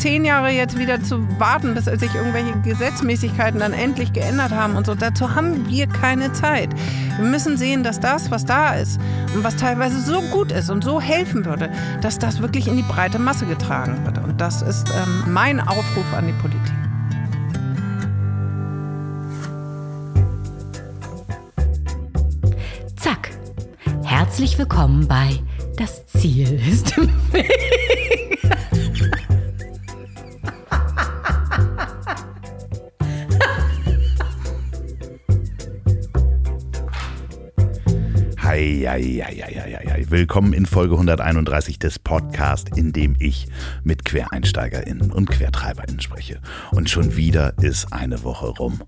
zehn 0.00 0.24
Jahre 0.24 0.48
jetzt 0.48 0.78
wieder 0.78 1.02
zu 1.02 1.28
warten, 1.38 1.74
bis 1.74 1.84
sich 1.84 2.14
irgendwelche 2.14 2.58
Gesetzmäßigkeiten 2.62 3.60
dann 3.60 3.74
endlich 3.74 4.14
geändert 4.14 4.50
haben 4.50 4.76
und 4.76 4.86
so. 4.86 4.94
Dazu 4.94 5.34
haben 5.34 5.68
wir 5.68 5.86
keine 5.86 6.32
Zeit. 6.32 6.70
Wir 7.18 7.26
müssen 7.26 7.58
sehen, 7.58 7.84
dass 7.84 8.00
das, 8.00 8.30
was 8.30 8.46
da 8.46 8.74
ist 8.74 8.98
und 9.34 9.44
was 9.44 9.56
teilweise 9.56 10.00
so 10.00 10.22
gut 10.32 10.52
ist 10.52 10.70
und 10.70 10.82
so 10.82 11.02
helfen 11.02 11.44
würde, 11.44 11.70
dass 12.00 12.18
das 12.18 12.40
wirklich 12.40 12.66
in 12.66 12.76
die 12.76 12.82
breite 12.82 13.18
Masse 13.18 13.44
getragen 13.44 14.02
wird. 14.06 14.16
Und 14.18 14.40
das 14.40 14.62
ist 14.62 14.88
ähm, 14.88 15.34
mein 15.34 15.60
Aufruf 15.60 16.14
an 16.16 16.26
die 16.26 16.32
Politik. 16.32 16.72
Zack. 22.96 23.32
Herzlich 24.02 24.58
willkommen 24.58 25.06
bei 25.06 25.38
Das 25.76 26.06
Ziel 26.06 26.58
ist 26.66 26.96
im 26.96 27.10
Weg. 27.32 27.50
ai, 38.90 39.20
ai, 39.20 39.40
ai, 39.42 39.56
ai. 39.58 39.69
Willkommen 40.10 40.54
in 40.54 40.66
Folge 40.66 40.94
131 40.94 41.78
des 41.78 42.00
Podcasts, 42.00 42.76
in 42.76 42.92
dem 42.92 43.14
ich 43.20 43.46
mit 43.84 44.04
QuereinsteigerInnen 44.04 45.12
und 45.12 45.30
QuertreiberInnen 45.30 46.00
spreche. 46.00 46.40
Und 46.72 46.90
schon 46.90 47.14
wieder 47.14 47.56
ist 47.62 47.92
eine 47.92 48.24
Woche 48.24 48.48
rum. 48.48 48.80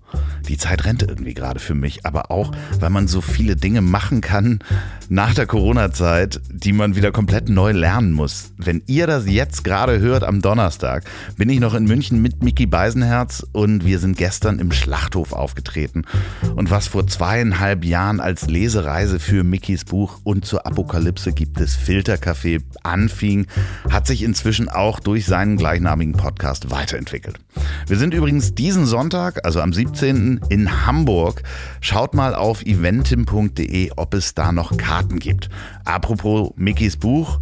Die 0.49 0.57
Zeit 0.57 0.83
rennt 0.83 1.01
irgendwie 1.01 1.33
gerade 1.33 1.61
für 1.61 1.75
mich, 1.75 2.05
aber 2.05 2.29
auch, 2.29 2.51
weil 2.81 2.89
man 2.89 3.07
so 3.07 3.21
viele 3.21 3.55
Dinge 3.55 3.79
machen 3.79 4.19
kann 4.19 4.59
nach 5.07 5.33
der 5.33 5.45
Corona-Zeit, 5.45 6.41
die 6.49 6.73
man 6.73 6.97
wieder 6.97 7.13
komplett 7.13 7.47
neu 7.47 7.71
lernen 7.71 8.11
muss. 8.11 8.51
Wenn 8.57 8.83
ihr 8.87 9.07
das 9.07 9.25
jetzt 9.25 9.63
gerade 9.63 9.99
hört 9.99 10.25
am 10.25 10.41
Donnerstag, 10.41 11.05
bin 11.37 11.49
ich 11.49 11.61
noch 11.61 11.73
in 11.73 11.85
München 11.85 12.21
mit 12.21 12.43
Mickey 12.43 12.65
Beisenherz 12.65 13.47
und 13.53 13.85
wir 13.85 13.99
sind 13.99 14.17
gestern 14.17 14.59
im 14.59 14.73
Schlachthof 14.73 15.31
aufgetreten. 15.31 16.03
Und 16.57 16.69
was 16.69 16.87
vor 16.87 17.07
zweieinhalb 17.07 17.85
Jahren 17.85 18.19
als 18.19 18.47
Lesereise 18.47 19.21
für 19.21 19.45
Mickys 19.45 19.85
Buch 19.85 20.19
und 20.25 20.45
zur 20.45 20.67
Apokalypse 20.67 21.12
gibt 21.35 21.59
es 21.59 21.75
Filterkaffee 21.75 22.59
anfing, 22.83 23.47
hat 23.89 24.07
sich 24.07 24.23
inzwischen 24.23 24.69
auch 24.69 24.99
durch 24.99 25.25
seinen 25.25 25.57
gleichnamigen 25.57 26.13
Podcast 26.13 26.71
weiterentwickelt. 26.71 27.39
Wir 27.87 27.97
sind 27.97 28.13
übrigens 28.13 28.55
diesen 28.55 28.85
Sonntag, 28.85 29.45
also 29.45 29.61
am 29.61 29.73
17. 29.73 30.41
in 30.49 30.85
Hamburg. 30.85 31.43
Schaut 31.81 32.13
mal 32.13 32.35
auf 32.35 32.63
eventim.de, 32.63 33.91
ob 33.95 34.13
es 34.13 34.33
da 34.33 34.51
noch 34.51 34.75
Karten 34.77 35.19
gibt. 35.19 35.49
Apropos 35.85 36.51
Mickys 36.55 36.97
Buch, 36.97 37.39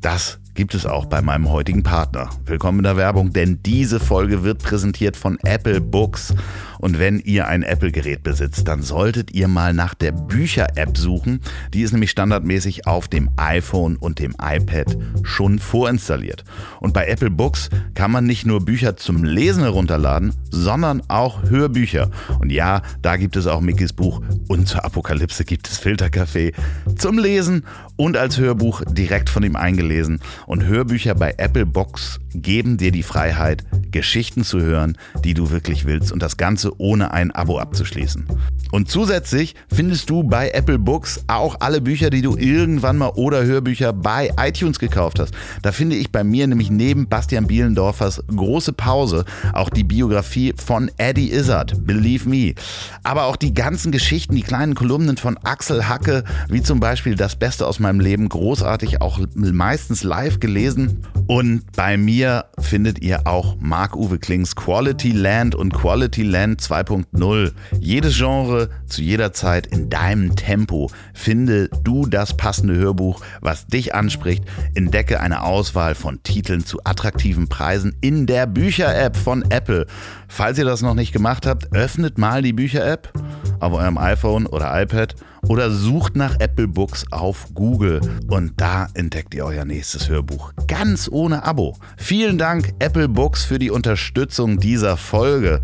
das 0.00 0.40
gibt 0.54 0.74
es 0.74 0.86
auch 0.86 1.06
bei 1.06 1.22
meinem 1.22 1.48
heutigen 1.48 1.82
Partner. 1.82 2.30
Willkommen 2.44 2.80
in 2.80 2.84
der 2.84 2.96
Werbung, 2.96 3.32
denn 3.32 3.60
diese 3.64 4.00
Folge 4.00 4.42
wird 4.42 4.62
präsentiert 4.62 5.16
von 5.16 5.38
Apple 5.44 5.80
Books. 5.80 6.34
Und 6.80 6.98
wenn 6.98 7.20
ihr 7.20 7.46
ein 7.46 7.62
Apple-Gerät 7.62 8.22
besitzt, 8.22 8.66
dann 8.66 8.82
solltet 8.82 9.32
ihr 9.32 9.48
mal 9.48 9.74
nach 9.74 9.94
der 9.94 10.12
Bücher-App 10.12 10.96
suchen. 10.96 11.40
Die 11.74 11.82
ist 11.82 11.92
nämlich 11.92 12.10
standardmäßig 12.10 12.86
auf 12.86 13.08
dem 13.08 13.30
iPhone 13.36 13.96
und 13.96 14.18
dem 14.18 14.34
iPad 14.40 14.96
schon 15.22 15.58
vorinstalliert. 15.58 16.44
Und 16.80 16.94
bei 16.94 17.06
Apple 17.06 17.30
Books 17.30 17.70
kann 17.94 18.10
man 18.10 18.24
nicht 18.24 18.46
nur 18.46 18.64
Bücher 18.64 18.96
zum 18.96 19.24
Lesen 19.24 19.62
herunterladen, 19.62 20.32
sondern 20.50 21.02
auch 21.08 21.42
Hörbücher. 21.48 22.10
Und 22.40 22.50
ja, 22.50 22.82
da 23.02 23.16
gibt 23.16 23.36
es 23.36 23.46
auch 23.46 23.60
Mickys 23.60 23.92
Buch 23.92 24.22
und 24.48 24.66
zur 24.66 24.84
Apokalypse 24.84 25.44
gibt 25.44 25.68
es 25.68 25.78
Filterkaffee 25.78 26.52
zum 26.96 27.18
Lesen 27.18 27.64
und 27.96 28.16
als 28.16 28.38
Hörbuch 28.38 28.82
direkt 28.90 29.28
von 29.28 29.42
ihm 29.42 29.56
eingelesen. 29.56 30.20
Und 30.46 30.64
Hörbücher 30.64 31.14
bei 31.14 31.34
Apple 31.36 31.66
Box 31.66 32.20
geben 32.34 32.76
dir 32.76 32.92
die 32.92 33.02
Freiheit, 33.02 33.64
Geschichten 33.90 34.44
zu 34.44 34.60
hören, 34.60 34.96
die 35.24 35.34
du 35.34 35.50
wirklich 35.50 35.84
willst 35.84 36.12
und 36.12 36.22
das 36.22 36.36
Ganze 36.36 36.69
ohne 36.78 37.12
ein 37.12 37.30
Abo 37.30 37.58
abzuschließen. 37.58 38.26
Und 38.72 38.88
zusätzlich 38.88 39.54
findest 39.72 40.10
du 40.10 40.22
bei 40.22 40.50
Apple 40.50 40.78
Books 40.78 41.24
auch 41.26 41.56
alle 41.60 41.80
Bücher, 41.80 42.10
die 42.10 42.22
du 42.22 42.36
irgendwann 42.36 42.98
mal 42.98 43.10
oder 43.16 43.44
Hörbücher 43.44 43.92
bei 43.92 44.30
iTunes 44.38 44.78
gekauft 44.78 45.18
hast. 45.18 45.34
Da 45.62 45.72
finde 45.72 45.96
ich 45.96 46.12
bei 46.12 46.22
mir 46.22 46.46
nämlich 46.46 46.70
neben 46.70 47.08
Bastian 47.08 47.46
Bielendorfers 47.46 48.22
große 48.34 48.72
Pause 48.72 49.24
auch 49.52 49.70
die 49.70 49.84
Biografie 49.84 50.54
von 50.56 50.90
Eddie 50.98 51.32
Izzard, 51.32 51.84
Believe 51.84 52.28
Me. 52.28 52.54
Aber 53.02 53.24
auch 53.24 53.36
die 53.36 53.54
ganzen 53.54 53.90
Geschichten, 53.92 54.36
die 54.36 54.42
kleinen 54.42 54.74
Kolumnen 54.74 55.16
von 55.16 55.36
Axel 55.38 55.88
Hacke, 55.88 56.24
wie 56.48 56.62
zum 56.62 56.80
Beispiel 56.80 57.16
Das 57.16 57.36
Beste 57.36 57.66
aus 57.66 57.80
meinem 57.80 58.00
Leben, 58.00 58.28
großartig, 58.28 59.00
auch 59.00 59.20
meistens 59.34 60.04
live 60.04 60.40
gelesen. 60.40 61.02
Und 61.26 61.62
bei 61.76 61.96
mir 61.96 62.46
findet 62.58 63.00
ihr 63.00 63.26
auch 63.26 63.56
Marc-Uwe 63.60 64.18
Klings 64.18 64.54
Quality 64.54 65.12
Land 65.12 65.54
und 65.54 65.72
Quality 65.72 66.22
Land 66.22 66.59
2.0. 66.60 67.52
Jedes 67.80 68.16
Genre 68.16 68.68
zu 68.86 69.02
jeder 69.02 69.32
Zeit 69.32 69.66
in 69.66 69.90
deinem 69.90 70.36
Tempo. 70.36 70.90
Finde 71.14 71.68
du 71.82 72.06
das 72.06 72.36
passende 72.36 72.76
Hörbuch, 72.76 73.22
was 73.40 73.66
dich 73.66 73.94
anspricht. 73.94 74.44
Entdecke 74.74 75.20
eine 75.20 75.42
Auswahl 75.42 75.94
von 75.94 76.22
Titeln 76.22 76.64
zu 76.64 76.80
attraktiven 76.84 77.48
Preisen 77.48 77.96
in 78.00 78.26
der 78.26 78.46
Bücher-App 78.46 79.16
von 79.16 79.50
Apple. 79.50 79.86
Falls 80.28 80.58
ihr 80.58 80.64
das 80.64 80.82
noch 80.82 80.94
nicht 80.94 81.12
gemacht 81.12 81.46
habt, 81.46 81.72
öffnet 81.74 82.18
mal 82.18 82.42
die 82.42 82.52
Bücher-App 82.52 83.12
auf 83.58 83.72
eurem 83.72 83.98
iPhone 83.98 84.46
oder 84.46 84.80
iPad 84.80 85.14
oder 85.48 85.70
sucht 85.70 86.16
nach 86.16 86.38
Apple 86.38 86.68
Books 86.68 87.04
auf 87.10 87.48
Google 87.54 88.00
und 88.28 88.60
da 88.60 88.88
entdeckt 88.94 89.34
ihr 89.34 89.44
euer 89.44 89.64
nächstes 89.64 90.08
Hörbuch 90.08 90.52
ganz 90.66 91.08
ohne 91.10 91.44
Abo. 91.44 91.76
Vielen 91.96 92.38
Dank 92.38 92.72
Apple 92.78 93.08
Books 93.08 93.44
für 93.44 93.58
die 93.58 93.70
Unterstützung 93.70 94.58
dieser 94.58 94.96
Folge. 94.96 95.60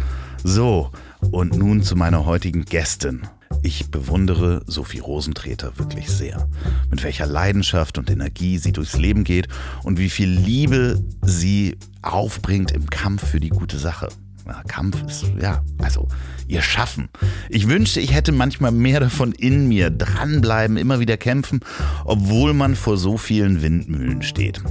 So, 0.48 0.92
und 1.32 1.56
nun 1.56 1.82
zu 1.82 1.96
meiner 1.96 2.24
heutigen 2.24 2.64
Gästin. 2.64 3.22
Ich 3.64 3.90
bewundere 3.90 4.62
Sophie 4.68 5.00
Rosentreter 5.00 5.76
wirklich 5.76 6.08
sehr. 6.08 6.48
Mit 6.88 7.02
welcher 7.02 7.26
Leidenschaft 7.26 7.98
und 7.98 8.08
Energie 8.10 8.58
sie 8.58 8.70
durchs 8.70 8.96
Leben 8.96 9.24
geht 9.24 9.48
und 9.82 9.98
wie 9.98 10.08
viel 10.08 10.28
Liebe 10.28 11.02
sie 11.22 11.76
aufbringt 12.00 12.70
im 12.70 12.88
Kampf 12.88 13.26
für 13.26 13.40
die 13.40 13.48
gute 13.48 13.76
Sache. 13.76 14.08
Ja, 14.46 14.62
Kampf 14.62 15.02
ist, 15.08 15.24
ja, 15.42 15.64
also 15.78 16.06
ihr 16.46 16.62
Schaffen. 16.62 17.08
Ich 17.48 17.66
wünschte, 17.66 17.98
ich 17.98 18.14
hätte 18.14 18.30
manchmal 18.30 18.70
mehr 18.70 19.00
davon 19.00 19.32
in 19.32 19.66
mir. 19.66 19.90
Dranbleiben, 19.90 20.76
immer 20.76 21.00
wieder 21.00 21.16
kämpfen, 21.16 21.58
obwohl 22.04 22.54
man 22.54 22.76
vor 22.76 22.96
so 22.98 23.18
vielen 23.18 23.62
Windmühlen 23.62 24.22
steht. 24.22 24.62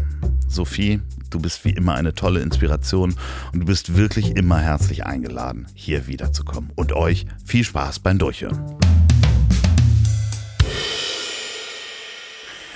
Sophie, 0.47 1.01
du 1.35 1.41
bist 1.41 1.65
wie 1.65 1.71
immer 1.71 1.95
eine 1.95 2.13
tolle 2.13 2.39
Inspiration 2.39 3.15
und 3.51 3.59
du 3.59 3.65
bist 3.65 3.97
wirklich 3.97 4.35
immer 4.37 4.59
herzlich 4.59 5.05
eingeladen, 5.05 5.67
hier 5.73 6.07
wiederzukommen. 6.07 6.71
Und 6.75 6.93
euch 6.93 7.25
viel 7.43 7.65
Spaß 7.65 7.99
beim 7.99 8.17
Durchhören. 8.17 9.04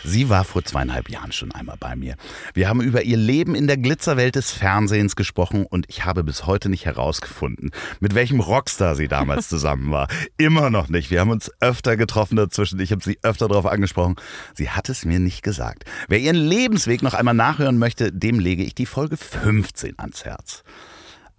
Sie 0.03 0.29
war 0.29 0.43
vor 0.43 0.63
zweieinhalb 0.63 1.09
Jahren 1.09 1.31
schon 1.31 1.51
einmal 1.51 1.77
bei 1.79 1.95
mir. 1.95 2.15
Wir 2.53 2.69
haben 2.69 2.81
über 2.81 3.03
ihr 3.03 3.17
Leben 3.17 3.55
in 3.55 3.67
der 3.67 3.77
Glitzerwelt 3.77 4.35
des 4.35 4.51
Fernsehens 4.51 5.15
gesprochen 5.15 5.65
und 5.65 5.85
ich 5.89 6.05
habe 6.05 6.23
bis 6.23 6.45
heute 6.45 6.69
nicht 6.69 6.85
herausgefunden, 6.85 7.71
mit 7.99 8.15
welchem 8.15 8.39
Rockstar 8.39 8.95
sie 8.95 9.07
damals 9.07 9.49
zusammen 9.49 9.91
war. 9.91 10.07
Immer 10.37 10.69
noch 10.69 10.89
nicht. 10.89 11.11
Wir 11.11 11.19
haben 11.19 11.31
uns 11.31 11.51
öfter 11.59 11.97
getroffen 11.97 12.35
dazwischen. 12.35 12.79
Ich 12.79 12.91
habe 12.91 13.03
sie 13.03 13.19
öfter 13.21 13.47
darauf 13.47 13.65
angesprochen. 13.65 14.15
Sie 14.53 14.69
hat 14.69 14.89
es 14.89 15.05
mir 15.05 15.19
nicht 15.19 15.43
gesagt. 15.43 15.85
Wer 16.07 16.19
ihren 16.19 16.35
Lebensweg 16.35 17.01
noch 17.01 17.13
einmal 17.13 17.33
nachhören 17.33 17.77
möchte, 17.77 18.11
dem 18.11 18.39
lege 18.39 18.63
ich 18.63 18.75
die 18.75 18.85
Folge 18.85 19.17
15 19.17 19.99
ans 19.99 20.25
Herz. 20.25 20.63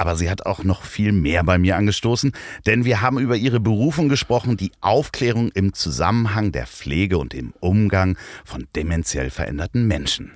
Aber 0.00 0.16
sie 0.16 0.30
hat 0.30 0.46
auch 0.46 0.64
noch 0.64 0.82
viel 0.82 1.12
mehr 1.12 1.44
bei 1.44 1.58
mir 1.58 1.76
angestoßen, 1.76 2.32
denn 2.64 2.86
wir 2.86 3.02
haben 3.02 3.18
über 3.18 3.36
ihre 3.36 3.60
Berufung 3.60 4.08
gesprochen, 4.08 4.56
die 4.56 4.72
Aufklärung 4.80 5.50
im 5.50 5.74
Zusammenhang 5.74 6.52
der 6.52 6.66
Pflege 6.66 7.18
und 7.18 7.34
im 7.34 7.52
Umgang 7.60 8.16
von 8.46 8.66
dementiell 8.74 9.28
veränderten 9.28 9.86
Menschen. 9.86 10.32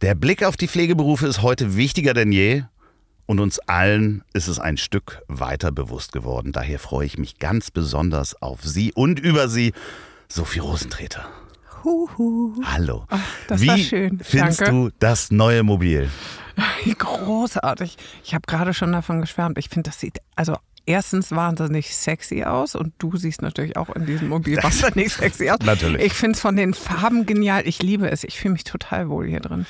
Der 0.00 0.14
Blick 0.14 0.42
auf 0.42 0.56
die 0.56 0.68
Pflegeberufe 0.68 1.26
ist 1.26 1.42
heute 1.42 1.76
wichtiger 1.76 2.14
denn 2.14 2.32
je 2.32 2.62
und 3.26 3.40
uns 3.40 3.58
allen 3.58 4.24
ist 4.32 4.48
es 4.48 4.58
ein 4.58 4.78
Stück 4.78 5.20
weiter 5.28 5.70
bewusst 5.70 6.12
geworden. 6.12 6.52
Daher 6.52 6.78
freue 6.78 7.04
ich 7.04 7.18
mich 7.18 7.38
ganz 7.38 7.70
besonders 7.70 8.40
auf 8.40 8.60
Sie 8.62 8.90
und 8.94 9.20
über 9.20 9.50
Sie, 9.50 9.74
Sophie 10.28 10.60
Rosentreter. 10.60 11.26
Huhu. 11.84 12.54
Hallo. 12.64 13.04
Ach, 13.10 13.20
das 13.48 13.60
Wie 13.60 13.68
war 13.68 13.76
schön. 13.76 14.18
findest 14.22 14.62
Danke. 14.62 14.72
du 14.72 14.90
das 14.98 15.30
neue 15.30 15.62
Mobil? 15.62 16.08
Großartig. 16.98 17.96
Ich 18.24 18.34
habe 18.34 18.42
gerade 18.46 18.74
schon 18.74 18.92
davon 18.92 19.20
geschwärmt. 19.20 19.58
Ich 19.58 19.68
finde, 19.68 19.90
das 19.90 20.00
sieht 20.00 20.18
also 20.36 20.56
erstens 20.86 21.30
wahnsinnig 21.30 21.94
sexy 21.94 22.44
aus 22.44 22.74
und 22.74 22.92
du 22.98 23.16
siehst 23.16 23.42
natürlich 23.42 23.76
auch 23.76 23.90
in 23.90 24.06
diesem 24.06 24.28
Mobil 24.28 24.56
wahnsinnig 24.62 25.12
sexy 25.12 25.50
aus. 25.50 25.58
Natürlich. 25.64 26.02
Ich 26.02 26.14
finde 26.14 26.36
es 26.36 26.40
von 26.40 26.56
den 26.56 26.74
Farben 26.74 27.26
genial. 27.26 27.66
Ich 27.66 27.82
liebe 27.82 28.10
es. 28.10 28.24
Ich 28.24 28.38
fühle 28.38 28.52
mich 28.52 28.64
total 28.64 29.08
wohl 29.08 29.26
hier 29.26 29.40
drin. 29.40 29.66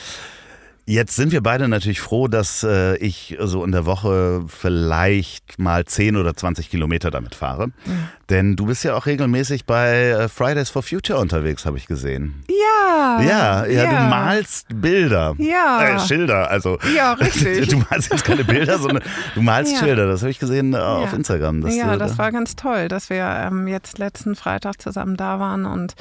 Jetzt 0.85 1.15
sind 1.15 1.31
wir 1.31 1.43
beide 1.43 1.69
natürlich 1.69 2.01
froh, 2.01 2.27
dass 2.27 2.65
äh, 2.65 2.97
ich 2.97 3.37
so 3.41 3.65
in 3.65 3.71
der 3.71 3.87
Woche 3.87 4.45
vielleicht 4.49 5.59
mal 5.59 5.85
10 5.85 6.17
oder 6.17 6.35
20 6.35 6.71
Kilometer 6.71 7.13
damit 7.13 7.37
fahre. 7.37 7.69
Mhm. 7.69 8.09
Denn 8.31 8.57
du 8.57 8.67
bist 8.67 8.83
ja 8.83 8.97
auch 8.97 9.07
regelmäßig 9.07 9.65
bei 9.65 10.09
äh, 10.09 10.29
Fridays 10.29 10.71
for 10.71 10.83
Future 10.83 11.19
unterwegs, 11.21 11.67
habe 11.67 11.77
ich 11.77 11.87
gesehen. 11.87 12.43
Ja. 12.49 13.21
Ja, 13.21 13.67
ja, 13.67 13.85
du 13.85 14.09
malst 14.09 14.67
Bilder. 14.75 15.35
Ja. 15.39 15.97
Äh, 15.97 16.01
Schilder, 16.01 16.51
also. 16.51 16.79
Ja, 16.97 17.13
richtig. 17.13 17.69
Du 17.73 17.85
malst 17.91 18.11
jetzt 18.11 18.25
keine 18.25 18.45
Bilder, 18.45 18.79
sondern 18.79 19.03
du 19.35 19.43
malst 19.43 19.73
ja. 19.73 19.79
Schilder. 19.79 20.07
Das 20.07 20.23
habe 20.23 20.31
ich 20.31 20.39
gesehen 20.39 20.75
äh, 20.75 20.79
auf 20.79 21.13
Instagram. 21.13 21.67
Ja, 21.69 21.97
das 21.97 22.19
war 22.19 22.33
ganz 22.33 22.57
toll, 22.57 22.89
dass 22.89 23.09
wir 23.09 23.25
ähm, 23.25 23.67
jetzt 23.69 23.99
letzten 23.99 24.35
Freitag 24.35 24.81
zusammen 24.81 25.17
da 25.17 25.39
waren 25.39 25.65
und 25.65 25.95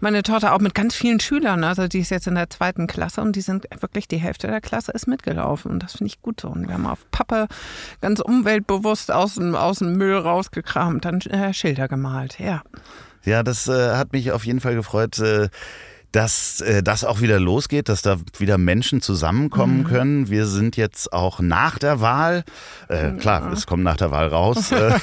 meine 0.00 0.22
Tochter 0.22 0.54
auch 0.54 0.60
mit 0.60 0.74
ganz 0.74 0.94
vielen 0.94 1.20
Schülern, 1.20 1.64
also 1.64 1.88
die 1.88 2.00
ist 2.00 2.10
jetzt 2.10 2.26
in 2.26 2.34
der 2.34 2.50
zweiten 2.50 2.86
Klasse 2.86 3.22
und 3.22 3.34
die 3.34 3.40
sind 3.40 3.66
wirklich 3.80 4.08
die 4.08 4.18
Hälfte 4.26 4.46
der 4.48 4.60
Klasse 4.60 4.92
ist 4.92 5.06
mitgelaufen 5.06 5.70
und 5.70 5.82
das 5.82 5.92
finde 5.92 6.08
ich 6.08 6.20
gut 6.20 6.40
so. 6.40 6.48
Und 6.48 6.68
wir 6.68 6.74
haben 6.74 6.86
auf 6.86 7.10
Pappe 7.10 7.48
ganz 8.00 8.20
umweltbewusst 8.20 9.10
aus 9.10 9.34
dem, 9.36 9.54
aus 9.54 9.78
dem 9.78 9.96
Müll 9.96 10.16
rausgekramt, 10.16 11.04
dann 11.04 11.20
äh, 11.20 11.52
Schilder 11.54 11.88
gemalt, 11.88 12.38
ja. 12.38 12.62
Ja, 13.24 13.42
das 13.42 13.66
äh, 13.66 13.96
hat 13.96 14.12
mich 14.12 14.30
auf 14.30 14.46
jeden 14.46 14.60
Fall 14.60 14.74
gefreut. 14.74 15.18
Äh, 15.18 15.48
dass 16.12 16.60
äh, 16.60 16.82
das 16.82 17.04
auch 17.04 17.20
wieder 17.20 17.38
losgeht, 17.38 17.88
dass 17.88 18.02
da 18.02 18.16
wieder 18.38 18.58
Menschen 18.58 19.00
zusammenkommen 19.02 19.78
mhm. 19.78 19.84
können. 19.84 20.30
Wir 20.30 20.46
sind 20.46 20.76
jetzt 20.76 21.12
auch 21.12 21.40
nach 21.40 21.78
der 21.78 22.00
Wahl. 22.00 22.44
Äh, 22.88 23.12
klar, 23.12 23.42
ja. 23.42 23.52
es 23.52 23.66
kommt 23.66 23.82
nach 23.82 23.96
der 23.96 24.10
Wahl 24.10 24.28
raus. 24.28 24.72
Äh, 24.72 24.94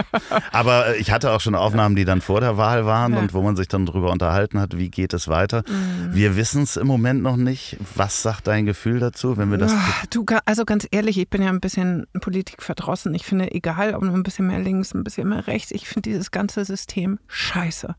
aber 0.52 0.96
ich 0.96 1.10
hatte 1.10 1.32
auch 1.32 1.40
schon 1.40 1.54
Aufnahmen, 1.54 1.94
die 1.94 2.04
dann 2.04 2.20
vor 2.20 2.40
der 2.40 2.56
Wahl 2.56 2.86
waren 2.86 3.12
ja. 3.12 3.18
und 3.18 3.34
wo 3.34 3.42
man 3.42 3.56
sich 3.56 3.68
dann 3.68 3.86
darüber 3.86 4.10
unterhalten 4.10 4.58
hat, 4.58 4.76
wie 4.76 4.90
geht 4.90 5.12
es 5.12 5.28
weiter. 5.28 5.62
Mhm. 5.68 6.14
Wir 6.14 6.36
wissen 6.36 6.62
es 6.62 6.76
im 6.76 6.86
Moment 6.86 7.22
noch 7.22 7.36
nicht. 7.36 7.76
Was 7.94 8.22
sagt 8.22 8.46
dein 8.46 8.66
Gefühl 8.66 8.98
dazu, 8.98 9.36
wenn 9.36 9.50
wir 9.50 9.58
das. 9.58 9.72
Du, 10.10 10.24
also 10.44 10.64
ganz 10.64 10.86
ehrlich, 10.90 11.18
ich 11.18 11.28
bin 11.28 11.42
ja 11.42 11.48
ein 11.48 11.60
bisschen 11.60 12.06
Politik 12.20 12.62
verdrossen. 12.62 13.14
Ich 13.14 13.24
finde, 13.24 13.52
egal, 13.52 13.94
ob 13.94 14.02
ein 14.02 14.22
bisschen 14.22 14.46
mehr 14.46 14.60
links, 14.60 14.94
ein 14.94 15.04
bisschen 15.04 15.28
mehr 15.28 15.46
rechts, 15.46 15.70
ich 15.70 15.88
finde 15.88 16.10
dieses 16.10 16.30
ganze 16.30 16.64
System 16.64 17.18
scheiße. 17.28 17.94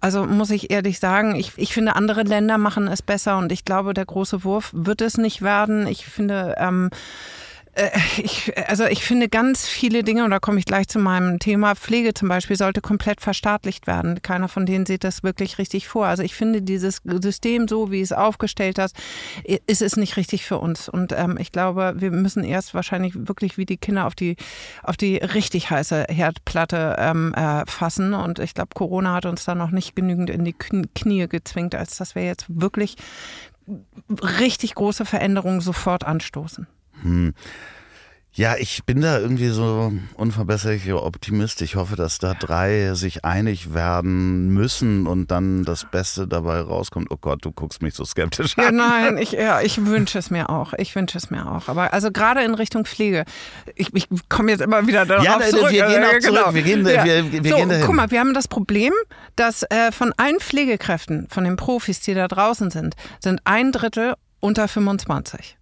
Also 0.00 0.26
muss 0.26 0.50
ich 0.50 0.70
ehrlich 0.70 0.98
sagen, 0.98 1.36
ich, 1.36 1.52
ich 1.56 1.72
finde, 1.72 1.81
andere 1.88 2.22
Länder 2.22 2.58
machen 2.58 2.88
es 2.88 3.02
besser 3.02 3.38
und 3.38 3.52
ich 3.52 3.64
glaube, 3.64 3.94
der 3.94 4.06
große 4.06 4.44
Wurf 4.44 4.70
wird 4.72 5.00
es 5.00 5.18
nicht 5.18 5.42
werden. 5.42 5.86
Ich 5.86 6.06
finde, 6.06 6.54
ähm, 6.58 6.90
äh, 6.92 6.96
ich, 8.22 8.52
also 8.68 8.84
ich 8.84 9.02
finde 9.02 9.30
ganz 9.30 9.66
viele 9.66 10.04
Dinge, 10.04 10.24
und 10.24 10.30
da 10.30 10.38
komme 10.40 10.58
ich 10.58 10.66
gleich 10.66 10.88
zu 10.88 10.98
meinem 10.98 11.38
Thema, 11.38 11.74
Pflege 11.74 12.12
zum 12.12 12.28
Beispiel 12.28 12.56
sollte 12.56 12.82
komplett 12.82 13.22
verstaatlicht 13.22 13.86
werden. 13.86 14.20
Keiner 14.20 14.48
von 14.48 14.66
denen 14.66 14.84
sieht 14.84 15.04
das 15.04 15.22
wirklich 15.22 15.56
richtig 15.56 15.88
vor. 15.88 16.06
Also 16.06 16.22
ich 16.22 16.34
finde 16.34 16.60
dieses 16.60 17.00
System 17.04 17.68
so, 17.68 17.90
wie 17.90 18.02
es 18.02 18.12
aufgestellt 18.12 18.78
hast, 18.78 18.96
ist 19.66 19.80
es 19.80 19.96
nicht 19.96 20.18
richtig 20.18 20.44
für 20.44 20.58
uns. 20.58 20.88
Und 20.88 21.12
ähm, 21.12 21.38
ich 21.40 21.50
glaube, 21.50 21.94
wir 21.96 22.10
müssen 22.10 22.44
erst 22.44 22.74
wahrscheinlich 22.74 23.14
wirklich 23.26 23.56
wie 23.56 23.64
die 23.64 23.78
Kinder 23.78 24.06
auf 24.06 24.14
die, 24.14 24.36
auf 24.82 24.98
die 24.98 25.16
richtig 25.16 25.70
heiße 25.70 26.06
Herdplatte 26.10 26.96
ähm, 26.98 27.32
äh, 27.32 27.64
fassen. 27.66 28.12
Und 28.12 28.38
ich 28.38 28.52
glaube, 28.52 28.70
Corona 28.74 29.14
hat 29.14 29.24
uns 29.24 29.44
da 29.46 29.54
noch 29.54 29.70
nicht 29.70 29.96
genügend 29.96 30.28
in 30.28 30.44
die 30.44 30.52
Knie 30.54 31.26
gezwingt, 31.26 31.74
als 31.74 31.96
dass 31.96 32.14
wir 32.14 32.24
jetzt 32.24 32.44
wirklich 32.48 32.96
richtig 34.20 34.74
große 34.74 35.06
Veränderungen 35.06 35.62
sofort 35.62 36.04
anstoßen. 36.04 36.66
Hm. 37.02 37.34
Ja, 38.34 38.56
ich 38.56 38.84
bin 38.86 39.02
da 39.02 39.18
irgendwie 39.18 39.48
so 39.48 39.92
unverbesserlicher 40.14 41.02
Optimist. 41.02 41.60
Ich 41.60 41.76
hoffe, 41.76 41.96
dass 41.96 42.18
da 42.18 42.32
drei 42.32 42.94
sich 42.94 43.26
einig 43.26 43.74
werden 43.74 44.48
müssen 44.48 45.06
und 45.06 45.30
dann 45.30 45.64
das 45.64 45.84
Beste 45.90 46.26
dabei 46.26 46.60
rauskommt. 46.60 47.08
Oh 47.10 47.18
Gott, 47.20 47.44
du 47.44 47.52
guckst 47.52 47.82
mich 47.82 47.92
so 47.92 48.06
skeptisch 48.06 48.56
an. 48.56 48.64
Ja, 48.64 48.70
nein, 48.72 49.18
ich, 49.18 49.32
ja, 49.32 49.60
ich 49.60 49.84
wünsche 49.84 50.18
es 50.18 50.30
mir 50.30 50.48
auch. 50.48 50.72
Ich 50.78 50.94
wünsche 50.96 51.18
es 51.18 51.30
mir 51.30 51.46
auch. 51.46 51.68
Aber 51.68 51.92
also 51.92 52.10
gerade 52.10 52.42
in 52.42 52.54
Richtung 52.54 52.86
Pflege, 52.86 53.26
ich, 53.74 53.94
ich 53.94 54.08
komme 54.30 54.52
jetzt 54.52 54.62
immer 54.62 54.86
wieder 54.86 55.04
darauf 55.04 55.26
ja, 55.26 55.38
zurück. 55.40 55.70
Wir 55.70 55.86
gehen 55.86 56.02
auch 56.02 56.18
zurück. 56.18 56.38
Genau. 56.38 56.54
Wir 56.54 56.62
gehen, 56.62 56.86
ja. 56.86 57.04
wir, 57.04 57.32
wir 57.32 57.50
so, 57.50 57.56
gehen 57.58 57.68
dahin. 57.68 57.84
Guck 57.84 57.94
mal, 57.94 58.10
wir 58.10 58.20
haben 58.20 58.32
das 58.32 58.48
Problem, 58.48 58.94
dass 59.36 59.62
äh, 59.64 59.92
von 59.92 60.14
allen 60.16 60.40
Pflegekräften, 60.40 61.28
von 61.28 61.44
den 61.44 61.56
Profis, 61.56 62.00
die 62.00 62.14
da 62.14 62.28
draußen 62.28 62.70
sind, 62.70 62.94
sind 63.20 63.42
ein 63.44 63.72
Drittel 63.72 64.14
unter 64.40 64.68
25 64.68 65.58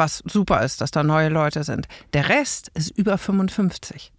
was 0.00 0.22
super 0.26 0.62
ist, 0.62 0.80
dass 0.80 0.90
da 0.90 1.04
neue 1.04 1.28
Leute 1.28 1.62
sind. 1.62 1.86
Der 2.14 2.30
Rest 2.30 2.70
ist 2.74 2.90
über 2.96 3.18
55. 3.18 4.10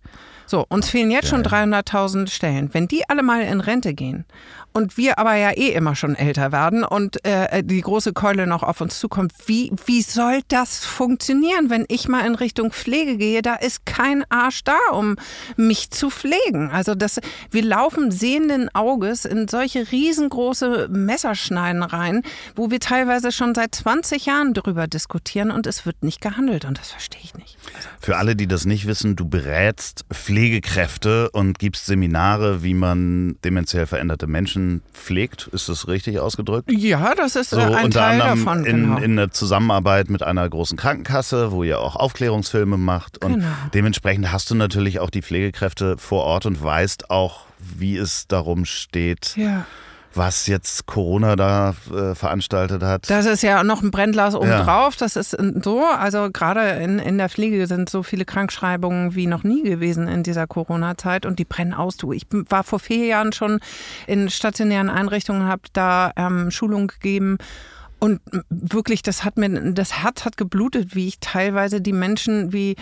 So, 0.45 0.65
uns 0.69 0.89
fehlen 0.89 1.11
jetzt 1.11 1.29
schon 1.29 1.43
300.000 1.43 2.29
Stellen. 2.29 2.73
Wenn 2.73 2.87
die 2.87 3.09
alle 3.09 3.23
mal 3.23 3.41
in 3.41 3.61
Rente 3.61 3.93
gehen 3.93 4.25
und 4.73 4.97
wir 4.97 5.19
aber 5.19 5.35
ja 5.35 5.51
eh 5.51 5.69
immer 5.69 5.95
schon 5.95 6.15
älter 6.15 6.51
werden 6.51 6.83
und 6.83 7.23
äh, 7.25 7.63
die 7.63 7.81
große 7.81 8.13
Keule 8.13 8.47
noch 8.47 8.63
auf 8.63 8.81
uns 8.81 8.99
zukommt, 8.99 9.33
wie, 9.45 9.71
wie 9.85 10.01
soll 10.01 10.41
das 10.47 10.85
funktionieren, 10.85 11.69
wenn 11.69 11.85
ich 11.87 12.07
mal 12.07 12.25
in 12.25 12.35
Richtung 12.35 12.71
Pflege 12.71 13.17
gehe? 13.17 13.41
Da 13.41 13.55
ist 13.55 13.85
kein 13.85 14.23
Arsch 14.29 14.63
da, 14.63 14.77
um 14.91 15.17
mich 15.57 15.91
zu 15.91 16.09
pflegen. 16.09 16.69
Also 16.71 16.95
das, 16.95 17.19
wir 17.49 17.63
laufen 17.63 18.11
sehenden 18.11 18.73
Auges 18.73 19.25
in 19.25 19.47
solche 19.47 19.91
riesengroße 19.91 20.87
Messerschneiden 20.89 21.83
rein, 21.83 22.21
wo 22.55 22.71
wir 22.71 22.79
teilweise 22.79 23.31
schon 23.31 23.53
seit 23.55 23.75
20 23.75 24.25
Jahren 24.25 24.53
darüber 24.53 24.87
diskutieren 24.87 25.51
und 25.51 25.67
es 25.67 25.85
wird 25.85 26.03
nicht 26.03 26.21
gehandelt 26.21 26.65
und 26.65 26.79
das 26.79 26.91
verstehe 26.91 27.21
ich 27.23 27.33
nicht. 27.35 27.57
Also 27.75 27.89
Für 27.99 28.17
alle, 28.17 28.35
die 28.35 28.47
das 28.47 28.65
nicht 28.65 28.87
wissen, 28.87 29.15
du 29.15 29.27
berätst 29.27 30.05
Pflegekräfte 30.11 31.29
und 31.31 31.59
gibst 31.59 31.85
Seminare, 31.85 32.63
wie 32.63 32.73
man 32.73 33.37
dementiell 33.43 33.85
veränderte 33.85 34.27
Menschen 34.27 34.60
Menschen 34.61 34.81
pflegt. 34.93 35.47
Ist 35.47 35.69
das 35.69 35.87
richtig 35.87 36.19
ausgedrückt? 36.19 36.71
Ja, 36.71 37.15
das 37.15 37.35
ist 37.35 37.51
so, 37.51 37.59
äh, 37.59 37.63
ein 37.63 37.91
Teil 37.91 38.19
davon. 38.19 38.65
In, 38.65 38.83
genau. 38.83 38.97
in 38.97 39.15
der 39.15 39.31
Zusammenarbeit 39.31 40.09
mit 40.09 40.23
einer 40.23 40.47
großen 40.47 40.77
Krankenkasse, 40.77 41.51
wo 41.51 41.63
ihr 41.63 41.79
auch 41.79 41.95
Aufklärungsfilme 41.95 42.77
macht. 42.77 43.23
Und 43.23 43.35
genau. 43.35 43.47
dementsprechend 43.73 44.31
hast 44.31 44.49
du 44.49 44.55
natürlich 44.55 44.99
auch 44.99 45.09
die 45.09 45.21
Pflegekräfte 45.21 45.97
vor 45.97 46.23
Ort 46.23 46.45
und 46.45 46.63
weißt 46.63 47.09
auch, 47.09 47.45
wie 47.59 47.97
es 47.97 48.27
darum 48.27 48.65
steht. 48.65 49.35
Ja 49.35 49.65
was 50.13 50.47
jetzt 50.47 50.85
Corona 50.85 51.35
da 51.35 51.75
äh, 51.93 52.15
veranstaltet 52.15 52.83
hat. 52.83 53.09
Das 53.09 53.25
ist 53.25 53.43
ja 53.43 53.63
noch 53.63 53.81
ein 53.81 53.91
Brennglas 53.91 54.35
obendrauf. 54.35 54.93
Ja. 54.95 54.99
Das 54.99 55.15
ist 55.15 55.37
so. 55.63 55.83
Also 55.85 56.29
gerade 56.31 56.61
in, 56.83 56.99
in 56.99 57.17
der 57.17 57.29
Pflege 57.29 57.65
sind 57.67 57.89
so 57.89 58.03
viele 58.03 58.25
Krankschreibungen 58.25 59.15
wie 59.15 59.27
noch 59.27 59.43
nie 59.43 59.63
gewesen 59.63 60.07
in 60.07 60.23
dieser 60.23 60.47
Corona-Zeit 60.47 61.25
und 61.25 61.39
die 61.39 61.45
brennen 61.45 61.73
aus. 61.73 61.97
Du, 61.97 62.11
ich 62.11 62.27
war 62.31 62.63
vor 62.63 62.79
vier 62.79 63.05
Jahren 63.05 63.33
schon 63.33 63.59
in 64.07 64.29
stationären 64.29 64.89
Einrichtungen, 64.89 65.47
habe 65.47 65.63
da 65.73 66.11
ähm, 66.15 66.51
Schulung 66.51 66.87
gegeben 66.87 67.37
und 68.03 68.19
wirklich, 68.49 69.03
das 69.03 69.23
hat 69.23 69.37
mir, 69.37 69.73
das 69.73 70.01
Herz 70.01 70.25
hat 70.25 70.35
geblutet, 70.35 70.95
wie 70.95 71.07
ich 71.07 71.19
teilweise 71.19 71.81
die 71.81 71.93
Menschen 71.93 72.51
wie, 72.51 72.75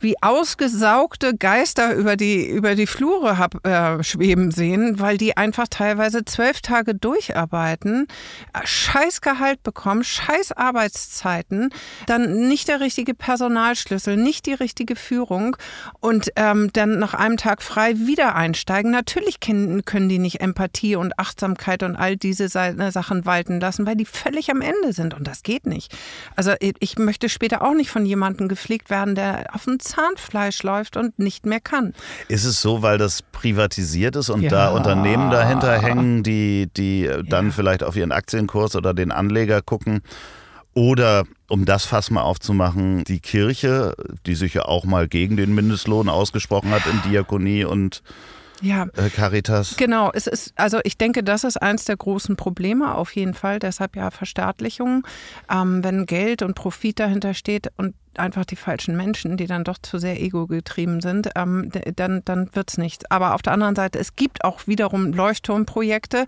wie 0.00 0.22
ausgesaugte 0.22 1.34
Geister 1.34 1.94
über 1.94 2.14
die, 2.16 2.46
über 2.46 2.74
die 2.74 2.86
Flure 2.86 3.38
hab 3.38 3.66
äh, 3.66 4.04
schweben 4.04 4.50
sehen, 4.50 5.00
weil 5.00 5.16
die 5.16 5.34
einfach 5.34 5.66
teilweise 5.70 6.26
zwölf 6.26 6.60
Tage 6.60 6.94
durcharbeiten, 6.94 8.06
scheiß 8.64 9.22
Gehalt 9.22 9.62
bekommen, 9.62 10.04
scheiß 10.04 10.52
Arbeitszeiten, 10.52 11.70
dann 12.06 12.46
nicht 12.46 12.68
der 12.68 12.80
richtige 12.80 13.14
Personalschlüssel, 13.14 14.18
nicht 14.18 14.44
die 14.44 14.52
richtige 14.52 14.94
Führung 14.94 15.56
und 16.00 16.32
ähm, 16.36 16.70
dann 16.74 16.98
nach 16.98 17.14
einem 17.14 17.38
Tag 17.38 17.62
frei 17.62 17.94
wieder 17.96 18.34
einsteigen. 18.34 18.90
Natürlich 18.90 19.40
können, 19.40 19.86
können 19.86 20.10
die 20.10 20.18
nicht 20.18 20.42
Empathie 20.42 20.96
und 20.96 21.18
Achtsamkeit 21.18 21.82
und 21.82 21.96
all 21.96 22.18
diese 22.18 22.48
Sachen 22.50 23.24
walten 23.24 23.58
lassen, 23.58 23.86
weil 23.86 23.96
die 23.96 24.04
völlig 24.04 24.50
am 24.50 24.65
Ende 24.66 24.92
sind 24.92 25.14
und 25.14 25.26
das 25.26 25.42
geht 25.42 25.66
nicht. 25.66 25.94
Also 26.34 26.52
ich 26.60 26.98
möchte 26.98 27.28
später 27.28 27.62
auch 27.62 27.74
nicht 27.74 27.90
von 27.90 28.04
jemandem 28.04 28.48
gepflegt 28.48 28.90
werden, 28.90 29.14
der 29.14 29.46
auf 29.54 29.64
dem 29.64 29.80
Zahnfleisch 29.80 30.62
läuft 30.62 30.96
und 30.96 31.18
nicht 31.18 31.46
mehr 31.46 31.60
kann. 31.60 31.94
Ist 32.28 32.44
es 32.44 32.60
so, 32.60 32.82
weil 32.82 32.98
das 32.98 33.22
privatisiert 33.22 34.16
ist 34.16 34.30
und 34.30 34.42
ja. 34.42 34.50
da 34.50 34.68
Unternehmen 34.70 35.30
dahinter 35.30 35.80
hängen, 35.80 36.22
die, 36.22 36.68
die 36.76 37.10
dann 37.28 37.46
ja. 37.46 37.52
vielleicht 37.52 37.82
auf 37.82 37.96
ihren 37.96 38.12
Aktienkurs 38.12 38.76
oder 38.76 38.92
den 38.94 39.12
Anleger 39.12 39.62
gucken? 39.62 40.02
Oder 40.74 41.24
um 41.48 41.64
das 41.64 41.86
Fass 41.86 42.10
mal 42.10 42.20
aufzumachen, 42.20 43.02
die 43.04 43.20
Kirche, 43.20 43.94
die 44.26 44.34
sich 44.34 44.52
ja 44.52 44.66
auch 44.66 44.84
mal 44.84 45.08
gegen 45.08 45.38
den 45.38 45.54
Mindestlohn 45.54 46.10
ausgesprochen 46.10 46.70
hat 46.70 46.82
in 46.86 47.10
Diakonie 47.10 47.64
und 47.64 48.02
ja. 48.60 48.86
Äh, 48.96 49.10
Caritas. 49.10 49.76
Genau, 49.76 50.10
es 50.12 50.26
ist, 50.26 50.52
also 50.56 50.78
ich 50.84 50.96
denke, 50.96 51.22
das 51.22 51.44
ist 51.44 51.56
eins 51.56 51.84
der 51.84 51.96
großen 51.96 52.36
Probleme 52.36 52.94
auf 52.94 53.14
jeden 53.14 53.34
Fall. 53.34 53.58
Deshalb 53.58 53.96
ja 53.96 54.10
Verstaatlichung. 54.10 55.06
Ähm, 55.50 55.84
wenn 55.84 56.06
Geld 56.06 56.42
und 56.42 56.54
Profit 56.54 57.00
dahinter 57.00 57.34
steht 57.34 57.70
und 57.76 57.94
einfach 58.16 58.44
die 58.44 58.56
falschen 58.56 58.96
Menschen, 58.96 59.36
die 59.36 59.46
dann 59.46 59.64
doch 59.64 59.78
zu 59.78 59.98
sehr 59.98 60.20
ego-getrieben 60.20 61.00
sind, 61.00 61.30
ähm, 61.36 61.70
dann, 61.96 62.22
dann 62.24 62.48
wird 62.54 62.70
es 62.70 62.78
nichts. 62.78 63.04
Aber 63.10 63.34
auf 63.34 63.42
der 63.42 63.52
anderen 63.52 63.76
Seite, 63.76 63.98
es 63.98 64.16
gibt 64.16 64.44
auch 64.44 64.66
wiederum 64.66 65.12
Leuchtturmprojekte 65.12 66.26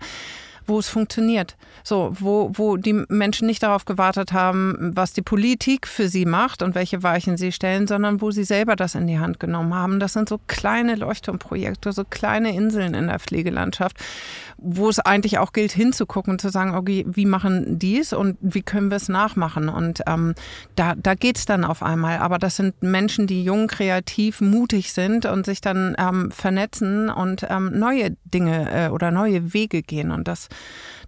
wo 0.69 0.79
es 0.79 0.87
funktioniert. 0.87 1.57
So, 1.83 2.11
wo, 2.19 2.51
wo 2.53 2.77
die 2.77 2.93
Menschen 3.09 3.47
nicht 3.47 3.63
darauf 3.63 3.85
gewartet 3.85 4.31
haben, 4.31 4.91
was 4.95 5.11
die 5.13 5.21
Politik 5.21 5.87
für 5.87 6.07
sie 6.07 6.25
macht 6.25 6.61
und 6.61 6.75
welche 6.75 7.03
Weichen 7.03 7.35
sie 7.35 7.51
stellen, 7.51 7.87
sondern 7.87 8.21
wo 8.21 8.31
sie 8.31 8.43
selber 8.43 8.75
das 8.75 8.95
in 8.95 9.07
die 9.07 9.19
Hand 9.19 9.39
genommen 9.39 9.73
haben. 9.73 9.99
Das 9.99 10.13
sind 10.13 10.29
so 10.29 10.39
kleine 10.47 10.95
Leuchtturmprojekte, 10.95 11.91
so 11.91 12.03
kleine 12.03 12.55
Inseln 12.55 12.93
in 12.93 13.07
der 13.07 13.19
Pflegelandschaft, 13.19 13.97
wo 14.57 14.89
es 14.89 14.99
eigentlich 14.99 15.39
auch 15.39 15.51
gilt, 15.51 15.71
hinzugucken 15.71 16.31
und 16.31 16.41
zu 16.41 16.49
sagen, 16.49 16.75
okay, 16.75 17.05
wie 17.07 17.25
machen 17.25 17.79
die 17.79 17.99
es 17.99 18.13
und 18.13 18.37
wie 18.41 18.61
können 18.61 18.89
wir 18.89 18.97
es 18.97 19.09
nachmachen? 19.09 19.69
Und 19.69 20.01
ähm, 20.07 20.35
da, 20.75 20.93
da 20.95 21.15
geht 21.15 21.37
es 21.37 21.45
dann 21.45 21.65
auf 21.65 21.81
einmal. 21.81 22.19
Aber 22.19 22.37
das 22.37 22.57
sind 22.57 22.81
Menschen, 22.83 23.25
die 23.25 23.43
jung, 23.43 23.67
kreativ, 23.67 24.41
mutig 24.41 24.93
sind 24.93 25.25
und 25.25 25.45
sich 25.45 25.61
dann 25.61 25.95
ähm, 25.97 26.31
vernetzen 26.31 27.09
und 27.09 27.45
ähm, 27.49 27.71
neue 27.77 28.15
Dinge 28.25 28.69
äh, 28.71 28.89
oder 28.89 29.11
neue 29.11 29.53
Wege 29.53 29.81
gehen. 29.81 30.11
Und 30.11 30.27
das 30.27 30.49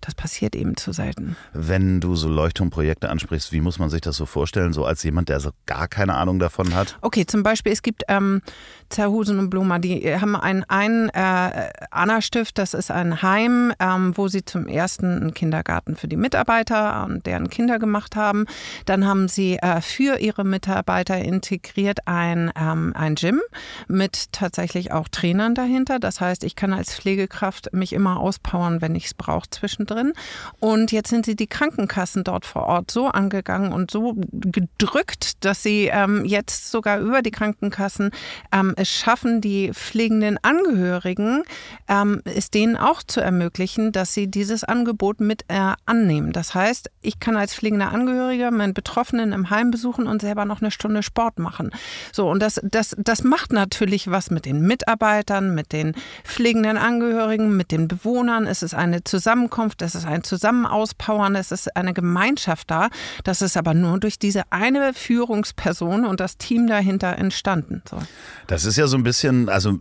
das 0.01 0.15
passiert 0.15 0.55
eben 0.55 0.75
zu 0.75 0.91
selten. 0.91 1.35
Wenn 1.53 1.99
du 2.01 2.15
so 2.15 2.27
Leuchtturmprojekte 2.27 3.09
ansprichst, 3.09 3.51
wie 3.51 3.61
muss 3.61 3.77
man 3.77 3.89
sich 3.89 4.01
das 4.01 4.17
so 4.17 4.25
vorstellen, 4.25 4.73
so 4.73 4.83
als 4.83 5.03
jemand, 5.03 5.29
der 5.29 5.39
so 5.39 5.51
gar 5.67 5.87
keine 5.87 6.15
Ahnung 6.15 6.39
davon 6.39 6.73
hat? 6.73 6.97
Okay, 7.01 7.25
zum 7.25 7.43
Beispiel, 7.43 7.71
es 7.71 7.83
gibt 7.83 8.03
ähm, 8.07 8.41
Zerhusen 8.89 9.37
und 9.37 9.49
Bluma, 9.51 9.77
die 9.79 10.13
haben 10.19 10.35
einen, 10.35 10.63
einen 10.63 11.09
äh, 11.09 11.69
Anna-Stift, 11.91 12.57
das 12.57 12.73
ist 12.73 12.89
ein 12.89 13.21
Heim, 13.21 13.73
ähm, 13.79 14.17
wo 14.17 14.27
sie 14.27 14.43
zum 14.43 14.67
ersten 14.67 15.21
einen 15.21 15.33
Kindergarten 15.35 15.95
für 15.95 16.07
die 16.07 16.17
Mitarbeiter 16.17 17.05
und 17.05 17.25
deren 17.27 17.49
Kinder 17.49 17.77
gemacht 17.77 18.15
haben. 18.15 18.45
Dann 18.85 19.05
haben 19.05 19.27
sie 19.27 19.57
äh, 19.57 19.81
für 19.81 20.19
ihre 20.19 20.43
Mitarbeiter 20.43 21.19
integriert 21.19 22.07
ein, 22.07 22.51
ähm, 22.59 22.93
ein 22.95 23.15
Gym 23.15 23.39
mit 23.87 24.31
tatsächlich 24.31 24.91
auch 24.91 25.07
Trainern 25.09 25.53
dahinter. 25.53 25.99
Das 25.99 26.19
heißt, 26.19 26.43
ich 26.43 26.55
kann 26.55 26.73
als 26.73 26.95
Pflegekraft 26.95 27.71
mich 27.73 27.93
immer 27.93 28.19
auspowern, 28.19 28.81
wenn 28.81 28.95
ich 28.95 29.05
es 29.05 29.13
brauche 29.13 29.40
zwischendurch 29.47 29.91
drin. 29.91 30.13
Und 30.59 30.91
jetzt 30.91 31.09
sind 31.09 31.25
sie 31.25 31.35
die 31.35 31.47
Krankenkassen 31.47 32.23
dort 32.23 32.45
vor 32.45 32.63
Ort 32.63 32.91
so 32.91 33.07
angegangen 33.07 33.73
und 33.73 33.91
so 33.91 34.15
gedrückt, 34.31 35.43
dass 35.43 35.63
sie 35.63 35.89
ähm, 35.91 36.25
jetzt 36.25 36.71
sogar 36.71 36.99
über 36.99 37.21
die 37.21 37.31
Krankenkassen 37.31 38.11
ähm, 38.51 38.73
es 38.77 38.89
schaffen, 38.89 39.41
die 39.41 39.71
pflegenden 39.73 40.37
Angehörigen 40.41 41.43
ähm, 41.87 42.21
es 42.25 42.49
denen 42.51 42.77
auch 42.77 43.03
zu 43.03 43.21
ermöglichen, 43.21 43.91
dass 43.91 44.13
sie 44.13 44.29
dieses 44.29 44.63
Angebot 44.63 45.19
mit 45.19 45.43
äh, 45.47 45.73
annehmen. 45.85 46.31
Das 46.31 46.53
heißt, 46.53 46.89
ich 47.01 47.19
kann 47.19 47.35
als 47.35 47.55
pflegender 47.55 47.91
Angehöriger 47.91 48.51
meinen 48.51 48.73
Betroffenen 48.73 49.33
im 49.33 49.49
Heim 49.49 49.71
besuchen 49.71 50.07
und 50.07 50.21
selber 50.21 50.45
noch 50.45 50.61
eine 50.61 50.71
Stunde 50.71 51.03
Sport 51.03 51.39
machen. 51.39 51.71
So, 52.11 52.29
und 52.29 52.41
das, 52.41 52.59
das, 52.63 52.95
das 52.97 53.23
macht 53.23 53.51
natürlich 53.51 54.09
was 54.09 54.31
mit 54.31 54.45
den 54.45 54.61
Mitarbeitern, 54.61 55.53
mit 55.55 55.71
den 55.71 55.95
pflegenden 56.23 56.77
Angehörigen, 56.77 57.57
mit 57.57 57.71
den 57.71 57.87
Bewohnern. 57.87 58.47
Es 58.47 58.63
ist 58.63 58.73
eine 58.73 59.03
Zusammenkunft, 59.21 59.83
es 59.83 59.93
ist 59.93 60.07
ein 60.07 60.23
Zusammenauspowern, 60.23 61.35
es 61.35 61.51
ist 61.51 61.75
eine 61.75 61.93
Gemeinschaft 61.93 62.71
da. 62.71 62.89
Das 63.23 63.43
ist 63.43 63.55
aber 63.55 63.75
nur 63.75 63.99
durch 63.99 64.17
diese 64.17 64.51
eine 64.51 64.95
Führungsperson 64.95 66.05
und 66.05 66.19
das 66.19 66.37
Team 66.37 66.65
dahinter 66.65 67.19
entstanden. 67.19 67.83
So. 67.87 67.99
Das 68.47 68.65
ist 68.65 68.77
ja 68.77 68.87
so 68.87 68.97
ein 68.97 69.03
bisschen, 69.03 69.47
also 69.47 69.77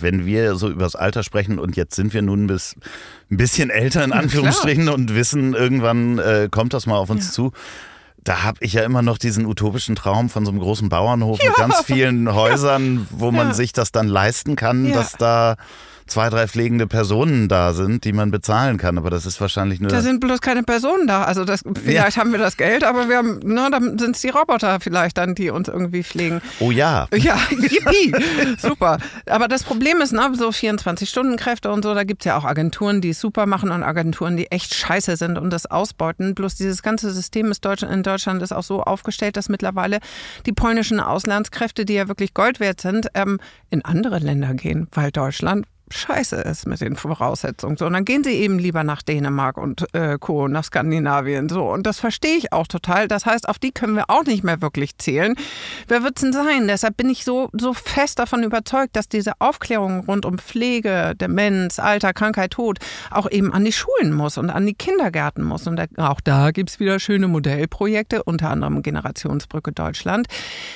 wenn 0.00 0.24
wir 0.24 0.54
so 0.54 0.70
über 0.70 0.84
das 0.84 0.94
Alter 0.94 1.24
sprechen 1.24 1.58
und 1.58 1.74
jetzt 1.74 1.96
sind 1.96 2.14
wir 2.14 2.22
nun 2.22 2.46
bis 2.46 2.76
ein 3.28 3.38
bisschen 3.38 3.70
älter 3.70 4.04
in 4.04 4.12
Anführungsstrichen 4.12 4.88
und 4.88 5.16
wissen, 5.16 5.54
irgendwann 5.54 6.20
äh, 6.20 6.48
kommt 6.48 6.72
das 6.72 6.86
mal 6.86 6.96
auf 6.96 7.10
uns 7.10 7.26
ja. 7.26 7.32
zu 7.32 7.52
da 8.22 8.42
habe 8.42 8.58
ich 8.60 8.72
ja 8.72 8.82
immer 8.82 9.02
noch 9.02 9.18
diesen 9.18 9.46
utopischen 9.46 9.94
Traum 9.94 10.30
von 10.30 10.44
so 10.44 10.50
einem 10.50 10.58
großen 10.58 10.88
Bauernhof 10.88 11.40
ja. 11.40 11.46
mit 11.50 11.56
ganz 11.56 11.80
vielen 11.84 12.34
Häusern, 12.34 13.06
wo 13.10 13.30
man 13.30 13.48
ja. 13.48 13.54
sich 13.54 13.72
das 13.72 13.92
dann 13.92 14.08
leisten 14.08 14.56
kann, 14.56 14.86
ja. 14.86 14.94
dass 14.94 15.12
da 15.12 15.54
zwei, 16.06 16.30
drei 16.30 16.46
pflegende 16.46 16.86
Personen 16.86 17.48
da 17.48 17.72
sind, 17.72 18.04
die 18.04 18.12
man 18.12 18.30
bezahlen 18.30 18.78
kann. 18.78 18.98
Aber 18.98 19.10
das 19.10 19.26
ist 19.26 19.40
wahrscheinlich 19.40 19.80
nur. 19.80 19.90
Da 19.90 20.00
sind 20.00 20.20
bloß 20.20 20.40
keine 20.40 20.62
Personen 20.62 21.06
da. 21.06 21.24
Also 21.24 21.44
das, 21.44 21.62
vielleicht 21.82 22.16
ja. 22.16 22.22
haben 22.22 22.32
wir 22.32 22.38
das 22.38 22.56
Geld, 22.56 22.84
aber 22.84 23.08
wir 23.08 23.18
haben, 23.18 23.40
na, 23.44 23.70
dann 23.70 23.98
sind 23.98 24.16
es 24.16 24.22
die 24.22 24.28
Roboter 24.28 24.80
vielleicht 24.80 25.18
dann, 25.18 25.34
die 25.34 25.50
uns 25.50 25.68
irgendwie 25.68 26.02
pflegen. 26.02 26.40
Oh 26.60 26.70
ja. 26.70 27.08
Ja, 27.14 27.38
yippie. 27.50 28.14
super. 28.58 28.98
Aber 29.28 29.48
das 29.48 29.64
Problem 29.64 30.00
ist, 30.00 30.12
ne, 30.12 30.30
so 30.34 30.48
24-Stunden-Kräfte 30.48 31.70
und 31.70 31.82
so, 31.82 31.94
da 31.94 32.04
gibt 32.04 32.22
es 32.22 32.26
ja 32.26 32.36
auch 32.36 32.44
Agenturen, 32.44 33.00
die 33.00 33.10
es 33.10 33.20
super 33.20 33.46
machen 33.46 33.70
und 33.70 33.82
Agenturen, 33.82 34.36
die 34.36 34.50
echt 34.50 34.74
scheiße 34.74 35.16
sind 35.16 35.38
und 35.38 35.50
das 35.50 35.66
ausbeuten. 35.66 36.34
Bloß 36.34 36.54
dieses 36.54 36.82
ganze 36.82 37.10
System 37.10 37.50
ist 37.50 37.64
Deutsch, 37.64 37.82
in 37.82 38.02
Deutschland 38.02 38.42
ist 38.42 38.52
auch 38.52 38.62
so 38.62 38.82
aufgestellt, 38.82 39.36
dass 39.36 39.48
mittlerweile 39.48 39.98
die 40.46 40.52
polnischen 40.52 41.00
Auslandskräfte, 41.00 41.84
die 41.84 41.94
ja 41.94 42.08
wirklich 42.08 42.34
Gold 42.34 42.60
wert 42.60 42.80
sind, 42.80 43.08
ähm, 43.14 43.38
in 43.70 43.84
andere 43.84 44.18
Länder 44.18 44.54
gehen, 44.54 44.88
weil 44.92 45.10
Deutschland 45.10 45.66
scheiße 45.90 46.36
ist 46.36 46.66
mit 46.66 46.80
den 46.80 46.96
Voraussetzungen. 46.96 47.76
So, 47.76 47.86
und 47.86 47.92
dann 47.92 48.04
gehen 48.04 48.24
sie 48.24 48.32
eben 48.32 48.58
lieber 48.58 48.84
nach 48.84 49.02
Dänemark 49.02 49.56
und 49.56 49.86
äh, 49.94 50.18
Co., 50.18 50.48
nach 50.48 50.64
Skandinavien. 50.64 51.48
So, 51.48 51.70
und 51.70 51.86
das 51.86 52.00
verstehe 52.00 52.36
ich 52.36 52.52
auch 52.52 52.66
total. 52.66 53.08
Das 53.08 53.26
heißt, 53.26 53.48
auf 53.48 53.58
die 53.58 53.72
können 53.72 53.94
wir 53.94 54.10
auch 54.10 54.24
nicht 54.24 54.44
mehr 54.44 54.60
wirklich 54.60 54.98
zählen. 54.98 55.34
Wer 55.88 56.02
wird 56.02 56.16
es 56.16 56.22
denn 56.22 56.32
sein? 56.32 56.66
Deshalb 56.68 56.96
bin 56.96 57.08
ich 57.08 57.24
so, 57.24 57.50
so 57.52 57.72
fest 57.72 58.18
davon 58.18 58.42
überzeugt, 58.42 58.96
dass 58.96 59.08
diese 59.08 59.32
Aufklärung 59.40 60.00
rund 60.00 60.26
um 60.26 60.38
Pflege, 60.38 61.14
Demenz, 61.16 61.78
Alter, 61.78 62.12
Krankheit, 62.12 62.52
Tod 62.52 62.78
auch 63.10 63.30
eben 63.30 63.52
an 63.52 63.64
die 63.64 63.72
Schulen 63.72 64.12
muss 64.12 64.38
und 64.38 64.50
an 64.50 64.66
die 64.66 64.74
Kindergärten 64.74 65.44
muss. 65.44 65.66
Und 65.66 65.80
auch 65.98 66.20
da 66.20 66.50
gibt 66.50 66.70
es 66.70 66.80
wieder 66.80 66.98
schöne 66.98 67.28
Modellprojekte, 67.28 68.22
unter 68.22 68.50
anderem 68.50 68.82
Generationsbrücke 68.82 69.72
Deutschland. 69.72 70.26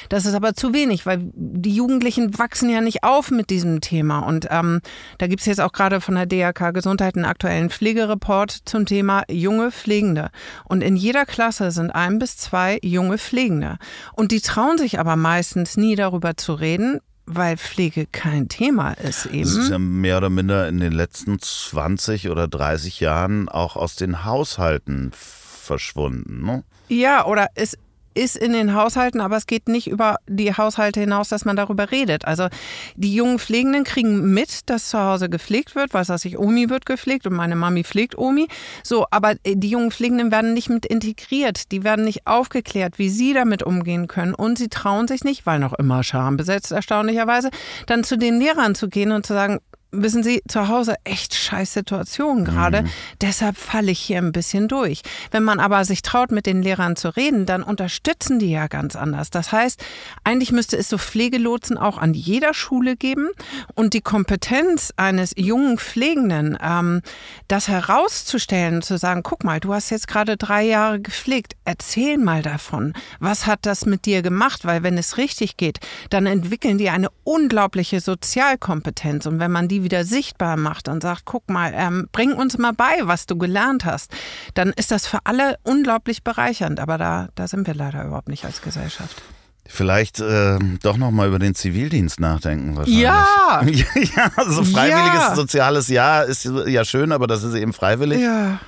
Das 0.09 0.26
ist 0.26 0.35
aber 0.35 0.55
zu 0.55 0.73
wenig, 0.73 1.07
weil 1.07 1.19
die 1.35 1.75
Jugendlichen 1.75 2.38
wachsen 2.38 2.71
ja 2.71 2.81
nicht 2.81 3.02
auf 3.02 3.31
mit 3.31 3.50
diesem 3.50 3.81
Thema. 3.81 4.21
Und 4.21 4.47
ähm, 4.50 4.81
da 5.19 5.26
gibt 5.26 5.40
es 5.40 5.47
jetzt 5.47 5.61
auch 5.61 5.73
gerade 5.73 6.00
von 6.00 6.14
der 6.14 6.26
DRK 6.26 6.73
Gesundheit 6.73 7.16
einen 7.16 7.25
aktuellen 7.25 7.71
Pflegereport 7.71 8.50
zum 8.64 8.87
Thema 8.87 9.25
junge 9.30 9.71
Pflegende. 9.71 10.30
Und 10.64 10.83
in 10.83 10.97
jeder 10.97 11.26
Klasse 11.26 11.71
sind 11.71 11.90
ein 11.90 12.19
bis 12.19 12.37
zwei 12.37 12.78
junge 12.83 13.19
Pflegende. 13.19 13.78
Und 14.12 14.33
die 14.33 14.40
trauen 14.40 14.78
sich 14.78 14.99
aber 14.99 15.16
meistens 15.16 15.76
nie 15.76 15.97
darüber 15.97 16.37
zu 16.37 16.54
reden, 16.54 17.00
weil 17.26 17.57
Pflege 17.57 18.07
kein 18.07 18.49
Thema 18.49 18.92
ist 18.92 19.26
eben. 19.26 19.42
Es 19.42 19.57
ist 19.57 19.71
ja 19.71 19.78
mehr 19.78 20.19
oder 20.19 20.30
minder 20.30 20.69
in 20.69 20.80
den 20.80 20.92
letzten 20.92 21.38
20 21.38 22.28
oder 22.28 22.49
30 22.49 23.00
Jahren 23.00 23.49
auch 23.49 23.76
aus 23.76 23.95
den 23.95 24.25
Haushalten 24.25 25.12
verschwunden. 25.14 26.45
Ne? 26.45 26.64
Ja, 26.88 27.26
oder 27.26 27.49
es 27.54 27.78
ist 28.21 28.37
in 28.37 28.53
den 28.53 28.75
Haushalten, 28.75 29.21
aber 29.21 29.37
es 29.37 29.47
geht 29.47 29.69
nicht 29.69 29.89
über 29.89 30.19
die 30.29 30.55
Haushalte 30.55 31.00
hinaus, 31.00 31.31
dass 31.31 31.47
man 31.47 31.57
darüber 31.57 31.91
redet. 31.91 32.27
Also 32.27 32.49
die 32.95 33.15
jungen 33.15 33.39
Pflegenden 33.39 33.85
kriegen 33.85 34.35
mit, 34.35 34.69
dass 34.69 34.91
zu 34.91 34.99
Hause 34.99 35.31
gepflegt 35.31 35.75
wird, 35.75 35.95
was 35.95 36.11
weiß 36.11 36.27
ich, 36.27 36.39
Omi 36.39 36.69
wird 36.69 36.85
gepflegt 36.85 37.27
und 37.27 37.33
meine 37.33 37.57
Mami 37.57 37.83
pflegt 37.83 38.19
Omi. 38.19 38.47
So, 38.85 39.07
aber 39.11 39.37
die 39.47 39.71
jungen 39.71 39.91
Pflegenden 39.91 40.31
werden 40.31 40.53
nicht 40.53 40.69
mit 40.69 40.85
integriert, 40.85 41.73
die 41.73 41.83
werden 41.83 42.05
nicht 42.05 42.27
aufgeklärt, 42.27 42.99
wie 42.99 43.09
sie 43.09 43.33
damit 43.33 43.62
umgehen 43.62 44.07
können 44.07 44.35
und 44.35 44.59
sie 44.59 44.69
trauen 44.69 45.09
sich 45.09 45.25
nicht, 45.25 45.47
weil 45.47 45.59
noch 45.59 45.73
immer 45.73 46.05
Scham 46.05 46.37
besetzt 46.37 46.73
erstaunlicherweise, 46.73 47.50
dann 47.87 48.05
zu 48.05 48.19
den 48.19 48.39
Lehrern 48.39 48.75
zu 48.75 48.89
gehen 48.89 49.12
und 49.12 49.25
zu 49.25 49.33
sagen, 49.33 49.61
wissen 49.93 50.23
Sie, 50.23 50.43
zu 50.49 50.69
Hause 50.69 50.95
echt 51.05 51.35
scheiß 51.35 51.73
Situation 51.73 52.45
gerade. 52.45 52.83
Mhm. 52.83 52.91
Deshalb 53.21 53.57
falle 53.57 53.91
ich 53.91 54.01
hier 54.01 54.19
ein 54.19 54.33
bisschen 54.33 54.69
durch. 54.69 55.03
Wenn 55.31 55.43
man 55.43 55.61
aber 55.61 55.85
sich 55.85 56.03
traut, 56.03 56.31
mit 56.31 56.47
den 56.47 56.63
Lehrern 56.63 56.97
zu 56.97 57.17
reden, 57.17 57.47
dann 57.47 57.63
unterstützen 57.63 58.39
die 58.39 58.51
ja 58.51 58.67
ganz 58.69 58.97
anders. 58.97 59.31
Das 59.31 59.53
heißt, 59.53 59.83
eigentlich 60.25 60.53
müsste 60.53 60.77
es 60.77 60.89
so 60.89 60.99
Pflegelotsen 60.99 61.77
auch 61.77 61.99
an 61.99 62.15
jeder 62.15 62.55
Schule 62.55 62.97
geben 62.97 63.29
und 63.75 63.95
die 63.95 64.01
Kompetenz 64.01 64.93
eines 64.97 65.33
jungen 65.37 65.79
Pflegenden, 65.79 66.57
ähm, 66.63 67.03
das 67.49 67.69
herauszustellen, 67.69 68.83
zu 68.83 68.99
sagen, 68.99 69.23
guck 69.23 69.45
mal, 69.45 69.61
du 69.61 69.75
hast 69.75 69.91
jetzt 69.91 70.09
gerade 70.09 70.37
drei 70.37 70.65
Jahre 70.65 71.01
gepflegt, 71.01 71.55
erzähl 71.65 72.19
mal 72.19 72.43
davon. 72.43 72.95
Was 73.19 73.47
hat 73.47 73.61
das 73.67 73.87
mit 73.87 74.07
dir 74.07 74.23
gemacht? 74.23 74.65
Weil 74.65 74.83
wenn 74.83 74.99
es 74.99 75.17
richtig 75.17 75.57
geht, 75.57 75.81
dann 76.11 76.27
entwickeln 76.27 76.79
die 76.79 76.91
eine 76.91 77.09
unglaubliche 77.25 78.01
Sozialkompetenz 78.01 79.27
und 79.27 79.39
wenn 79.39 79.51
man 79.51 79.69
die 79.69 79.80
wieder 79.83 80.05
sichtbar 80.05 80.57
macht 80.57 80.89
und 80.89 81.03
sagt, 81.03 81.23
guck 81.25 81.49
mal, 81.51 81.73
ähm, 81.75 82.09
bring 82.13 82.33
uns 82.33 82.59
mal 82.59 82.73
bei, 82.73 83.01
was 83.03 83.27
du 83.27 83.37
gelernt 83.37 83.85
hast, 83.85 84.13
dann 84.55 84.71
ist 84.71 84.91
das 84.91 85.07
für 85.07 85.19
alle 85.25 85.57
unglaublich 85.63 86.23
bereichernd. 86.23 86.81
Aber 86.81 86.99
da, 86.99 87.29
da 87.35 87.49
sind 87.49 87.67
wir 87.67 87.75
leider 87.75 88.05
überhaupt 88.05 88.29
nicht 88.29 88.45
als 88.45 88.63
Gesellschaft. 88.63 89.23
Vielleicht 89.67 90.19
äh, 90.19 90.59
doch 90.83 90.97
noch 90.97 91.13
mal 91.13 91.29
über 91.29 91.39
den 91.39 91.55
Zivildienst 91.55 92.19
nachdenken 92.19 92.77
wahrscheinlich. 92.77 93.01
Ja! 93.01 93.63
ja, 94.17 94.45
so 94.49 94.65
freiwilliges 94.65 95.21
ja. 95.21 95.37
soziales 95.37 95.89
Jahr 95.89 96.25
ist 96.25 96.45
ja 96.67 96.85
schön, 96.85 97.13
aber 97.13 97.29
das 97.29 97.45
ist 97.45 97.55
eben 97.55 97.73
freiwillig. 97.73 98.21
Ja. 98.21 98.59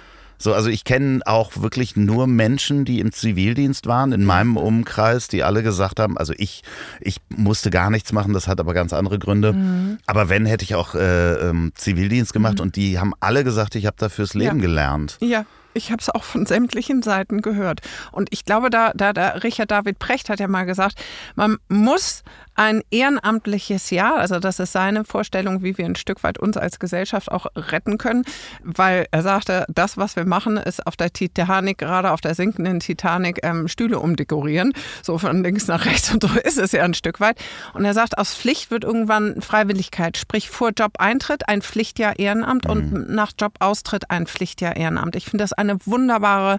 So, 0.42 0.54
also 0.54 0.70
ich 0.70 0.82
kenne 0.82 1.20
auch 1.24 1.52
wirklich 1.58 1.94
nur 1.94 2.26
Menschen, 2.26 2.84
die 2.84 2.98
im 2.98 3.12
Zivildienst 3.12 3.86
waren, 3.86 4.10
in 4.10 4.24
meinem 4.24 4.56
Umkreis, 4.56 5.28
die 5.28 5.44
alle 5.44 5.62
gesagt 5.62 6.00
haben, 6.00 6.18
also 6.18 6.32
ich, 6.36 6.64
ich 7.00 7.18
musste 7.28 7.70
gar 7.70 7.90
nichts 7.90 8.12
machen, 8.12 8.32
das 8.32 8.48
hat 8.48 8.58
aber 8.58 8.74
ganz 8.74 8.92
andere 8.92 9.20
Gründe. 9.20 9.52
Mhm. 9.52 9.98
Aber 10.04 10.28
wenn, 10.28 10.44
hätte 10.44 10.64
ich 10.64 10.74
auch 10.74 10.96
äh, 10.96 11.34
ähm, 11.34 11.70
Zivildienst 11.76 12.32
gemacht 12.32 12.56
mhm. 12.56 12.62
und 12.62 12.76
die 12.76 12.98
haben 12.98 13.12
alle 13.20 13.44
gesagt, 13.44 13.76
ich 13.76 13.86
habe 13.86 13.94
da 14.00 14.08
fürs 14.08 14.34
Leben 14.34 14.56
ja. 14.56 14.62
gelernt. 14.62 15.16
Ja. 15.20 15.44
Ich 15.74 15.90
habe 15.90 16.02
es 16.02 16.10
auch 16.10 16.24
von 16.24 16.44
sämtlichen 16.44 17.00
Seiten 17.02 17.40
gehört. 17.40 17.80
Und 18.10 18.28
ich 18.30 18.44
glaube, 18.44 18.68
da, 18.68 18.92
da, 18.94 19.14
da 19.14 19.28
Richard 19.28 19.70
David 19.70 19.98
Precht 19.98 20.28
hat 20.28 20.38
ja 20.38 20.46
mal 20.46 20.64
gesagt, 20.64 21.02
man 21.34 21.56
muss 21.68 22.24
ein 22.54 22.82
ehrenamtliches 22.90 23.90
Jahr, 23.90 24.16
also 24.16 24.38
das 24.38 24.58
ist 24.58 24.72
seine 24.72 25.04
Vorstellung, 25.04 25.62
wie 25.62 25.78
wir 25.78 25.86
ein 25.86 25.96
Stück 25.96 26.22
weit 26.22 26.38
uns 26.38 26.56
als 26.56 26.78
Gesellschaft 26.78 27.30
auch 27.30 27.46
retten 27.56 27.98
können, 27.98 28.24
weil 28.62 29.06
er 29.10 29.22
sagte, 29.22 29.64
das, 29.68 29.96
was 29.96 30.16
wir 30.16 30.24
machen, 30.26 30.56
ist 30.56 30.86
auf 30.86 30.96
der 30.96 31.12
Titanic, 31.12 31.78
gerade 31.78 32.10
auf 32.10 32.20
der 32.20 32.34
sinkenden 32.34 32.80
Titanic, 32.80 33.40
ähm, 33.42 33.68
Stühle 33.68 33.98
umdekorieren, 33.98 34.72
so 35.02 35.18
von 35.18 35.42
links 35.42 35.66
nach 35.66 35.86
rechts 35.86 36.12
und 36.12 36.22
so 36.22 36.28
ist 36.44 36.58
es 36.58 36.72
ja 36.72 36.82
ein 36.84 36.94
Stück 36.94 37.20
weit. 37.20 37.38
Und 37.74 37.84
er 37.84 37.94
sagt, 37.94 38.18
aus 38.18 38.34
Pflicht 38.34 38.70
wird 38.70 38.84
irgendwann 38.84 39.40
Freiwilligkeit, 39.40 40.16
sprich 40.16 40.50
vor 40.50 40.70
Job-Eintritt 40.76 41.48
ein 41.48 41.62
Pflichtjahr 41.62 42.18
Ehrenamt 42.18 42.66
mhm. 42.66 42.70
und 42.70 43.10
nach 43.10 43.32
Job-Austritt 43.38 44.10
ein 44.10 44.26
Pflichtjahr 44.26 44.76
Ehrenamt. 44.76 45.16
Ich 45.16 45.24
finde 45.24 45.44
das 45.44 45.52
eine 45.52 45.78
wunderbare 45.86 46.58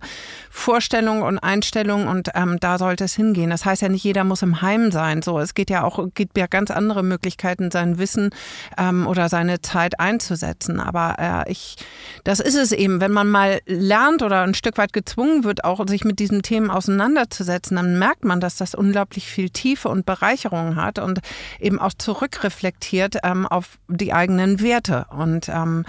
Vorstellung 0.50 1.22
und 1.22 1.40
Einstellung 1.40 2.08
und 2.08 2.30
ähm, 2.34 2.60
da 2.60 2.78
sollte 2.78 3.04
es 3.04 3.16
hingehen. 3.16 3.50
Das 3.50 3.66
heißt 3.66 3.82
ja 3.82 3.90
nicht, 3.90 4.04
jeder 4.04 4.24
muss 4.24 4.42
im 4.42 4.62
Heim 4.62 4.92
sein. 4.92 5.22
So, 5.22 5.40
es 5.40 5.54
geht 5.54 5.70
ja 5.70 5.83
auch 5.84 6.08
gibt 6.14 6.38
ja 6.38 6.48
ganz 6.48 6.72
andere 6.72 7.04
Möglichkeiten, 7.04 7.72
sein 7.72 7.98
Wissen 7.98 8.30
ähm, 8.78 9.08
oder 9.08 9.30
seine 9.30 9.62
Zeit 9.62 10.00
einzusetzen. 10.00 10.80
Aber 10.80 11.16
äh, 11.20 11.52
ich, 11.52 11.78
das 12.24 12.40
ist 12.40 12.56
es 12.56 12.72
eben, 12.72 13.02
wenn 13.02 13.12
man 13.12 13.30
mal 13.30 13.60
lernt 13.66 14.22
oder 14.22 14.42
ein 14.42 14.54
Stück 14.54 14.78
weit 14.78 14.94
gezwungen 14.94 15.44
wird, 15.44 15.64
auch 15.64 15.86
sich 15.88 16.04
mit 16.04 16.20
diesen 16.20 16.42
Themen 16.42 16.70
auseinanderzusetzen, 16.70 17.76
dann 17.76 18.00
merkt 18.00 18.26
man, 18.26 18.40
dass 18.40 18.58
das 18.58 18.76
unglaublich 18.76 19.28
viel 19.28 19.50
Tiefe 19.50 19.90
und 19.90 20.06
Bereicherung 20.06 20.76
hat 20.76 21.00
und 21.00 21.20
eben 21.60 21.80
auch 21.80 21.94
zurückreflektiert 21.94 23.18
ähm, 23.24 23.46
auf 23.46 23.78
die 23.88 24.14
eigenen 24.14 24.62
Werte 24.62 25.06
und 25.10 25.50
ähm, 25.50 25.86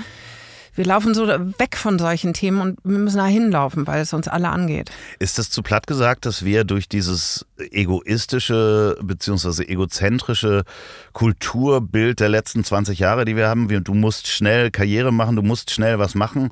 wir 0.75 0.85
laufen 0.85 1.15
so 1.15 1.27
weg 1.27 1.77
von 1.77 1.99
solchen 1.99 2.35
Themen 2.35 2.61
und 2.61 2.79
wir 2.85 2.99
müssen 2.99 3.19
da 3.19 3.27
hinlaufen, 3.27 3.87
weil 3.87 4.01
es 4.01 4.13
uns 4.13 4.29
alle 4.29 4.49
angeht. 4.49 4.91
Ist 5.19 5.39
das 5.39 5.51
zu 5.51 5.63
platt 5.63 5.87
gesagt, 5.87 6.27
dass 6.27 6.45
wir 6.45 6.65
durch 6.65 6.89
dieses 6.89 7.47
egoistische 7.59 8.97
bzw. 9.03 9.65
egozentrische 9.65 10.65
Kulturbild 11.13 12.21
der 12.21 12.29
letzten 12.29 12.65
20 12.65 12.99
Jahre, 12.99 13.25
die 13.25 13.37
wir 13.37 13.49
haben, 13.49 13.69
du 13.69 13.95
musst 13.95 14.27
schnell 14.27 14.71
Karriere 14.71 15.13
machen, 15.13 15.37
du 15.37 15.43
musst 15.43 15.71
schnell 15.71 15.99
was 15.99 16.15
machen, 16.15 16.51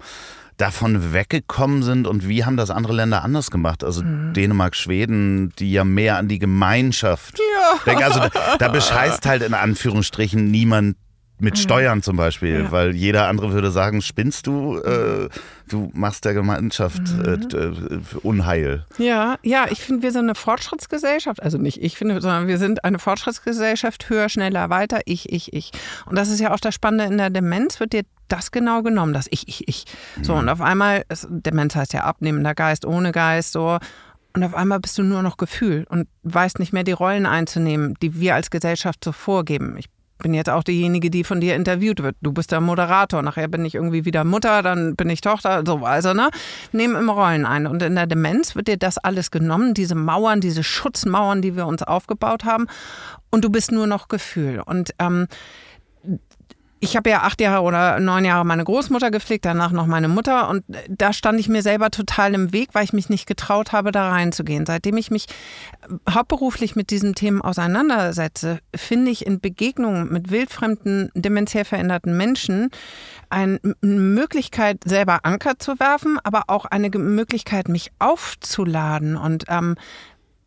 davon 0.56 1.12
weggekommen 1.12 1.82
sind 1.82 2.06
und 2.06 2.28
wie 2.28 2.44
haben 2.44 2.56
das 2.56 2.70
andere 2.70 2.92
Länder 2.92 3.24
anders 3.24 3.50
gemacht? 3.50 3.82
Also 3.82 4.02
mhm. 4.02 4.32
Dänemark, 4.32 4.76
Schweden, 4.76 5.52
die 5.58 5.72
ja 5.72 5.82
mehr 5.82 6.18
an 6.18 6.28
die 6.28 6.38
Gemeinschaft 6.38 7.38
ja. 7.38 7.78
denken. 7.84 8.04
Also 8.04 8.20
da, 8.20 8.56
da 8.58 8.68
bescheißt 8.68 9.26
halt 9.26 9.42
in 9.42 9.54
Anführungsstrichen 9.54 10.50
niemand 10.50 10.96
mit 11.42 11.54
mhm. 11.54 11.58
Steuern 11.58 12.02
zum 12.02 12.16
Beispiel, 12.16 12.62
ja. 12.62 12.72
weil 12.72 12.94
jeder 12.94 13.26
andere 13.26 13.52
würde 13.52 13.72
sagen, 13.72 14.00
spinnst 14.00 14.46
du, 14.46 14.78
äh, 14.78 15.28
du 15.68 15.90
machst 15.92 16.24
der 16.24 16.34
Gemeinschaft 16.34 17.02
mhm. 17.02 17.48
äh, 17.52 18.18
Unheil. 18.22 18.86
Ja, 18.96 19.36
ja, 19.42 19.66
ich 19.68 19.80
finde, 19.80 20.02
wir 20.02 20.12
sind 20.12 20.24
eine 20.26 20.36
Fortschrittsgesellschaft, 20.36 21.42
also 21.42 21.58
nicht 21.58 21.82
ich 21.82 21.96
finde, 21.96 22.20
sondern 22.20 22.46
wir 22.46 22.58
sind 22.58 22.84
eine 22.84 23.00
Fortschrittsgesellschaft, 23.00 24.08
höher, 24.08 24.28
schneller, 24.28 24.70
weiter, 24.70 25.00
ich, 25.04 25.32
ich, 25.32 25.52
ich. 25.52 25.72
Und 26.06 26.16
das 26.16 26.28
ist 26.28 26.38
ja 26.38 26.54
auch 26.54 26.60
das 26.60 26.76
Spannende 26.76 27.06
in 27.06 27.18
der 27.18 27.30
Demenz, 27.30 27.80
wird 27.80 27.92
dir 27.92 28.04
das 28.28 28.52
genau 28.52 28.82
genommen, 28.82 29.12
das 29.12 29.26
ich, 29.30 29.48
ich, 29.48 29.66
ich. 29.66 29.84
So, 30.22 30.34
mhm. 30.34 30.38
und 30.40 30.48
auf 30.48 30.60
einmal, 30.60 31.02
ist, 31.08 31.26
Demenz 31.28 31.74
heißt 31.74 31.92
ja 31.92 32.04
abnehmender 32.04 32.54
Geist, 32.54 32.84
ohne 32.86 33.10
Geist, 33.10 33.52
so. 33.52 33.78
Und 34.34 34.44
auf 34.44 34.54
einmal 34.54 34.78
bist 34.78 34.96
du 34.96 35.02
nur 35.02 35.22
noch 35.22 35.36
Gefühl 35.36 35.86
und 35.90 36.08
weißt 36.22 36.60
nicht 36.60 36.72
mehr 36.72 36.84
die 36.84 36.92
Rollen 36.92 37.26
einzunehmen, 37.26 37.94
die 38.00 38.18
wir 38.18 38.36
als 38.36 38.50
Gesellschaft 38.50 39.04
so 39.04 39.12
vorgeben. 39.12 39.74
Ich 39.76 39.90
bin 40.22 40.34
jetzt 40.34 40.48
auch 40.48 40.62
diejenige, 40.62 41.10
die 41.10 41.24
von 41.24 41.40
dir 41.40 41.54
interviewt 41.56 42.02
wird. 42.02 42.16
Du 42.22 42.32
bist 42.32 42.52
der 42.52 42.60
Moderator. 42.60 43.22
Nachher 43.22 43.48
bin 43.48 43.64
ich 43.64 43.74
irgendwie 43.74 44.04
wieder 44.04 44.24
Mutter, 44.24 44.62
dann 44.62 44.96
bin 44.96 45.10
ich 45.10 45.20
Tochter. 45.20 45.62
So, 45.66 45.84
also, 45.84 46.14
ne? 46.14 46.30
Nehmen 46.72 46.96
immer 46.96 47.12
Rollen 47.12 47.44
ein. 47.44 47.66
Und 47.66 47.82
in 47.82 47.94
der 47.94 48.06
Demenz 48.06 48.54
wird 48.56 48.68
dir 48.68 48.76
das 48.76 48.98
alles 48.98 49.30
genommen, 49.30 49.74
diese 49.74 49.94
Mauern, 49.94 50.40
diese 50.40 50.62
Schutzmauern, 50.62 51.42
die 51.42 51.56
wir 51.56 51.66
uns 51.66 51.82
aufgebaut 51.82 52.44
haben. 52.44 52.66
Und 53.30 53.44
du 53.44 53.50
bist 53.50 53.72
nur 53.72 53.86
noch 53.86 54.08
Gefühl. 54.08 54.62
Und 54.64 54.94
ähm, 54.98 55.26
ich 56.82 56.96
habe 56.96 57.10
ja 57.10 57.22
acht 57.22 57.40
Jahre 57.40 57.62
oder 57.62 58.00
neun 58.00 58.24
Jahre 58.24 58.44
meine 58.44 58.64
Großmutter 58.64 59.12
gepflegt, 59.12 59.44
danach 59.44 59.70
noch 59.70 59.86
meine 59.86 60.08
Mutter. 60.08 60.48
Und 60.48 60.64
da 60.88 61.12
stand 61.12 61.38
ich 61.38 61.48
mir 61.48 61.62
selber 61.62 61.92
total 61.92 62.34
im 62.34 62.52
Weg, 62.52 62.70
weil 62.72 62.82
ich 62.82 62.92
mich 62.92 63.08
nicht 63.08 63.26
getraut 63.26 63.70
habe, 63.70 63.92
da 63.92 64.10
reinzugehen. 64.10 64.66
Seitdem 64.66 64.96
ich 64.96 65.12
mich 65.12 65.26
hauptberuflich 66.10 66.74
mit 66.74 66.90
diesen 66.90 67.14
Themen 67.14 67.40
auseinandersetze, 67.40 68.58
finde 68.74 69.12
ich 69.12 69.24
in 69.24 69.38
Begegnungen 69.38 70.12
mit 70.12 70.32
wildfremden, 70.32 71.12
dementiell 71.14 71.64
veränderten 71.64 72.16
Menschen 72.16 72.70
eine 73.30 73.60
Möglichkeit, 73.80 74.80
selber 74.84 75.20
Anker 75.22 75.60
zu 75.60 75.78
werfen, 75.78 76.18
aber 76.24 76.44
auch 76.48 76.64
eine 76.64 76.90
Möglichkeit, 76.90 77.68
mich 77.68 77.92
aufzuladen 78.00 79.16
und 79.16 79.44
ähm, 79.48 79.76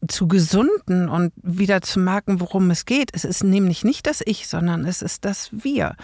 zu 0.08 0.28
gesunden 0.28 1.10
und 1.10 1.34
wieder 1.42 1.82
zu 1.82 2.00
merken, 2.00 2.40
worum 2.40 2.70
es 2.72 2.86
geht. 2.86 3.12
Es 3.14 3.26
ist 3.26 3.44
nämlich 3.44 3.84
nicht 3.84 4.08
das 4.08 4.22
Ich, 4.26 4.48
sondern 4.48 4.86
es 4.86 5.02
ist 5.02 5.26
das 5.26 5.50
Wir. 5.52 5.96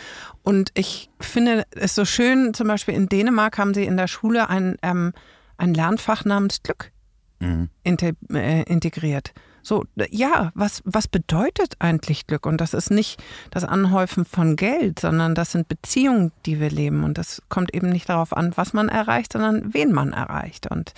Und 0.44 0.72
ich 0.74 1.10
finde 1.20 1.66
es 1.72 1.96
so 1.96 2.06
schön, 2.06 2.54
zum 2.54 2.68
Beispiel 2.68 2.94
in 2.94 3.10
Dänemark 3.10 3.58
haben 3.58 3.74
sie 3.74 3.86
in 3.86 3.98
der 3.98 4.08
Schule 4.08 4.50
ein, 4.50 4.78
ähm, 4.82 5.14
ein 5.58 5.74
Lernfach 5.74 6.26
namens 6.26 6.64
Glück 6.64 6.92
mhm. 7.40 7.70
äh, 7.84 8.64
integriert. 8.64 9.34
So, 9.64 9.86
ja, 10.10 10.52
was, 10.56 10.82
was 10.86 11.08
bedeutet 11.08 11.76
eigentlich 11.80 12.26
Glück? 12.26 12.46
Und 12.46 12.60
das 12.60 12.74
ist 12.74 12.90
nicht 12.90 13.22
das 13.52 13.64
Anhäufen 13.64 14.26
von 14.26 14.56
Geld, 14.56 15.00
sondern 15.00 15.36
das 15.36 15.52
sind 15.52 15.68
Beziehungen, 15.68 16.32
die 16.46 16.60
wir 16.60 16.70
leben. 16.70 17.04
Und 17.04 17.18
das 17.18 17.42
kommt 17.50 17.74
eben 17.74 17.90
nicht 17.90 18.10
darauf 18.10 18.36
an, 18.36 18.54
was 18.56 18.74
man 18.74 18.90
erreicht, 18.90 19.34
sondern 19.34 19.74
wen 19.74 19.92
man 19.92 20.14
erreicht. 20.14 20.68
Und 20.68 20.94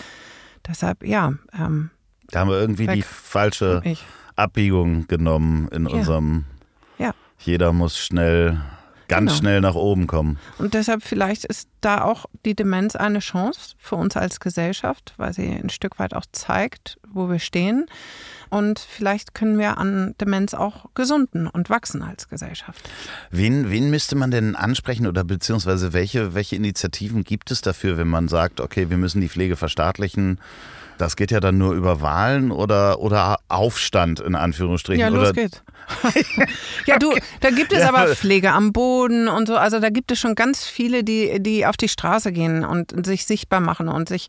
deshalb, 0.65 1.03
ja, 1.05 1.33
ähm, 1.53 1.89
da 2.33 2.39
haben 2.39 2.49
wir 2.49 2.59
irgendwie 2.59 2.87
Weg. 2.87 2.95
die 2.95 3.01
falsche 3.03 3.81
ich. 3.85 4.03
Abbiegung 4.35 5.05
genommen 5.07 5.67
in 5.67 5.87
ja. 5.87 5.93
unserem. 5.93 6.45
Ja. 6.97 7.13
Jeder 7.37 7.73
muss 7.73 7.99
schnell, 7.99 8.59
ganz 9.07 9.29
genau. 9.29 9.39
schnell 9.39 9.61
nach 9.61 9.75
oben 9.75 10.07
kommen. 10.07 10.39
Und 10.57 10.73
deshalb 10.73 11.03
vielleicht 11.03 11.45
ist 11.45 11.69
da 11.81 12.01
auch 12.03 12.25
die 12.43 12.55
Demenz 12.55 12.95
eine 12.95 13.19
Chance 13.19 13.75
für 13.77 13.97
uns 13.97 14.17
als 14.17 14.39
Gesellschaft, 14.39 15.13
weil 15.17 15.31
sie 15.31 15.47
ein 15.47 15.69
Stück 15.69 15.99
weit 15.99 16.15
auch 16.15 16.25
zeigt, 16.31 16.97
wo 17.07 17.29
wir 17.29 17.37
stehen. 17.37 17.85
Und 18.53 18.77
vielleicht 18.77 19.33
können 19.33 19.57
wir 19.57 19.79
an 19.79 20.13
Demenz 20.21 20.53
auch 20.53 20.85
gesunden 20.93 21.47
und 21.47 21.71
wachsen 21.71 22.03
als 22.03 22.29
Gesellschaft. 22.29 22.87
Wen, 23.31 23.71
wen 23.71 23.89
müsste 23.89 24.15
man 24.15 24.29
denn 24.29 24.55
ansprechen 24.55 25.07
oder 25.07 25.23
beziehungsweise 25.23 25.91
welche, 25.91 26.35
welche 26.35 26.55
Initiativen 26.55 27.23
gibt 27.23 27.49
es 27.49 27.61
dafür, 27.61 27.97
wenn 27.97 28.07
man 28.07 28.27
sagt, 28.27 28.61
okay, 28.61 28.91
wir 28.91 28.97
müssen 28.97 29.21
die 29.21 29.29
Pflege 29.29 29.55
verstaatlichen? 29.55 30.39
Das 30.99 31.15
geht 31.15 31.31
ja 31.31 31.39
dann 31.39 31.57
nur 31.57 31.73
über 31.73 32.01
Wahlen 32.01 32.51
oder, 32.51 32.99
oder 32.99 33.39
Aufstand 33.47 34.19
in 34.19 34.35
Anführungsstrichen. 34.35 35.01
Ja, 35.01 35.07
los 35.07 35.29
oder 35.29 35.33
geht's. 35.33 35.63
ja, 36.85 36.97
du, 36.97 37.13
da 37.41 37.49
gibt 37.49 37.73
es 37.73 37.79
ja. 37.79 37.89
aber 37.89 38.15
Pflege 38.15 38.51
am 38.51 38.71
Boden 38.71 39.27
und 39.27 39.47
so. 39.47 39.55
Also 39.55 39.79
da 39.79 39.89
gibt 39.89 40.11
es 40.11 40.19
schon 40.19 40.35
ganz 40.35 40.65
viele, 40.65 41.03
die, 41.03 41.41
die 41.41 41.65
auf 41.65 41.77
die 41.77 41.89
Straße 41.89 42.31
gehen 42.31 42.63
und 42.63 43.05
sich 43.05 43.25
sichtbar 43.25 43.59
machen 43.59 43.89
und 43.89 44.09
sich 44.09 44.27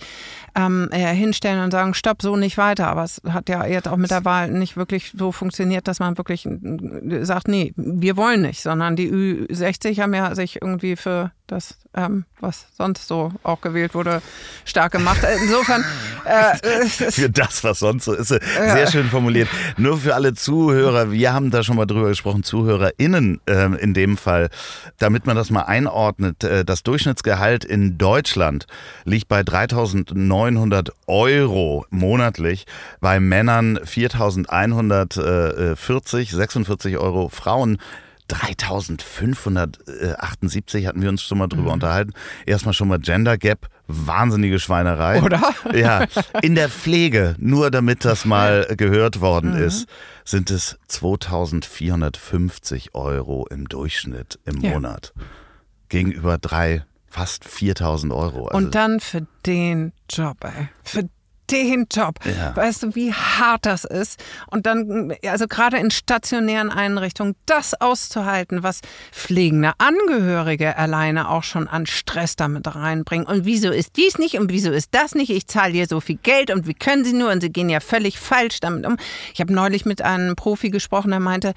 ähm, 0.56 0.88
hinstellen 0.92 1.62
und 1.62 1.70
sagen, 1.70 1.94
stopp, 1.94 2.22
so 2.22 2.36
nicht 2.36 2.58
weiter. 2.58 2.88
Aber 2.88 3.04
es 3.04 3.20
hat 3.28 3.48
ja 3.48 3.66
jetzt 3.66 3.88
auch 3.88 3.96
mit 3.96 4.10
der 4.14 4.24
Wahl 4.24 4.50
nicht 4.50 4.76
wirklich 4.76 5.12
so 5.16 5.32
funktioniert, 5.32 5.88
dass 5.88 5.98
man 5.98 6.16
wirklich 6.16 6.48
sagt, 7.22 7.48
nee, 7.48 7.72
wir 7.76 8.16
wollen 8.16 8.42
nicht, 8.42 8.62
sondern 8.62 8.96
die 8.96 9.10
Ü60 9.10 10.00
haben 10.00 10.14
ja 10.14 10.34
sich 10.34 10.62
irgendwie 10.62 10.96
für 10.96 11.32
das, 11.46 11.76
ähm, 11.94 12.24
was 12.40 12.66
sonst 12.76 13.06
so 13.06 13.30
auch 13.42 13.60
gewählt 13.60 13.94
wurde, 13.94 14.22
stark 14.64 14.92
gemacht. 14.92 15.20
Insofern. 15.42 15.84
Äh, 16.24 16.56
für 16.86 17.28
das, 17.28 17.62
was 17.64 17.80
sonst 17.80 18.06
so 18.06 18.14
ist. 18.14 18.28
Sehr 18.28 18.90
schön 18.90 19.10
formuliert. 19.10 19.50
Nur 19.76 19.98
für 19.98 20.14
alle 20.14 20.32
Zuhörer, 20.32 21.12
wir 21.12 21.34
haben 21.34 21.50
da 21.50 21.62
schon 21.62 21.76
mal 21.76 21.84
drüber 21.84 22.08
gesprochen, 22.08 22.44
ZuhörerInnen 22.44 23.42
äh, 23.46 23.66
in 23.76 23.92
dem 23.92 24.16
Fall, 24.16 24.48
damit 24.98 25.26
man 25.26 25.36
das 25.36 25.50
mal 25.50 25.64
einordnet. 25.64 26.44
Äh, 26.44 26.64
das 26.64 26.82
Durchschnittsgehalt 26.82 27.62
in 27.64 27.98
Deutschland 27.98 28.66
liegt 29.04 29.28
bei 29.28 29.42
3.900 29.42 30.92
Euro 31.06 31.84
monatlich, 31.90 32.64
bei 33.00 33.20
Männern 33.20 33.78
4.140, 33.78 36.34
46 36.34 36.96
Euro, 36.96 37.28
Frauen 37.28 37.76
3578 38.28 40.86
hatten 40.86 41.02
wir 41.02 41.10
uns 41.10 41.22
schon 41.22 41.38
mal 41.38 41.48
drüber 41.48 41.68
mhm. 41.68 41.74
unterhalten. 41.74 42.12
Erstmal 42.46 42.72
schon 42.72 42.88
mal 42.88 42.98
Gender 42.98 43.36
Gap, 43.36 43.68
wahnsinnige 43.86 44.58
Schweinerei. 44.58 45.22
Oder? 45.22 45.54
Ja. 45.74 46.06
In 46.42 46.54
der 46.54 46.68
Pflege, 46.68 47.34
nur 47.38 47.70
damit 47.70 48.04
das 48.04 48.24
mal 48.24 48.66
gehört 48.76 49.20
worden 49.20 49.54
mhm. 49.54 49.64
ist, 49.64 49.86
sind 50.24 50.50
es 50.50 50.78
2450 50.88 52.94
Euro 52.94 53.46
im 53.50 53.68
Durchschnitt 53.68 54.38
im 54.44 54.60
ja. 54.60 54.70
Monat. 54.70 55.12
Gegenüber 55.88 56.38
drei, 56.38 56.84
fast 57.08 57.44
4000 57.44 58.12
Euro. 58.12 58.46
Also 58.46 58.56
Und 58.56 58.74
dann 58.74 59.00
für 59.00 59.26
den 59.46 59.92
Job, 60.08 60.38
ey. 60.44 60.68
Für 60.82 61.08
den 61.50 61.86
Job. 61.90 62.18
Ja. 62.24 62.56
Weißt 62.56 62.82
du, 62.82 62.94
wie 62.94 63.12
hart 63.12 63.66
das 63.66 63.84
ist? 63.84 64.22
Und 64.50 64.66
dann, 64.66 65.14
also 65.26 65.46
gerade 65.46 65.78
in 65.78 65.90
stationären 65.90 66.70
Einrichtungen, 66.70 67.36
das 67.46 67.80
auszuhalten, 67.80 68.62
was 68.62 68.80
pflegende 69.12 69.72
Angehörige 69.78 70.76
alleine 70.76 71.28
auch 71.30 71.42
schon 71.42 71.68
an 71.68 71.86
Stress 71.86 72.36
damit 72.36 72.74
reinbringen. 72.74 73.26
Und 73.26 73.44
wieso 73.44 73.70
ist 73.70 73.96
dies 73.96 74.18
nicht 74.18 74.38
und 74.38 74.50
wieso 74.50 74.70
ist 74.70 74.88
das 74.92 75.14
nicht? 75.14 75.30
Ich 75.30 75.46
zahle 75.46 75.72
hier 75.72 75.86
so 75.86 76.00
viel 76.00 76.18
Geld 76.22 76.50
und 76.50 76.66
wie 76.66 76.74
können 76.74 77.04
sie 77.04 77.12
nur? 77.12 77.30
Und 77.30 77.40
sie 77.40 77.50
gehen 77.50 77.68
ja 77.68 77.80
völlig 77.80 78.18
falsch 78.18 78.60
damit 78.60 78.86
um. 78.86 78.96
Ich 79.32 79.40
habe 79.40 79.52
neulich 79.52 79.84
mit 79.84 80.02
einem 80.02 80.36
Profi 80.36 80.70
gesprochen, 80.70 81.10
der 81.10 81.20
meinte, 81.20 81.54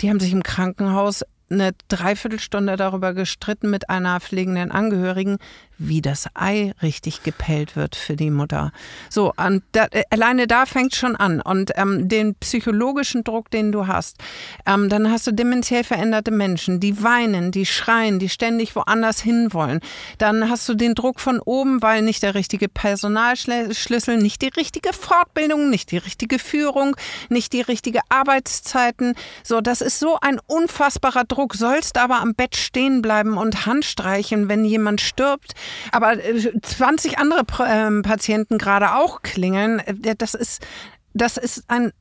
die 0.00 0.10
haben 0.10 0.20
sich 0.20 0.32
im 0.32 0.42
Krankenhaus 0.42 1.24
eine 1.50 1.72
Dreiviertelstunde 1.88 2.76
darüber 2.76 3.12
gestritten 3.12 3.70
mit 3.70 3.90
einer 3.90 4.20
pflegenden 4.20 4.70
Angehörigen, 4.70 5.38
wie 5.80 6.02
das 6.02 6.28
Ei 6.34 6.72
richtig 6.82 7.22
gepellt 7.22 7.74
wird 7.74 7.96
für 7.96 8.14
die 8.14 8.30
Mutter. 8.30 8.70
So, 9.08 9.32
und 9.34 9.62
da, 9.72 9.86
äh, 9.90 10.04
alleine 10.10 10.46
da 10.46 10.66
fängt 10.66 10.94
schon 10.94 11.16
an. 11.16 11.40
Und 11.40 11.72
ähm, 11.74 12.06
den 12.06 12.34
psychologischen 12.34 13.24
Druck, 13.24 13.50
den 13.50 13.72
du 13.72 13.86
hast, 13.86 14.18
ähm, 14.66 14.90
dann 14.90 15.10
hast 15.10 15.26
du 15.26 15.32
dementiell 15.32 15.82
veränderte 15.82 16.30
Menschen, 16.30 16.80
die 16.80 17.02
weinen, 17.02 17.50
die 17.50 17.64
schreien, 17.64 18.18
die 18.18 18.28
ständig 18.28 18.76
woanders 18.76 19.22
hinwollen. 19.22 19.80
Dann 20.18 20.50
hast 20.50 20.68
du 20.68 20.74
den 20.74 20.94
Druck 20.94 21.18
von 21.18 21.40
oben, 21.40 21.80
weil 21.80 22.02
nicht 22.02 22.22
der 22.22 22.34
richtige 22.34 22.68
Personalschlüssel, 22.68 24.18
nicht 24.18 24.42
die 24.42 24.48
richtige 24.48 24.92
Fortbildung, 24.92 25.70
nicht 25.70 25.92
die 25.92 25.98
richtige 25.98 26.38
Führung, 26.38 26.94
nicht 27.30 27.54
die 27.54 27.62
richtige 27.62 28.00
Arbeitszeiten. 28.10 29.14
So, 29.42 29.62
das 29.62 29.80
ist 29.80 29.98
so 29.98 30.18
ein 30.20 30.38
unfassbarer 30.46 31.24
Druck. 31.24 31.54
Sollst 31.54 31.96
aber 31.96 32.20
am 32.20 32.34
Bett 32.34 32.54
stehen 32.54 33.00
bleiben 33.00 33.38
und 33.38 33.64
Handstreichen, 33.64 34.50
wenn 34.50 34.66
jemand 34.66 35.00
stirbt 35.00 35.54
aber 35.92 36.16
20 36.62 37.12
äh, 37.12 37.16
andere 37.16 37.44
ähm, 37.66 38.02
Patienten 38.02 38.58
gerade 38.58 38.94
auch 38.94 39.22
klingeln, 39.22 39.80
äh, 39.80 40.14
das 40.16 40.34
ist, 40.34 40.66
das 41.12 41.36
ist 41.36 41.64
ein 41.68 41.92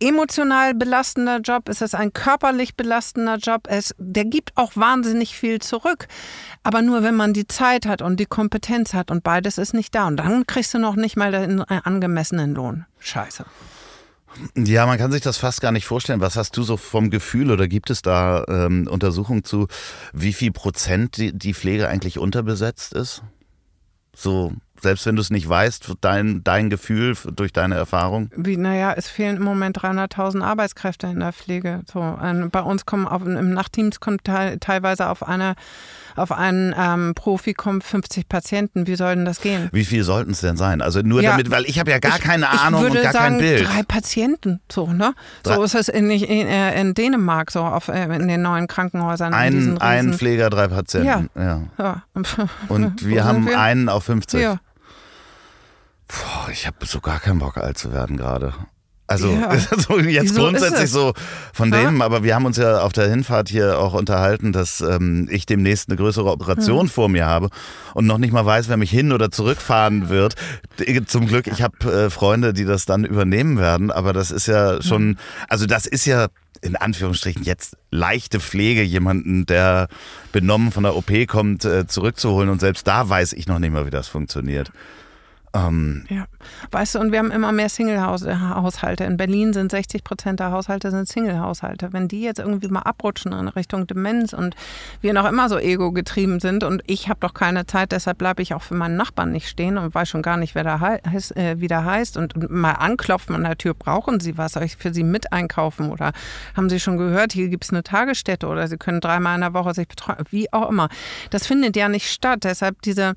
emotional 0.00 0.74
belastender 0.74 1.38
Job, 1.38 1.68
es 1.68 1.80
ist 1.80 1.94
ein 1.94 2.12
körperlich 2.12 2.76
belastender 2.76 3.36
Job, 3.36 3.62
es, 3.68 3.94
der 3.98 4.24
gibt 4.24 4.52
auch 4.56 4.72
wahnsinnig 4.74 5.36
viel 5.36 5.60
zurück. 5.60 6.06
Aber 6.62 6.82
nur 6.82 7.02
wenn 7.02 7.14
man 7.14 7.32
die 7.32 7.46
Zeit 7.46 7.86
hat 7.86 8.02
und 8.02 8.18
die 8.18 8.26
Kompetenz 8.26 8.94
hat 8.94 9.10
und 9.10 9.22
beides 9.22 9.58
ist 9.58 9.74
nicht 9.74 9.94
da. 9.94 10.06
Und 10.06 10.16
dann 10.16 10.46
kriegst 10.46 10.74
du 10.74 10.78
noch 10.78 10.96
nicht 10.96 11.16
mal 11.16 11.32
den 11.32 11.60
äh, 11.60 11.80
angemessenen 11.84 12.54
Lohn. 12.54 12.86
Scheiße. 12.98 13.44
Ja, 14.56 14.86
man 14.86 14.98
kann 14.98 15.12
sich 15.12 15.22
das 15.22 15.36
fast 15.36 15.60
gar 15.60 15.72
nicht 15.72 15.86
vorstellen. 15.86 16.20
Was 16.20 16.36
hast 16.36 16.56
du 16.56 16.62
so 16.62 16.76
vom 16.76 17.10
Gefühl 17.10 17.50
oder 17.50 17.68
gibt 17.68 17.90
es 17.90 18.02
da 18.02 18.44
ähm, 18.48 18.88
Untersuchungen 18.88 19.44
zu, 19.44 19.68
wie 20.12 20.32
viel 20.32 20.52
Prozent 20.52 21.16
die, 21.16 21.32
die 21.36 21.54
Pflege 21.54 21.88
eigentlich 21.88 22.18
unterbesetzt 22.18 22.92
ist? 22.92 23.22
So, 24.14 24.52
selbst 24.80 25.06
wenn 25.06 25.16
du 25.16 25.22
es 25.22 25.30
nicht 25.30 25.48
weißt, 25.48 25.94
dein, 26.00 26.44
dein 26.44 26.70
Gefühl 26.70 27.16
durch 27.34 27.52
deine 27.52 27.74
Erfahrung? 27.74 28.30
Wie, 28.36 28.56
naja, 28.56 28.92
es 28.96 29.08
fehlen 29.08 29.38
im 29.38 29.42
Moment 29.42 29.78
300.000 29.78 30.42
Arbeitskräfte 30.42 31.08
in 31.08 31.20
der 31.20 31.32
Pflege. 31.32 31.82
So, 31.92 32.00
ähm, 32.22 32.50
bei 32.50 32.60
uns 32.60 32.86
kommen 32.86 33.08
auf, 33.08 33.22
im 33.22 33.50
Nachtteams 33.52 34.00
kommt 34.00 34.24
teilweise 34.24 35.08
auf 35.08 35.26
eine 35.26 35.54
auf 36.16 36.32
einen 36.32 36.74
ähm, 36.78 37.14
Profi 37.14 37.54
kommen 37.54 37.80
50 37.80 38.28
Patienten. 38.28 38.86
Wie 38.86 38.96
soll 38.96 39.14
denn 39.14 39.24
das 39.24 39.40
gehen? 39.40 39.68
Wie 39.72 39.84
viel 39.84 40.04
sollten 40.04 40.32
es 40.32 40.40
denn 40.40 40.56
sein? 40.56 40.80
Also 40.82 41.00
nur 41.00 41.22
ja, 41.22 41.32
damit, 41.32 41.50
weil 41.50 41.64
ich 41.64 41.78
habe 41.78 41.90
ja 41.90 41.98
gar 41.98 42.16
ich, 42.16 42.22
keine 42.22 42.48
Ahnung 42.48 42.84
und 42.84 42.94
gar 42.94 43.12
sagen, 43.12 43.38
kein 43.38 43.38
Bild. 43.38 43.68
Drei 43.68 43.82
Patienten, 43.82 44.60
so 44.70 44.86
ne? 44.86 45.14
So 45.44 45.62
ist 45.62 45.74
es 45.74 45.88
in, 45.88 46.10
in, 46.10 46.46
äh, 46.46 46.80
in 46.80 46.94
Dänemark 46.94 47.50
so 47.50 47.60
auf 47.60 47.88
äh, 47.88 48.04
in 48.04 48.28
den 48.28 48.42
neuen 48.42 48.66
Krankenhäusern. 48.66 49.34
Ein, 49.34 49.78
ein 49.78 50.14
Pfleger, 50.14 50.50
drei 50.50 50.68
Patienten. 50.68 51.30
Ja. 51.34 51.42
ja. 51.42 51.62
ja. 51.78 52.02
Und 52.68 53.04
wir 53.04 53.24
haben 53.24 53.46
wir? 53.46 53.58
einen 53.58 53.88
auf 53.88 54.04
50. 54.04 54.40
Ja. 54.40 54.58
Puh, 56.08 56.50
ich 56.50 56.66
habe 56.66 56.84
so 56.86 57.00
gar 57.00 57.18
keinen 57.18 57.38
Bock 57.38 57.56
alt 57.56 57.78
zu 57.78 57.92
werden 57.92 58.16
gerade. 58.16 58.54
Also 59.06 59.30
ja. 59.30 59.58
so 59.76 59.98
jetzt 59.98 60.30
Wieso 60.30 60.40
grundsätzlich 60.40 60.90
so 60.90 61.12
von 61.52 61.70
dem, 61.70 62.00
ha? 62.00 62.06
aber 62.06 62.22
wir 62.22 62.34
haben 62.34 62.46
uns 62.46 62.56
ja 62.56 62.80
auf 62.80 62.92
der 62.92 63.08
Hinfahrt 63.08 63.50
hier 63.50 63.78
auch 63.78 63.92
unterhalten, 63.92 64.52
dass 64.52 64.80
ähm, 64.80 65.28
ich 65.30 65.44
demnächst 65.44 65.88
eine 65.88 65.96
größere 65.96 66.30
Operation 66.30 66.82
hm. 66.82 66.88
vor 66.88 67.08
mir 67.08 67.26
habe 67.26 67.50
und 67.92 68.06
noch 68.06 68.18
nicht 68.18 68.32
mal 68.32 68.46
weiß, 68.46 68.68
wer 68.68 68.78
mich 68.78 68.90
hin 68.90 69.12
oder 69.12 69.30
zurückfahren 69.30 70.08
wird. 70.08 70.36
Zum 71.06 71.26
Glück, 71.26 71.46
ich 71.48 71.62
habe 71.62 72.06
äh, 72.06 72.10
Freunde, 72.10 72.54
die 72.54 72.64
das 72.64 72.86
dann 72.86 73.04
übernehmen 73.04 73.58
werden, 73.58 73.90
aber 73.90 74.14
das 74.14 74.30
ist 74.30 74.46
ja 74.46 74.80
schon, 74.80 75.18
also 75.48 75.66
das 75.66 75.86
ist 75.86 76.06
ja 76.06 76.28
in 76.62 76.76
Anführungsstrichen 76.76 77.42
jetzt 77.42 77.76
leichte 77.90 78.40
Pflege, 78.40 78.82
jemanden, 78.82 79.44
der 79.44 79.88
benommen 80.32 80.72
von 80.72 80.84
der 80.84 80.96
OP 80.96 81.12
kommt, 81.28 81.66
äh, 81.66 81.86
zurückzuholen 81.86 82.48
und 82.48 82.60
selbst 82.60 82.86
da 82.86 83.06
weiß 83.06 83.34
ich 83.34 83.46
noch 83.46 83.58
nicht 83.58 83.72
mal, 83.72 83.84
wie 83.84 83.90
das 83.90 84.08
funktioniert. 84.08 84.72
Ähm, 85.54 86.04
ja, 86.08 86.24
weißt 86.72 86.96
du, 86.96 86.98
und 86.98 87.12
wir 87.12 87.20
haben 87.20 87.30
immer 87.30 87.52
mehr 87.52 87.68
Single-Haushalte. 87.68 89.04
In 89.04 89.16
Berlin 89.16 89.52
sind 89.52 89.70
60 89.70 90.02
Prozent 90.02 90.40
der 90.40 90.50
Haushalte 90.50 90.90
Single-Haushalte. 91.06 91.92
Wenn 91.92 92.08
die 92.08 92.22
jetzt 92.22 92.40
irgendwie 92.40 92.66
mal 92.66 92.80
abrutschen 92.80 93.32
in 93.32 93.46
Richtung 93.46 93.86
Demenz 93.86 94.32
und 94.32 94.56
wir 95.00 95.12
noch 95.12 95.28
immer 95.28 95.48
so 95.48 95.56
ego-getrieben 95.56 96.40
sind 96.40 96.64
und 96.64 96.82
ich 96.86 97.08
habe 97.08 97.20
doch 97.20 97.34
keine 97.34 97.66
Zeit, 97.66 97.92
deshalb 97.92 98.18
bleibe 98.18 98.42
ich 98.42 98.52
auch 98.52 98.62
für 98.62 98.74
meinen 98.74 98.96
Nachbarn 98.96 99.30
nicht 99.30 99.48
stehen 99.48 99.78
und 99.78 99.94
weiß 99.94 100.08
schon 100.08 100.22
gar 100.22 100.36
nicht, 100.36 100.56
wer 100.56 100.64
da 100.64 100.80
heißt, 100.80 101.36
äh, 101.36 101.60
wie 101.60 101.68
der 101.68 101.84
heißt 101.84 102.16
und, 102.16 102.34
und, 102.34 102.50
mal 102.50 102.72
anklopfen 102.72 103.36
an 103.36 103.44
der 103.44 103.56
Tür, 103.56 103.74
brauchen 103.74 104.18
Sie 104.18 104.36
was? 104.36 104.54
Soll 104.54 104.64
ich 104.64 104.76
für 104.76 104.92
Sie 104.92 105.04
mit 105.04 105.32
einkaufen 105.32 105.90
oder 105.90 106.12
haben 106.56 106.68
Sie 106.68 106.80
schon 106.80 106.96
gehört, 106.96 107.32
hier 107.32 107.48
gibt 107.48 107.64
es 107.64 107.70
eine 107.70 107.84
Tagesstätte 107.84 108.48
oder 108.48 108.66
Sie 108.66 108.76
können 108.76 109.00
dreimal 109.00 109.36
in 109.36 109.42
der 109.42 109.54
Woche 109.54 109.72
sich 109.72 109.86
betreuen, 109.86 110.18
wie 110.30 110.52
auch 110.52 110.68
immer. 110.68 110.88
Das 111.30 111.46
findet 111.46 111.76
ja 111.76 111.88
nicht 111.88 112.10
statt. 112.10 112.40
Deshalb 112.42 112.82
diese, 112.82 113.14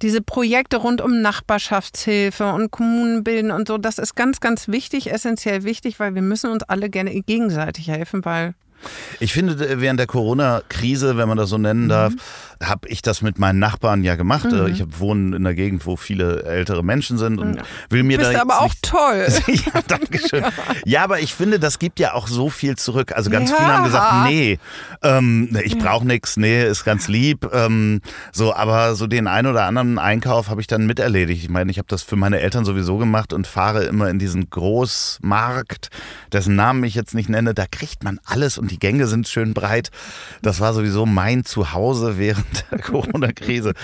diese 0.00 0.22
Projekte 0.22 0.78
rund 0.78 1.02
um 1.02 1.20
Nachbarschaft 1.20 1.73
Nachbarschaftshilfe 1.74 2.52
und 2.52 2.70
Kommunen 2.70 3.24
bilden 3.24 3.50
und 3.50 3.68
so. 3.68 3.78
Das 3.78 3.98
ist 3.98 4.14
ganz, 4.14 4.40
ganz 4.40 4.68
wichtig, 4.68 5.10
essentiell 5.10 5.64
wichtig, 5.64 5.98
weil 5.98 6.14
wir 6.14 6.22
müssen 6.22 6.50
uns 6.50 6.62
alle 6.64 6.88
gerne 6.90 7.10
gegenseitig 7.22 7.88
helfen, 7.88 8.24
weil 8.24 8.54
ich 9.18 9.32
finde, 9.32 9.80
während 9.80 9.98
der 9.98 10.06
Corona-Krise, 10.06 11.16
wenn 11.16 11.26
man 11.26 11.38
das 11.38 11.48
so 11.48 11.56
nennen 11.56 11.88
darf, 11.88 12.12
mhm 12.12 12.20
habe 12.68 12.88
ich 12.88 13.02
das 13.02 13.22
mit 13.22 13.38
meinen 13.38 13.58
Nachbarn 13.58 14.04
ja 14.04 14.16
gemacht. 14.16 14.44
Mhm. 14.50 14.66
Ich 14.66 14.84
wohne 14.98 15.36
in 15.36 15.46
einer 15.46 15.54
Gegend, 15.54 15.86
wo 15.86 15.96
viele 15.96 16.44
ältere 16.44 16.84
Menschen 16.84 17.18
sind 17.18 17.38
und 17.38 17.58
will 17.90 18.02
mir 18.02 18.18
Bist 18.18 18.32
da 18.32 18.40
aber 18.40 18.60
auch 18.60 18.74
toll. 18.82 19.26
ja, 19.48 19.80
danke 19.86 20.18
schön. 20.18 20.42
Ja. 20.42 20.52
ja, 20.84 21.04
aber 21.04 21.20
ich 21.20 21.34
finde, 21.34 21.58
das 21.58 21.78
gibt 21.78 22.00
ja 22.00 22.14
auch 22.14 22.28
so 22.28 22.50
viel 22.50 22.76
zurück. 22.76 23.12
Also 23.14 23.30
ganz 23.30 23.50
ja. 23.50 23.56
viele 23.56 23.68
haben 23.68 23.84
gesagt, 23.84 24.28
nee, 24.28 24.58
ähm, 25.02 25.56
ich 25.64 25.78
brauche 25.78 26.06
nichts, 26.06 26.36
nee, 26.36 26.64
ist 26.64 26.84
ganz 26.84 27.08
lieb. 27.08 27.48
Ähm, 27.52 28.00
so, 28.32 28.54
aber 28.54 28.94
so 28.94 29.06
den 29.06 29.26
einen 29.26 29.48
oder 29.48 29.64
anderen 29.64 29.98
Einkauf 29.98 30.48
habe 30.48 30.60
ich 30.60 30.66
dann 30.66 30.86
miterledigt. 30.86 31.42
Ich 31.42 31.50
meine, 31.50 31.70
ich 31.70 31.78
habe 31.78 31.88
das 31.88 32.02
für 32.02 32.16
meine 32.16 32.40
Eltern 32.40 32.64
sowieso 32.64 32.98
gemacht 32.98 33.32
und 33.32 33.46
fahre 33.46 33.84
immer 33.84 34.08
in 34.08 34.18
diesen 34.18 34.50
Großmarkt, 34.50 35.90
dessen 36.32 36.56
Namen 36.56 36.84
ich 36.84 36.94
jetzt 36.94 37.14
nicht 37.14 37.28
nenne. 37.28 37.54
Da 37.54 37.66
kriegt 37.70 38.04
man 38.04 38.20
alles 38.24 38.58
und 38.58 38.70
die 38.70 38.78
Gänge 38.78 39.06
sind 39.06 39.28
schön 39.28 39.54
breit. 39.54 39.90
Das 40.42 40.60
war 40.60 40.74
sowieso 40.74 41.06
mein 41.06 41.44
Zuhause 41.44 42.18
während 42.18 42.53
der 42.70 42.78
Corona-Krise. 42.78 43.74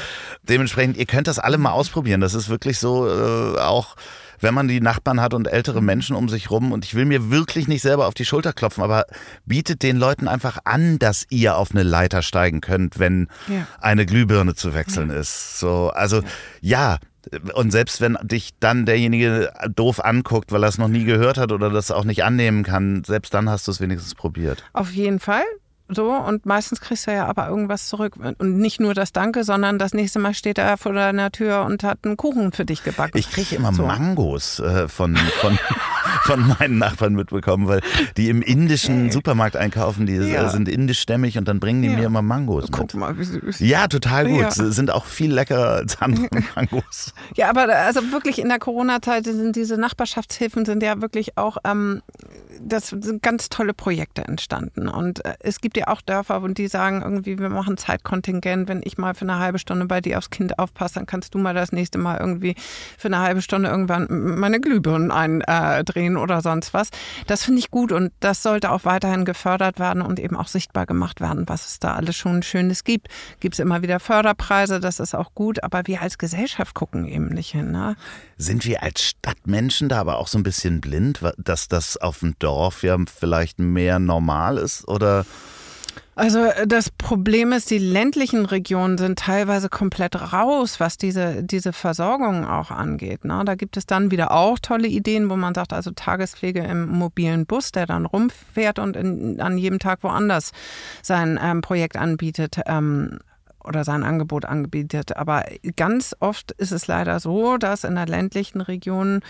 Dementsprechend, 0.43 0.97
ihr 0.97 1.07
könnt 1.07 1.27
das 1.27 1.39
alle 1.39 1.59
mal 1.59 1.73
ausprobieren. 1.73 2.21
Das 2.21 2.35
ist 2.35 2.49
wirklich 2.49 2.79
so 2.79 3.09
äh, 3.09 3.59
auch 3.59 3.97
wenn 4.41 4.55
man 4.55 4.69
die 4.69 4.81
Nachbarn 4.81 5.21
hat 5.21 5.35
und 5.35 5.47
ältere 5.47 5.83
Menschen 5.83 6.17
um 6.17 6.29
sich 6.29 6.51
rum. 6.51 6.73
Und 6.73 6.85
ich 6.85 6.95
will 6.95 7.05
mir 7.05 7.31
wirklich 7.31 7.69
nicht 7.69 7.83
selber 7.83 8.07
auf 8.07 8.15
die 8.15 8.25
Schulter 8.25 8.53
klopfen, 8.53 8.83
aber 8.83 9.07
bietet 9.45 9.83
den 9.83 9.97
Leuten 9.97 10.29
einfach 10.29 10.59
an, 10.65 10.99
dass 10.99 11.27
ihr 11.31 11.57
auf 11.57 11.71
eine 11.71 11.83
Leiter 11.83 12.23
steigen 12.23 12.61
könnt, 12.61 12.99
wenn 12.99 13.29
ja. 13.49 13.67
eine 13.81 14.07
Glühbirne 14.07 14.55
zu 14.55 14.75
wechseln 14.75 15.11
ja. 15.11 15.17
ist. 15.17 15.59
So, 15.59 15.91
also 15.91 16.23
ja. 16.61 16.99
Und 17.55 17.71
selbst 17.71 18.01
wenn 18.01 18.17
dich 18.23 18.53
dann 18.61 18.87
derjenige 18.87 19.53
doof 19.75 20.03
anguckt, 20.03 20.53
weil 20.53 20.65
er 20.65 20.71
es 20.71 20.79
noch 20.79 20.89
nie 20.89 21.05
gehört 21.05 21.37
hat 21.37 21.53
oder 21.53 21.69
das 21.69 21.91
auch 21.91 22.05
nicht 22.05 22.25
annehmen 22.25 22.63
kann, 22.63 23.05
selbst 23.05 23.35
dann 23.35 23.51
hast 23.51 23.69
du 23.69 23.73
es 23.73 23.81
wenigstens 23.81 24.15
probiert. 24.15 24.65
Auf 24.73 24.93
jeden 24.93 25.21
Fall. 25.21 25.45
So, 25.93 26.13
und 26.13 26.47
meistens 26.47 26.81
kriegst 26.81 27.07
du 27.07 27.13
ja 27.13 27.27
aber 27.27 27.49
irgendwas 27.49 27.89
zurück. 27.89 28.15
Und 28.17 28.59
nicht 28.59 28.81
nur 28.81 28.95
das 28.95 29.13
Danke, 29.13 29.45
sondern 29.45 29.79
das 29.79 29.93
nächste 29.93 30.19
Mal 30.19 30.35
steht 30.35 30.59
er 30.59 30.77
vor 30.77 30.93
deiner 30.93 31.33
Tür 31.33 31.65
und 31.65 31.83
hat 31.83 31.99
einen 32.05 32.17
Kuchen 32.17 32.53
für 32.53 32.65
dich 32.65 32.85
gebacken. 32.85 33.19
Ich 33.19 33.31
kriege 33.31 33.57
immer 33.57 33.73
so. 33.73 33.85
Mangos 33.85 34.61
äh, 34.61 34.89
von, 34.89 35.17
von, 35.17 35.59
von 36.23 36.57
meinen 36.59 36.79
Nachbarn 36.79 37.15
mitbekommen, 37.15 37.67
weil 37.67 37.81
die 38.17 38.29
im 38.29 38.43
indischen 38.43 39.11
Supermarkt 39.11 39.57
einkaufen, 39.57 40.07
die 40.07 40.15
ja. 40.15 40.49
sind 40.49 40.69
indischstämmig 40.69 41.39
und 41.39 41.49
dann 41.49 41.59
bringen 41.59 41.83
die 41.83 41.89
ja. 41.89 41.97
mir 41.97 42.07
immer 42.07 42.23
Mangos 42.23 42.65
mit. 42.65 42.73
Guck 42.73 42.95
mal, 42.95 43.19
wie 43.19 43.25
süß. 43.25 43.61
Ja, 43.61 43.89
total 43.89 44.29
gut. 44.29 44.41
Ja. 44.41 44.51
Sind 44.51 44.91
auch 44.91 45.07
viel 45.07 45.33
leckerer 45.33 45.77
als 45.77 46.01
andere 46.01 46.29
Mangos. 46.55 47.13
Ja, 47.37 47.51
aber 47.51 47.69
also 47.69 48.01
wirklich 48.13 48.39
in 48.39 48.49
der 48.49 48.59
Corona-Zeit 48.59 49.25
sind 49.25 49.57
diese 49.57 49.77
Nachbarschaftshilfen 49.77 50.65
sind 50.65 50.83
ja 50.83 51.01
wirklich 51.01 51.37
auch 51.37 51.57
ähm, 51.65 52.03
das 52.63 52.89
sind 52.89 53.23
ganz 53.23 53.49
tolle 53.49 53.75
Projekte 53.75 54.23
entstanden. 54.23 54.89
Und 54.89 55.25
äh, 55.25 55.35
es 55.41 55.61
gibt 55.61 55.77
ja 55.77 55.80
auch 55.89 56.01
Dörfer, 56.01 56.41
und 56.43 56.59
die 56.59 56.69
sagen 56.69 57.03
irgendwie, 57.03 57.39
wir 57.39 57.49
machen 57.49 57.77
Zeitkontingent. 57.77 58.69
Wenn 58.69 58.81
ich 58.85 58.99
mal 58.99 59.15
für 59.15 59.23
eine 59.23 59.39
halbe 59.39 59.59
Stunde 59.59 59.87
bei 59.87 60.01
dir 60.01 60.19
aufs 60.19 60.31
Kind 60.31 60.59
aufpasse, 60.59 60.95
dann 60.95 61.07
kannst 61.07 61.35
du 61.35 61.39
mal 61.39 61.55
das 61.55 61.73
nächste 61.73 61.99
Mal 61.99 62.19
irgendwie 62.19 62.55
für 62.99 63.09
eine 63.09 63.21
halbe 63.21 63.43
Stunde 63.43 63.69
irgendwann 63.69 64.07
meine 64.11 64.61
Glühbirnen 64.61 65.11
eindrehen 65.11 66.17
oder 66.17 66.41
sonst 66.41 66.75
was. 66.75 66.91
Das 67.27 67.45
finde 67.45 67.61
ich 67.61 67.71
gut 67.71 67.93
und 67.93 68.13
das 68.21 68.43
sollte 68.43 68.71
auch 68.71 68.85
weiterhin 68.85 69.25
gefördert 69.25 69.79
werden 69.79 70.03
und 70.03 70.19
eben 70.19 70.37
auch 70.37 70.49
sichtbar 70.49 70.87
gemacht 70.87 71.21
werden, 71.21 71.49
was 71.49 71.67
es 71.67 71.79
da 71.79 71.95
alles 71.95 72.17
schon 72.17 72.43
Schönes 72.43 72.85
gibt. 72.85 73.09
Gibt 73.41 73.55
es 73.55 73.59
immer 73.59 73.83
wieder 73.83 74.01
Förderpreise, 74.01 74.81
das 74.81 75.01
ist 75.01 75.15
auch 75.15 75.35
gut, 75.35 75.63
aber 75.63 75.83
wir 75.87 76.03
als 76.03 76.19
Gesellschaft 76.19 76.75
gucken 76.75 77.07
eben 77.07 77.29
nicht 77.29 77.53
hin. 77.53 77.71
Ne? 77.71 77.97
Sind 78.39 78.65
wir 78.65 78.83
als 78.83 79.03
Stadtmenschen 79.03 79.89
da 79.89 80.01
aber 80.01 80.19
auch 80.19 80.29
so 80.29 80.39
ein 80.39 80.43
bisschen 80.43 80.81
blind, 80.81 81.21
dass 81.39 81.69
das 81.69 81.97
auf 81.97 82.21
dem 82.21 82.35
Dorf 82.39 82.83
ja 82.83 82.97
vielleicht 83.19 83.59
mehr 83.59 83.99
normal 83.99 84.59
ist 84.59 84.87
oder? 84.89 85.25
Also 86.15 86.45
äh, 86.45 86.67
das 86.67 86.91
Problem 86.91 87.53
ist, 87.53 87.71
die 87.71 87.79
ländlichen 87.79 88.45
Regionen 88.45 88.99
sind 88.99 89.19
teilweise 89.19 89.69
komplett 89.69 90.33
raus, 90.33 90.81
was 90.81 90.99
diese, 90.99 91.43
diese 91.43 91.73
Versorgung 91.73 92.47
auch 92.47 92.71
angeht. 92.71 93.25
Ne? 93.25 93.43
Da 93.45 93.55
gibt 93.55 93.77
es 93.77 93.87
dann 93.87 94.11
wieder 94.11 94.33
auch 94.33 94.59
tolle 94.59 94.89
Ideen, 94.89 95.31
wo 95.31 95.37
man 95.37 95.55
sagt, 95.55 95.73
also 95.73 95.91
Tagespflege 95.93 96.61
im 96.61 96.89
mobilen 96.89 97.47
Bus, 97.47 97.73
der 97.73 97.87
dann 97.87 98.07
rumfährt 98.07 98.79
und 98.79 98.97
in, 98.97 99.41
an 99.41 99.57
jedem 99.57 99.79
Tag 99.79 100.03
woanders 100.03 100.53
sein 101.03 101.39
ähm, 101.43 101.63
Projekt 101.63 101.97
anbietet. 101.97 102.61
Ähm, 102.67 103.19
oder 103.65 103.85
sein 103.85 104.05
Angebot 104.05 104.45
angebietet. 104.45 105.17
Aber 105.17 105.45
ganz 105.77 106.17
oft 106.21 106.53
ist 106.53 106.73
es 106.73 106.87
leider 106.87 107.21
so, 107.21 107.57
dass 107.57 107.85
in 107.85 107.95
der 107.95 108.07
ländlichen 108.07 108.61
Region 108.61 109.21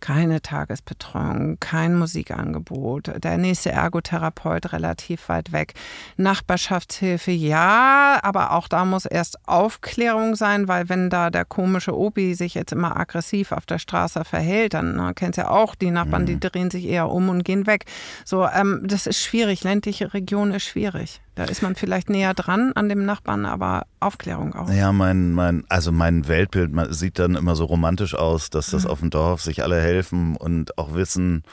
keine 0.00 0.42
Tagesbetreuung, 0.42 1.58
kein 1.60 1.96
Musikangebot, 1.96 3.12
der 3.22 3.38
nächste 3.38 3.70
Ergotherapeut 3.72 4.72
relativ 4.72 5.28
weit 5.28 5.52
weg. 5.52 5.74
Nachbarschaftshilfe 6.16 7.30
ja, 7.30 8.18
aber 8.22 8.52
auch 8.52 8.68
da 8.68 8.84
muss 8.84 9.06
erst 9.06 9.48
Aufklärung 9.48 10.36
sein, 10.36 10.68
weil 10.68 10.88
wenn 10.88 11.10
da 11.10 11.30
der 11.30 11.44
komische 11.44 11.96
Obi 11.96 12.34
sich 12.34 12.54
jetzt 12.54 12.72
immer 12.72 12.96
aggressiv 12.96 13.52
auf 13.52 13.66
der 13.66 13.78
Straße 13.78 14.24
verhält, 14.24 14.74
dann 14.74 14.96
na, 14.96 15.12
kennst 15.12 15.38
ja 15.38 15.50
auch 15.50 15.74
die 15.74 15.90
Nachbarn, 15.90 16.26
die 16.26 16.34
mhm. 16.34 16.40
drehen 16.40 16.70
sich 16.70 16.86
eher 16.86 17.08
um 17.10 17.28
und 17.28 17.44
gehen 17.44 17.66
weg. 17.66 17.84
So, 18.24 18.46
ähm, 18.46 18.82
das 18.84 19.06
ist 19.06 19.22
schwierig. 19.22 19.64
Ländliche 19.64 20.12
Region 20.14 20.52
ist 20.52 20.64
schwierig. 20.64 21.20
Da 21.38 21.44
ist 21.44 21.62
man 21.62 21.76
vielleicht 21.76 22.10
näher 22.10 22.34
dran 22.34 22.72
an 22.74 22.88
dem 22.88 23.04
Nachbarn, 23.04 23.46
aber 23.46 23.86
Aufklärung 24.00 24.56
auch. 24.56 24.68
Ja, 24.70 24.90
mein, 24.90 25.30
mein, 25.34 25.62
also 25.68 25.92
mein 25.92 26.26
Weltbild 26.26 26.72
sieht 26.90 27.20
dann 27.20 27.36
immer 27.36 27.54
so 27.54 27.64
romantisch 27.64 28.16
aus, 28.16 28.50
dass 28.50 28.70
das 28.70 28.82
mhm. 28.82 28.90
auf 28.90 28.98
dem 28.98 29.10
Dorf 29.10 29.40
sich 29.40 29.62
alle 29.62 29.80
helfen 29.80 30.34
und 30.34 30.76
auch 30.78 30.94
wissen, 30.94 31.44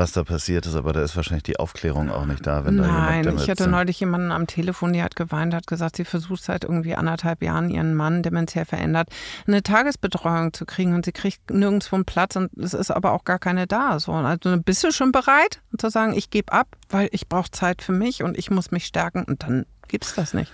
was 0.00 0.12
da 0.12 0.24
passiert 0.24 0.64
ist, 0.64 0.74
aber 0.74 0.94
da 0.94 1.02
ist 1.02 1.14
wahrscheinlich 1.14 1.42
die 1.42 1.58
Aufklärung 1.58 2.10
auch 2.10 2.24
nicht 2.24 2.46
da, 2.46 2.64
wenn 2.64 2.76
Nein, 2.76 2.86
da 2.86 2.92
jemand 2.92 3.24
Nein, 3.26 3.44
ich 3.44 3.50
hatte 3.50 3.68
neulich 3.68 4.00
jemanden 4.00 4.32
am 4.32 4.46
Telefon, 4.46 4.94
die 4.94 5.02
hat 5.02 5.14
geweint, 5.14 5.52
hat 5.52 5.66
gesagt, 5.66 5.96
sie 5.96 6.06
versucht 6.06 6.42
seit 6.42 6.64
irgendwie 6.64 6.94
anderthalb 6.94 7.42
Jahren 7.42 7.68
ihren 7.68 7.94
Mann 7.94 8.22
dementiell 8.22 8.64
verändert, 8.64 9.10
eine 9.46 9.62
Tagesbetreuung 9.62 10.54
zu 10.54 10.64
kriegen 10.64 10.94
und 10.94 11.04
sie 11.04 11.12
kriegt 11.12 11.50
nirgendwo 11.50 11.96
einen 11.96 12.06
Platz 12.06 12.34
und 12.36 12.50
es 12.56 12.72
ist 12.72 12.90
aber 12.90 13.12
auch 13.12 13.24
gar 13.24 13.38
keine 13.38 13.66
da. 13.66 14.00
So, 14.00 14.12
also 14.12 14.56
bist 14.64 14.82
du 14.82 14.90
schon 14.90 15.12
bereit 15.12 15.60
zu 15.76 15.90
sagen, 15.90 16.14
ich 16.14 16.30
gebe 16.30 16.50
ab, 16.50 16.68
weil 16.88 17.10
ich 17.12 17.28
brauche 17.28 17.50
Zeit 17.50 17.82
für 17.82 17.92
mich 17.92 18.22
und 18.22 18.38
ich 18.38 18.50
muss 18.50 18.70
mich 18.70 18.86
stärken 18.86 19.24
und 19.24 19.42
dann 19.42 19.66
gibt 19.88 20.06
es 20.06 20.14
das 20.14 20.32
nicht. 20.32 20.50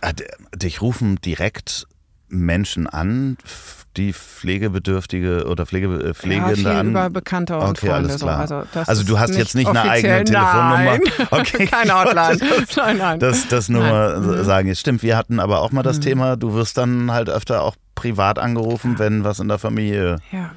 Ah, 0.00 0.12
dich 0.56 0.82
rufen 0.82 1.20
direkt 1.20 1.86
Menschen 2.28 2.88
an, 2.88 3.36
die 3.96 4.12
Pflegebedürftige 4.12 5.46
oder 5.46 5.66
Pflege, 5.66 5.86
äh, 5.86 6.14
Pflegende 6.14 6.60
ja, 6.60 6.80
an? 6.80 6.90
über 6.90 7.10
Bekannte 7.10 7.58
und 7.58 7.78
okay, 7.78 7.88
Freunde. 7.88 8.16
So. 8.16 8.26
Also, 8.26 8.62
also 8.86 9.04
du 9.04 9.18
hast 9.18 9.34
jetzt 9.34 9.54
nicht 9.54 9.68
eine 9.68 9.82
eigene 9.82 10.24
Telefonnummer? 10.24 10.98
Okay. 11.30 11.66
Keine 11.66 11.94
Hotline. 12.00 12.38
nein, 12.76 12.98
nein. 12.98 13.18
Das, 13.18 13.48
das 13.48 13.68
nur 13.68 13.82
nein. 13.82 13.92
mal 13.92 14.20
mhm. 14.20 14.44
sagen. 14.44 14.68
Jetzt 14.68 14.80
stimmt, 14.80 15.02
wir 15.02 15.16
hatten 15.16 15.40
aber 15.40 15.60
auch 15.60 15.72
mal 15.72 15.82
das 15.82 15.98
mhm. 15.98 16.02
Thema, 16.02 16.36
du 16.36 16.54
wirst 16.54 16.78
dann 16.78 17.12
halt 17.12 17.28
öfter 17.28 17.62
auch 17.62 17.76
privat 17.94 18.38
angerufen, 18.38 18.98
wenn 18.98 19.24
was 19.24 19.40
in 19.40 19.48
der 19.48 19.58
Familie 19.58 20.16
ja 20.32 20.50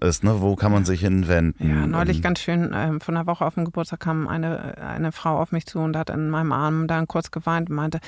ist. 0.00 0.24
Ne? 0.24 0.40
Wo 0.40 0.56
kann 0.56 0.72
man 0.72 0.84
sich 0.84 1.00
hinwenden? 1.00 1.68
Ja, 1.68 1.86
neulich 1.86 2.22
ganz 2.22 2.40
schön, 2.40 2.72
ähm, 2.74 3.00
von 3.00 3.14
der 3.14 3.26
Woche 3.26 3.44
auf 3.44 3.54
dem 3.54 3.64
Geburtstag 3.64 4.00
kam 4.00 4.28
eine, 4.28 4.78
eine 4.78 5.12
Frau 5.12 5.38
auf 5.38 5.52
mich 5.52 5.66
zu 5.66 5.78
und 5.78 5.96
hat 5.96 6.10
in 6.10 6.30
meinem 6.30 6.52
Arm 6.52 6.86
dann 6.86 7.06
kurz 7.06 7.30
geweint 7.30 7.70
und 7.70 7.76
meinte, 7.76 8.00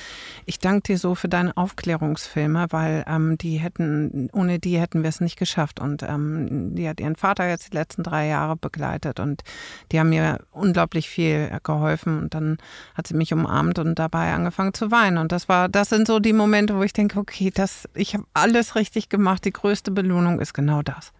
ich 0.45 0.59
danke 0.59 0.83
dir 0.83 0.97
so 0.97 1.15
für 1.15 1.29
deine 1.29 1.55
Aufklärungsfilme, 1.55 2.67
weil 2.69 3.03
ähm, 3.07 3.37
die 3.37 3.57
hätten, 3.57 4.29
ohne 4.33 4.59
die 4.59 4.79
hätten 4.79 5.03
wir 5.03 5.09
es 5.09 5.21
nicht 5.21 5.37
geschafft. 5.37 5.79
Und 5.79 6.03
ähm, 6.03 6.75
die 6.75 6.87
hat 6.87 6.99
ihren 6.99 7.15
Vater 7.15 7.47
jetzt 7.47 7.73
die 7.73 7.77
letzten 7.77 8.03
drei 8.03 8.27
Jahre 8.27 8.55
begleitet 8.55 9.19
und 9.19 9.43
die 9.91 9.99
haben 9.99 10.09
mir 10.09 10.39
unglaublich 10.51 11.09
viel 11.09 11.49
geholfen. 11.63 12.23
Und 12.23 12.33
dann 12.33 12.57
hat 12.95 13.07
sie 13.07 13.15
mich 13.15 13.33
umarmt 13.33 13.79
und 13.79 13.99
dabei 13.99 14.33
angefangen 14.33 14.73
zu 14.73 14.91
weinen. 14.91 15.17
Und 15.17 15.31
das 15.31 15.49
war, 15.49 15.69
das 15.69 15.89
sind 15.89 16.07
so 16.07 16.19
die 16.19 16.33
Momente, 16.33 16.75
wo 16.75 16.83
ich 16.83 16.93
denke, 16.93 17.19
okay, 17.19 17.51
das, 17.53 17.87
ich 17.93 18.13
habe 18.13 18.25
alles 18.33 18.75
richtig 18.75 19.09
gemacht. 19.09 19.45
Die 19.45 19.53
größte 19.53 19.91
Belohnung 19.91 20.39
ist 20.39 20.53
genau 20.53 20.81
das. 20.81 21.13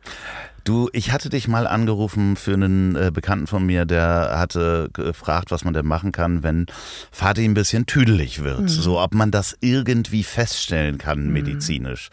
Du, 0.63 0.89
ich 0.93 1.11
hatte 1.11 1.29
dich 1.29 1.47
mal 1.47 1.67
angerufen 1.67 2.35
für 2.37 2.53
einen 2.53 2.95
äh, 2.95 3.11
Bekannten 3.13 3.47
von 3.47 3.65
mir, 3.65 3.85
der 3.85 4.37
hatte 4.37 4.89
gefragt, 4.93 5.51
was 5.51 5.65
man 5.65 5.73
denn 5.73 5.85
machen 5.85 6.13
kann, 6.13 6.41
wenn 6.41 6.67
Vati 7.11 7.43
ein 7.43 7.53
bisschen 7.53 7.85
tüdelig 7.85 8.43
wird. 8.43 8.61
Mhm. 8.61 8.67
So, 8.69 9.01
ob 9.01 9.13
man 9.13 9.29
das 9.29 9.57
irgendwie 9.59 10.23
feststellen 10.23 10.97
kann, 10.97 11.27
mhm. 11.27 11.33
medizinisch. 11.33 12.09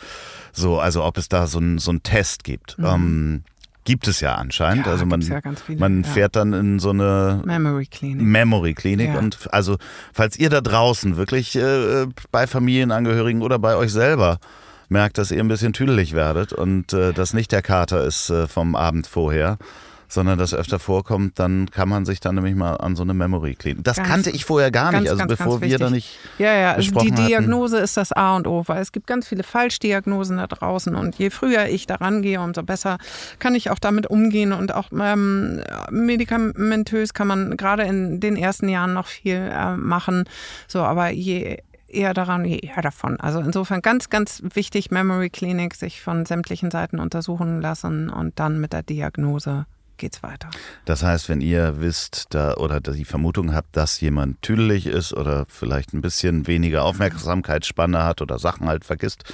So, 0.52 0.80
also 0.80 1.04
ob 1.04 1.16
es 1.16 1.28
da 1.28 1.46
so 1.46 1.58
einen 1.58 1.78
so 1.78 1.92
Test 1.98 2.42
gibt. 2.42 2.76
Mhm. 2.78 2.84
Ähm, 2.84 3.42
gibt 3.84 4.08
es 4.08 4.20
ja 4.20 4.34
anscheinend. 4.34 4.86
Ja, 4.86 4.92
also 4.92 5.06
man, 5.06 5.20
ja 5.20 5.40
viele, 5.64 5.78
man 5.78 6.04
fährt 6.04 6.36
dann 6.36 6.52
in 6.52 6.78
so 6.78 6.90
eine 6.90 7.42
Memory 7.44 7.86
Clinic. 7.86 8.26
Memory 8.26 8.74
Clinic. 8.74 9.08
Ja. 9.08 9.18
Und 9.18 9.52
also, 9.52 9.78
falls 10.12 10.38
ihr 10.38 10.50
da 10.50 10.60
draußen 10.60 11.16
wirklich 11.16 11.56
äh, 11.56 12.06
bei 12.30 12.46
Familienangehörigen 12.46 13.42
oder 13.42 13.58
bei 13.58 13.76
euch 13.76 13.92
selber 13.92 14.38
merkt, 14.90 15.18
dass 15.18 15.30
ihr 15.30 15.40
ein 15.40 15.48
bisschen 15.48 15.72
tüdelig 15.72 16.12
werdet 16.14 16.52
und 16.52 16.92
äh, 16.92 17.12
das 17.12 17.32
nicht 17.32 17.52
der 17.52 17.62
Kater 17.62 18.04
ist 18.04 18.30
äh, 18.30 18.46
vom 18.46 18.74
Abend 18.74 19.06
vorher, 19.06 19.58
sondern 20.10 20.38
das 20.38 20.52
öfter 20.54 20.78
vorkommt, 20.78 21.38
dann 21.38 21.70
kann 21.70 21.88
man 21.88 22.04
sich 22.04 22.20
dann 22.20 22.34
nämlich 22.34 22.56
mal 22.56 22.74
an 22.74 22.96
so 22.96 23.02
eine 23.02 23.14
Memory 23.14 23.54
cleanen. 23.54 23.82
Das 23.82 23.96
ganz, 23.96 24.08
kannte 24.08 24.30
ich 24.30 24.44
vorher 24.44 24.70
gar 24.70 24.90
ganz, 24.90 25.02
nicht, 25.02 25.10
also 25.10 25.20
ganz, 25.20 25.38
bevor 25.38 25.60
wir 25.60 25.78
da 25.78 25.88
nicht 25.88 26.18
Ja, 26.38 26.52
ja, 26.52 26.72
also 26.72 26.90
die 27.00 27.12
Diagnose 27.12 27.76
hatten. 27.76 27.84
ist 27.84 27.96
das 27.96 28.12
A 28.12 28.34
und 28.36 28.46
O, 28.46 28.64
weil 28.66 28.82
es 28.82 28.90
gibt 28.90 29.06
ganz 29.06 29.28
viele 29.28 29.44
Falschdiagnosen 29.44 30.38
da 30.38 30.48
draußen 30.48 30.94
und 30.96 31.14
je 31.16 31.30
früher 31.30 31.66
ich 31.66 31.86
daran 31.86 32.22
gehe, 32.22 32.40
umso 32.40 32.62
besser 32.62 32.98
kann 33.38 33.54
ich 33.54 33.70
auch 33.70 33.78
damit 33.78 34.08
umgehen 34.08 34.52
und 34.52 34.74
auch 34.74 34.88
ähm, 34.92 35.62
medikamentös 35.90 37.14
kann 37.14 37.28
man 37.28 37.56
gerade 37.56 37.84
in 37.84 38.18
den 38.18 38.36
ersten 38.36 38.68
Jahren 38.68 38.92
noch 38.92 39.06
viel 39.06 39.36
äh, 39.36 39.76
machen. 39.76 40.24
So, 40.66 40.80
aber 40.80 41.10
je 41.10 41.58
eher 41.90 42.14
daran, 42.14 42.44
eher 42.44 42.82
davon. 42.82 43.18
Also 43.20 43.40
insofern 43.40 43.82
ganz, 43.82 44.10
ganz 44.10 44.42
wichtig, 44.54 44.90
Memory 44.90 45.30
Clinic, 45.30 45.74
sich 45.74 46.00
von 46.00 46.26
sämtlichen 46.26 46.70
Seiten 46.70 46.98
untersuchen 46.98 47.60
lassen 47.60 48.10
und 48.10 48.38
dann 48.38 48.60
mit 48.60 48.72
der 48.72 48.82
Diagnose 48.82 49.66
geht's 50.00 50.22
weiter. 50.24 50.50
Das 50.86 51.04
heißt, 51.04 51.28
wenn 51.28 51.40
ihr 51.40 51.80
wisst 51.80 52.26
da, 52.30 52.54
oder 52.54 52.80
die 52.80 53.04
Vermutung 53.04 53.54
habt, 53.54 53.76
dass 53.76 54.00
jemand 54.00 54.42
tüdelig 54.42 54.86
ist 54.86 55.12
oder 55.12 55.44
vielleicht 55.46 55.92
ein 55.92 56.00
bisschen 56.00 56.48
weniger 56.48 56.82
Aufmerksamkeitsspanne 56.84 58.02
hat 58.02 58.20
oder 58.20 58.38
Sachen 58.40 58.66
halt 58.66 58.84
vergisst, 58.84 59.24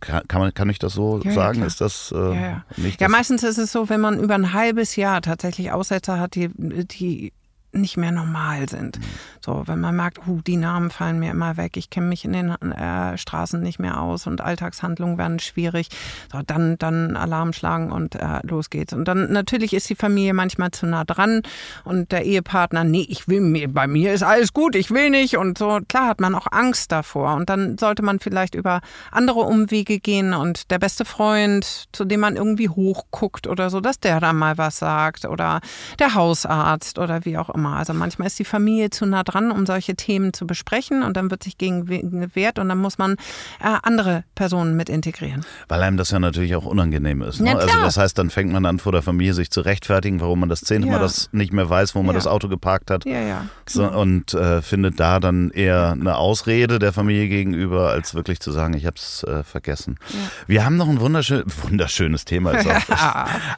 kann, 0.00 0.24
man, 0.32 0.52
kann 0.54 0.70
ich 0.70 0.80
das 0.80 0.94
so 0.94 1.20
ja, 1.22 1.32
sagen? 1.32 1.60
Ja, 1.60 1.66
ist 1.66 1.80
das 1.80 2.12
äh, 2.16 2.34
ja, 2.34 2.64
nicht? 2.76 3.00
Ja, 3.00 3.08
meistens 3.08 3.44
ist 3.44 3.58
es 3.58 3.70
so, 3.70 3.88
wenn 3.88 4.00
man 4.00 4.18
über 4.18 4.34
ein 4.34 4.52
halbes 4.52 4.96
Jahr 4.96 5.22
tatsächlich 5.22 5.70
Aussetzer 5.70 6.18
hat, 6.18 6.34
die, 6.34 6.48
die 6.56 7.32
nicht 7.80 7.96
mehr 7.96 8.12
normal 8.12 8.68
sind. 8.68 8.98
Mhm. 8.98 9.04
So, 9.40 9.62
wenn 9.66 9.80
man 9.80 9.96
merkt, 9.96 10.26
uh, 10.26 10.40
die 10.42 10.56
Namen 10.56 10.90
fallen 10.90 11.18
mir 11.18 11.30
immer 11.30 11.56
weg, 11.56 11.76
ich 11.76 11.90
kenne 11.90 12.08
mich 12.08 12.24
in 12.24 12.32
den 12.32 12.50
äh, 12.50 13.16
Straßen 13.16 13.62
nicht 13.62 13.78
mehr 13.78 14.00
aus 14.00 14.26
und 14.26 14.40
Alltagshandlungen 14.40 15.16
werden 15.16 15.38
schwierig, 15.38 15.88
so, 16.30 16.40
dann, 16.46 16.76
dann 16.78 17.16
Alarm 17.16 17.52
schlagen 17.52 17.90
und 17.90 18.14
äh, 18.14 18.40
los 18.42 18.68
geht's. 18.68 18.92
Und 18.92 19.06
dann 19.06 19.32
natürlich 19.32 19.72
ist 19.72 19.88
die 19.88 19.94
Familie 19.94 20.34
manchmal 20.34 20.70
zu 20.70 20.86
nah 20.86 21.04
dran 21.04 21.42
und 21.84 22.12
der 22.12 22.24
Ehepartner, 22.24 22.84
nee, 22.84 23.06
ich 23.08 23.28
will 23.28 23.40
mir, 23.40 23.72
bei 23.72 23.86
mir 23.86 24.12
ist 24.12 24.22
alles 24.22 24.52
gut, 24.52 24.74
ich 24.74 24.90
will 24.90 25.10
nicht 25.10 25.36
und 25.36 25.56
so. 25.56 25.78
Klar 25.88 26.08
hat 26.08 26.20
man 26.20 26.34
auch 26.34 26.48
Angst 26.50 26.92
davor 26.92 27.34
und 27.34 27.48
dann 27.48 27.78
sollte 27.78 28.02
man 28.02 28.18
vielleicht 28.18 28.54
über 28.54 28.80
andere 29.10 29.40
Umwege 29.40 30.00
gehen 30.00 30.34
und 30.34 30.70
der 30.70 30.78
beste 30.78 31.04
Freund, 31.04 31.86
zu 31.92 32.04
dem 32.04 32.20
man 32.20 32.36
irgendwie 32.36 32.68
hochguckt 32.68 33.46
oder 33.46 33.70
so, 33.70 33.80
dass 33.80 34.00
der 34.00 34.20
dann 34.20 34.36
mal 34.36 34.58
was 34.58 34.78
sagt 34.78 35.24
oder 35.24 35.60
der 35.98 36.14
Hausarzt 36.14 36.98
oder 36.98 37.24
wie 37.24 37.38
auch 37.38 37.50
immer 37.50 37.67
immer. 37.68 37.76
Also 37.76 37.94
manchmal 37.94 38.26
ist 38.28 38.38
die 38.38 38.44
Familie 38.44 38.90
zu 38.90 39.06
nah 39.06 39.22
dran, 39.22 39.50
um 39.50 39.66
solche 39.66 39.94
Themen 39.94 40.32
zu 40.32 40.46
besprechen 40.46 41.02
und 41.02 41.16
dann 41.16 41.30
wird 41.30 41.42
sich 41.42 41.58
gegen 41.58 41.86
gewehrt 41.86 42.58
und 42.58 42.68
dann 42.68 42.78
muss 42.78 42.98
man 42.98 43.12
äh, 43.60 43.76
andere 43.82 44.24
Personen 44.34 44.76
mit 44.76 44.88
integrieren. 44.88 45.44
Weil 45.68 45.82
einem 45.82 45.96
das 45.96 46.10
ja 46.10 46.18
natürlich 46.18 46.54
auch 46.56 46.64
unangenehm 46.64 47.22
ist. 47.22 47.40
Ne? 47.40 47.50
Ja, 47.50 47.56
also 47.56 47.80
das 47.80 47.96
heißt, 47.96 48.18
dann 48.18 48.30
fängt 48.30 48.52
man 48.52 48.64
an 48.66 48.78
vor 48.78 48.92
der 48.92 49.02
Familie 49.02 49.34
sich 49.34 49.50
zu 49.50 49.60
rechtfertigen, 49.60 50.20
warum 50.20 50.40
man 50.40 50.48
das 50.48 50.60
zehnte 50.60 50.88
Mal 50.88 50.94
Ja. 50.94 50.98
das 51.00 51.28
nicht 51.32 51.52
mehr 51.52 51.68
weiß, 51.68 51.94
wo 51.94 52.00
man 52.02 52.08
Ja. 52.08 52.12
das 52.14 52.26
Auto 52.26 52.48
geparkt 52.48 52.90
hat. 52.90 53.04
Ja, 53.04 53.20
ja. 53.20 53.44
So, 53.68 53.86
und 53.88 54.34
äh, 54.34 54.62
findet 54.62 54.98
da 55.00 55.20
dann 55.20 55.50
eher 55.50 55.92
eine 55.92 56.16
Ausrede 56.16 56.78
der 56.78 56.92
Familie 56.92 57.28
gegenüber, 57.28 57.90
als 57.90 58.14
wirklich 58.14 58.40
zu 58.40 58.52
sagen, 58.52 58.74
ich 58.74 58.86
habe 58.86 58.96
es 58.96 59.22
äh, 59.24 59.42
vergessen. 59.44 59.98
Wir 60.46 60.64
haben 60.64 60.76
noch 60.76 60.88
ein 60.88 61.00
wunderschön, 61.00 61.44
wunderschönes 61.62 62.24
Thema. 62.24 62.48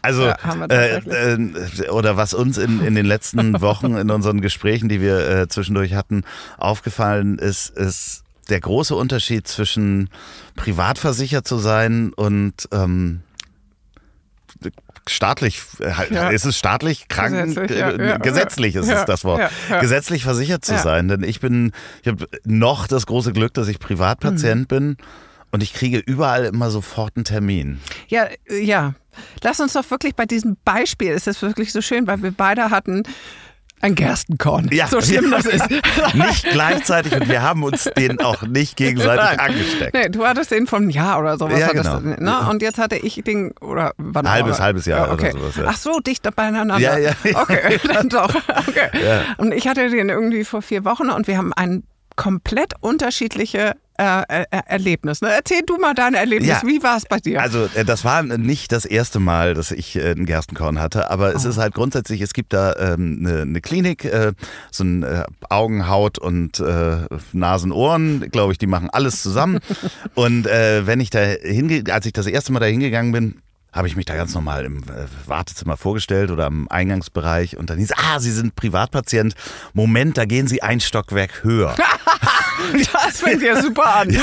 Also, 0.03 0.29
äh, 0.69 1.01
oder 1.91 2.17
was 2.17 2.35
uns 2.35 2.59
in, 2.59 2.81
in 2.85 2.95
den 2.95 3.07
letzten 3.07 3.61
Wochen 3.61 3.90
in 3.97 4.11
unseren 4.11 4.41
Gesprächen, 4.41 4.89
die 4.89 5.01
wir 5.01 5.29
äh, 5.29 5.49
zwischendurch 5.49 5.95
hatten, 5.95 6.23
aufgefallen 6.59 7.39
ist, 7.39 7.71
ist 7.77 8.23
der 8.49 8.61
große 8.61 8.95
Unterschied 8.97 9.47
zwischen 9.47 10.11
privatversichert 10.57 11.47
zu 11.47 11.59
sein 11.59 12.13
und 12.13 12.55
ähm, 12.73 13.21
staatlich, 15.09 15.63
äh, 15.81 16.13
Ja. 16.15 16.29
ist 16.31 16.45
es 16.45 16.59
staatlich 16.59 17.09
kranken, 17.09 17.55
Gesetzlich, 17.55 17.79
ja, 17.79 17.91
äh, 17.91 18.09
ja, 18.09 18.17
gesetzlich 18.19 18.75
ist 18.77 18.89
es 18.89 19.05
das 19.05 19.25
Wort, 19.25 19.51
gesetzlich 19.81 20.23
versichert 20.25 20.65
zu 20.65 20.77
sein, 20.79 21.09
denn 21.09 21.23
ich 21.23 21.41
bin, 21.41 21.73
ich 22.03 22.09
habe 22.09 22.29
noch 22.45 22.87
das 22.87 23.07
große 23.07 23.33
Glück, 23.33 23.55
dass 23.55 23.69
ich 23.69 23.79
Privatpatient 23.79 24.63
Mhm. 24.63 24.67
bin 24.67 24.97
und 25.53 25.63
ich 25.63 25.73
kriege 25.73 25.99
überall 25.99 26.45
immer 26.45 26.71
sofort 26.71 27.17
einen 27.17 27.25
Termin. 27.25 27.81
Ja, 28.09 28.27
äh, 28.49 28.63
ja. 28.63 28.95
Lass 29.43 29.59
uns 29.59 29.73
doch 29.73 29.91
wirklich 29.91 30.15
bei 30.15 30.25
diesem 30.25 30.57
Beispiel, 30.65 31.11
ist 31.13 31.43
wirklich 31.43 31.73
so 31.73 31.81
schön, 31.81 32.07
weil 32.07 32.23
wir 32.23 32.31
beide 32.31 32.71
hatten 32.71 33.03
ein 33.81 33.95
Gerstenkorn. 33.95 34.69
Ja. 34.73 34.87
So 34.89 35.01
schlimm 35.01 35.31
das 35.31 35.47
ist. 35.47 35.65
Nicht 36.15 36.45
gleichzeitig 36.51 37.15
und 37.15 37.29
wir 37.29 37.43
haben 37.43 37.63
uns 37.63 37.85
den 37.97 38.21
auch 38.21 38.43
nicht 38.43 38.77
gegenseitig 38.77 39.25
Nein. 39.25 39.39
angesteckt. 39.41 39.95
Nee, 39.95 40.09
du 40.09 40.27
hattest 40.27 40.51
den 40.51 40.67
vom 40.67 40.91
Jahr 40.91 41.19
oder 41.19 41.39
sowas. 41.39 41.59
Ja, 41.59 41.69
genau. 41.73 41.99
du, 42.01 42.09
ne? 42.23 42.49
Und 42.51 42.63
jetzt 42.63 42.79
hatte 42.79 42.97
ich 42.97 43.23
den, 43.25 43.53
oder 43.61 43.93
wann 43.97 44.29
Halbes- 44.31 44.59
war- 44.59 44.67
halbes 44.67 44.87
Jahr 44.87 45.07
ja, 45.09 45.13
okay. 45.13 45.31
oder 45.33 45.41
sowas, 45.41 45.57
ja. 45.57 45.65
Ach 45.69 45.77
so, 45.77 46.01
dicht 46.01 46.29
beieinander. 46.37 46.79
Ja, 46.79 46.99
ja. 46.99 47.13
Okay, 47.35 47.79
dann 47.89 48.09
doch. 48.09 48.35
Okay. 48.35 48.89
Ja. 49.05 49.23
Und 49.39 49.53
ich 49.55 49.67
hatte 49.67 49.89
den 49.89 50.09
irgendwie 50.09 50.45
vor 50.45 50.63
vier 50.63 50.85
Wochen 50.85 51.09
und 51.11 51.27
wir 51.27 51.39
haben 51.39 51.53
ein 51.55 51.85
komplett 52.17 52.75
unterschiedliche 52.81 53.77
äh, 54.01 54.43
äh, 54.43 54.47
Erlebnis. 54.67 55.21
Ne? 55.21 55.29
Erzähl 55.31 55.63
du 55.67 55.77
mal 55.79 55.95
dein 55.95 56.15
Erlebnis. 56.15 56.49
Ja. 56.49 56.63
Wie 56.65 56.83
war 56.83 56.97
es 56.97 57.05
bei 57.07 57.19
dir? 57.19 57.41
Also 57.41 57.69
äh, 57.75 57.85
das 57.85 58.05
war 58.05 58.23
nicht 58.23 58.73
das 58.73 58.85
erste 58.85 59.21
Mal, 59.21 59.55
dass 59.55 59.71
ich 59.71 59.97
äh, 59.97 60.11
einen 60.13 60.27
Gerstenkorn 60.27 60.79
hatte, 60.81 61.11
aber 61.11 61.31
Oh. 61.31 61.37
es 61.37 61.45
ist 61.45 61.59
halt 61.59 61.75
grundsätzlich, 61.75 62.21
es 62.23 62.33
gibt 62.33 62.53
da 62.53 62.75
ähm, 62.77 63.19
eine, 63.25 63.43
eine 63.43 63.61
Klinik, 63.61 64.05
äh, 64.05 64.33
so 64.71 64.85
ein 64.85 65.03
äh, 65.03 65.25
Augen, 65.49 65.89
Haut 65.89 66.19
und 66.19 66.59
äh, 66.61 66.97
Nasen, 67.33 67.73
Ohren, 67.73 68.31
glaube 68.31 68.53
ich, 68.53 68.59
die 68.59 68.67
machen 68.67 68.89
alles 68.91 69.23
zusammen. 69.23 69.61
und 70.15 70.47
äh, 70.47 70.87
wenn 70.87 71.01
ich 71.01 71.11
da 71.11 71.21
hinge 71.21 71.85
als 71.93 72.07
ich 72.07 72.13
das 72.13 72.27
erste 72.27 72.53
Mal 72.53 72.61
da 72.61 72.67
hingegangen 72.67 73.13
bin, 73.13 73.43
habe 73.73 73.87
ich 73.87 73.95
mich 73.95 74.05
da 74.05 74.17
ganz 74.17 74.35
normal 74.35 74.65
im 74.65 74.79
äh, 74.79 75.07
Wartezimmer 75.27 75.77
vorgestellt 75.77 76.33
oder 76.33 76.47
am 76.47 76.67
Eingangsbereich 76.69 77.57
und 77.57 77.71
dann 77.71 77.79
hieß, 77.79 77.93
ah, 77.97 78.19
Sie 78.19 78.33
sind 78.33 78.57
Privatpatient. 78.57 79.35
Moment, 79.75 80.19
da 80.19 80.25
gehen 80.25 80.49
Sie 80.49 80.61
ein 80.63 80.81
Stockwerk 80.81 81.45
höher. 81.45 81.77
das 82.93 83.21
fängt 83.21 83.43
ja 83.43 83.61
super 83.63 83.97
an. 83.97 84.17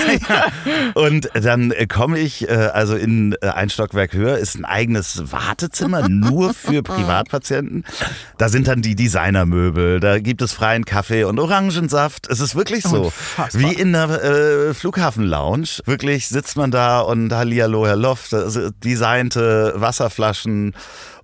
Und 0.93 1.29
dann 1.33 1.71
äh, 1.71 1.87
komme 1.87 2.19
ich, 2.19 2.47
äh, 2.47 2.53
also 2.53 2.95
in 2.95 3.35
äh, 3.41 3.47
ein 3.49 3.69
Stockwerk 3.69 4.13
höher 4.13 4.37
ist 4.37 4.55
ein 4.55 4.65
eigenes 4.65 5.31
Wartezimmer 5.31 6.07
nur 6.09 6.53
für 6.53 6.83
Privatpatienten. 6.83 7.85
Da 8.37 8.49
sind 8.49 8.67
dann 8.67 8.81
die 8.81 8.95
Designermöbel, 8.95 9.99
da 9.99 10.19
gibt 10.19 10.41
es 10.41 10.53
freien 10.53 10.85
Kaffee 10.85 11.23
und 11.23 11.39
Orangensaft. 11.39 12.29
Es 12.29 12.39
ist 12.39 12.55
wirklich 12.55 12.83
so, 12.83 13.05
Unfassbar. 13.05 13.61
wie 13.61 13.73
in 13.73 13.95
einer 13.95 14.21
äh, 14.21 14.73
Flughafen-Lounge. 14.73 15.81
Wirklich 15.85 16.27
sitzt 16.27 16.57
man 16.57 16.71
da 16.71 16.99
und 16.99 17.31
Hallihallo, 17.33 17.85
Herr 17.85 17.95
Loft, 17.95 18.33
also 18.33 18.69
designte 18.71 19.73
Wasserflaschen 19.75 20.73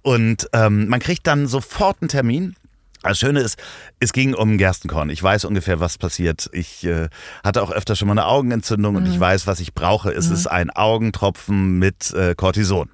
und 0.04 0.49
ähm, 0.54 0.89
man 0.89 0.99
kriegt 0.99 1.26
dann 1.28 1.47
sofort 1.47 1.97
einen 2.02 2.10
Termin. 2.10 2.56
Das 3.03 3.19
Schöne 3.19 3.41
ist, 3.41 3.59
es 3.99 4.13
ging 4.13 4.33
um 4.33 4.57
Gerstenkorn. 4.57 5.09
Ich 5.09 5.21
weiß 5.21 5.45
ungefähr, 5.45 5.79
was 5.79 5.97
passiert. 5.97 6.49
Ich 6.53 6.85
äh, 6.85 7.09
hatte 7.43 7.61
auch 7.61 7.71
öfter 7.71 7.95
schon 7.95 8.07
mal 8.07 8.13
eine 8.13 8.25
Augenentzündung 8.25 8.95
und 8.95 9.05
ich 9.05 9.19
weiß, 9.19 9.45
was 9.45 9.59
ich 9.59 9.73
brauche. 9.73 10.09
Es 10.11 10.29
ist 10.29 10.47
ein 10.47 10.69
Augentropfen 10.71 11.77
mit 11.79 12.11
äh, 12.13 12.33
Cortison. 12.35 12.89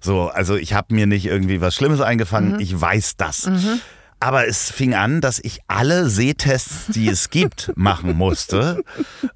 So, 0.00 0.28
also 0.28 0.56
ich 0.56 0.72
habe 0.72 0.94
mir 0.94 1.06
nicht 1.06 1.26
irgendwie 1.26 1.60
was 1.60 1.74
Schlimmes 1.74 2.00
eingefangen. 2.00 2.60
Ich 2.60 2.80
weiß 2.80 3.16
das. 3.16 3.50
Aber 4.20 4.46
es 4.46 4.70
fing 4.70 4.94
an, 4.94 5.22
dass 5.22 5.38
ich 5.38 5.60
alle 5.66 6.08
Sehtests, 6.08 6.88
die 6.88 7.08
es 7.08 7.30
gibt, 7.30 7.72
machen 7.76 8.16
musste, 8.16 8.84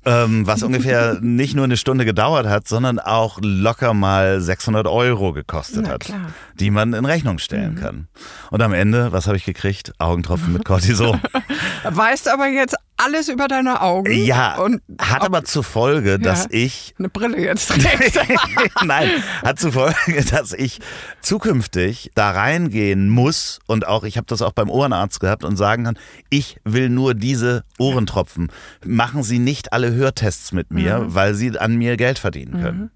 ähm, 0.04 0.46
was 0.46 0.62
ungefähr 0.62 1.18
nicht 1.22 1.54
nur 1.54 1.64
eine 1.64 1.78
Stunde 1.78 2.04
gedauert 2.04 2.46
hat, 2.46 2.68
sondern 2.68 2.98
auch 2.98 3.38
locker 3.42 3.94
mal 3.94 4.42
600 4.42 4.86
Euro 4.86 5.32
gekostet 5.32 5.88
hat, 5.88 6.12
die 6.60 6.70
man 6.70 6.92
in 6.92 7.06
Rechnung 7.06 7.38
stellen 7.38 7.76
kann. 7.76 8.08
Und 8.50 8.62
am 8.62 8.74
Ende, 8.74 9.10
was 9.12 9.26
habe 9.26 9.38
ich 9.38 9.44
gekriegt? 9.44 9.92
Augentropfen 9.98 10.52
mit 10.52 10.64
Cortison. 10.66 11.20
Weißt 11.84 12.28
aber 12.28 12.48
jetzt 12.48 12.76
alles 12.96 13.28
über 13.28 13.48
deine 13.48 13.80
Augen. 13.80 14.12
ja, 14.12 14.56
Und 14.58 14.80
hat 15.00 15.22
aber 15.22 15.44
zur 15.44 15.64
Folge, 15.64 16.18
dass 16.18 16.46
ich 16.50 16.94
eine 16.98 17.08
Brille 17.08 17.38
jetzt 17.40 17.68
trägst. 17.70 18.18
Nein, 18.84 19.10
hat 19.42 19.58
zur 19.58 19.72
Folge, 19.72 20.24
dass 20.30 20.52
ich 20.52 20.80
zukünftig 21.20 22.10
da 22.14 22.30
reingehen 22.30 23.08
muss 23.08 23.58
und 23.66 23.86
auch, 23.86 24.04
ich 24.04 24.16
habe 24.16 24.26
das 24.26 24.42
auch 24.42 24.52
beim 24.52 24.70
Ohrenarzt 24.70 25.20
gehabt 25.20 25.42
und 25.44 25.56
sagen 25.56 25.84
kann, 25.84 25.98
ich 26.30 26.58
will 26.64 26.88
nur 26.88 27.14
diese 27.14 27.64
Ohrentropfen. 27.78 28.50
Machen 28.84 29.22
Sie 29.22 29.38
nicht 29.38 29.72
alle 29.72 29.92
Hörtests 29.92 30.52
mit 30.52 30.70
mir, 30.70 30.98
Mhm. 31.00 31.14
weil 31.14 31.34
Sie 31.34 31.58
an 31.58 31.76
mir 31.76 31.96
Geld 31.96 32.18
verdienen 32.18 32.60
können. 32.60 32.90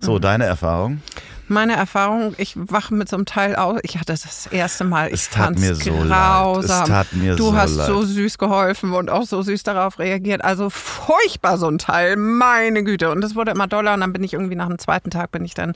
So, 0.00 0.18
deine 0.18 0.44
Erfahrung? 0.44 1.00
Meine 1.48 1.76
Erfahrung, 1.76 2.34
ich 2.38 2.54
wache 2.56 2.94
mit 2.94 3.08
so 3.08 3.16
einem 3.16 3.26
Teil 3.26 3.54
auf. 3.56 3.78
Ich 3.82 3.96
hatte 3.96 4.12
das 4.12 4.46
erste 4.46 4.84
Mal. 4.84 5.08
Ich 5.08 5.14
Es 5.14 5.30
tat 5.30 5.44
fand's 5.44 5.60
mir 5.60 5.74
so 5.74 5.90
leid. 6.02 6.08
grausam. 6.08 6.82
Es 6.82 6.88
tat 6.88 7.12
mir 7.12 7.36
du 7.36 7.44
so 7.44 7.56
hast 7.56 7.76
leid. 7.76 7.86
so 7.86 8.02
süß 8.02 8.38
geholfen 8.38 8.92
und 8.92 9.10
auch 9.10 9.24
so 9.24 9.42
süß 9.42 9.62
darauf 9.62 9.98
reagiert. 9.98 10.42
Also 10.42 10.70
furchtbar 10.70 11.58
so 11.58 11.68
ein 11.68 11.78
Teil. 11.78 12.16
Meine 12.16 12.82
Güte. 12.84 13.10
Und 13.10 13.20
das 13.20 13.34
wurde 13.34 13.50
immer 13.50 13.66
doller. 13.66 13.94
Und 13.94 14.00
dann 14.00 14.12
bin 14.12 14.24
ich 14.24 14.32
irgendwie 14.32 14.56
nach 14.56 14.68
dem 14.68 14.78
zweiten 14.78 15.10
Tag 15.10 15.32
bin 15.32 15.44
ich 15.44 15.54
dann 15.54 15.74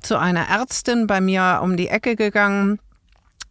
zu 0.00 0.16
einer 0.18 0.48
Ärztin 0.48 1.06
bei 1.06 1.20
mir 1.20 1.60
um 1.62 1.76
die 1.76 1.88
Ecke 1.88 2.16
gegangen. 2.16 2.78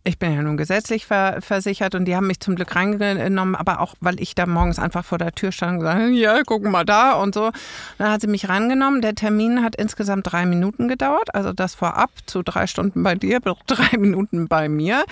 Ich 0.06 0.20
bin 0.20 0.36
ja 0.36 0.42
nun 0.42 0.58
gesetzlich 0.58 1.06
ver 1.06 1.38
versichert 1.40 1.96
und 1.96 2.04
die 2.04 2.16
haben 2.18 2.28
mich 2.28 2.42
zum 2.42 2.56
Glück 2.56 2.76
reingenommen, 2.76 3.56
aber 3.56 3.80
auch, 3.80 3.96
weil 4.02 4.20
ich 4.20 4.36
da 4.36 4.46
morgens 4.46 4.78
einfach 4.78 5.06
vor 5.06 5.18
der 5.18 5.32
Tür 5.32 5.54
stand 5.54 5.74
und 5.74 5.80
gesagt, 5.80 6.12
ja, 6.12 6.44
gucken 6.44 6.72
mal 6.72 6.84
da 6.84 7.14
und 7.14 7.34
so. 7.34 7.52
Dann 7.98 8.12
hat 8.12 8.20
sie 8.20 8.28
mich 8.28 8.50
rangenommen. 8.50 9.02
Der 9.02 9.16
Termin 9.16 9.64
hat 9.64 9.78
insgesamt 9.78 10.30
drei 10.30 10.46
Minuten 10.46 10.90
gedauert, 10.90 11.34
also 11.34 11.54
das 11.54 11.76
vorab 11.76 12.10
zu 12.26 12.44
drei 12.44 12.68
Stunden 12.68 13.02
bei 13.02 13.16
dir, 13.16 13.40
drei 13.68 13.98
Minuten 13.98 14.50
bei 14.50 14.68
mir. 14.68 15.06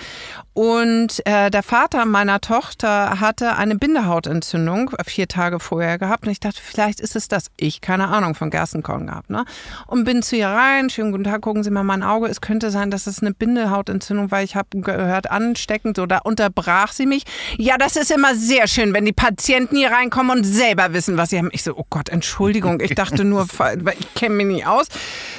Und 0.52 1.24
äh, 1.24 1.50
der 1.50 1.62
Vater 1.62 2.04
meiner 2.04 2.42
Tochter 2.42 3.18
hatte 3.18 3.56
eine 3.56 3.76
Bindehautentzündung 3.76 4.90
vier 5.06 5.26
Tage 5.26 5.58
vorher 5.58 5.98
gehabt 5.98 6.26
und 6.26 6.32
ich 6.32 6.40
dachte, 6.40 6.60
vielleicht 6.62 7.00
ist 7.00 7.16
es 7.16 7.28
das. 7.28 7.46
Ich, 7.56 7.80
keine 7.80 8.08
Ahnung, 8.08 8.34
von 8.34 8.50
Gerstenkorn 8.50 9.06
gehabt. 9.06 9.30
Ne? 9.30 9.46
Und 9.86 10.04
bin 10.04 10.22
zu 10.22 10.36
ihr 10.36 10.48
rein, 10.48 10.90
schönen 10.90 11.12
guten 11.12 11.24
Tag, 11.24 11.40
gucken 11.40 11.62
Sie 11.62 11.70
mal 11.70 11.82
mein 11.82 12.02
Auge. 12.02 12.26
Es 12.26 12.42
könnte 12.42 12.70
sein, 12.70 12.90
dass 12.90 13.06
es 13.06 13.22
eine 13.22 13.32
Bindehautentzündung, 13.32 14.30
weil 14.30 14.44
ich 14.44 14.54
habe 14.54 14.81
gehört, 14.82 15.30
ansteckend. 15.30 15.98
Da 15.98 16.18
unterbrach 16.18 16.92
sie 16.92 17.06
mich. 17.06 17.24
Ja, 17.58 17.78
das 17.78 17.96
ist 17.96 18.10
immer 18.10 18.34
sehr 18.34 18.66
schön, 18.66 18.92
wenn 18.94 19.04
die 19.04 19.12
Patienten 19.12 19.76
hier 19.76 19.90
reinkommen 19.90 20.38
und 20.38 20.44
selber 20.44 20.92
wissen, 20.92 21.16
was 21.16 21.30
sie 21.30 21.38
haben. 21.38 21.50
Ich 21.52 21.62
so, 21.62 21.76
oh 21.76 21.86
Gott, 21.90 22.08
Entschuldigung, 22.08 22.80
ich 22.80 22.94
dachte 22.94 23.24
nur, 23.24 23.46
ich 23.98 24.14
kenne 24.14 24.34
mich 24.36 24.46
nicht 24.46 24.66
aus. 24.66 24.86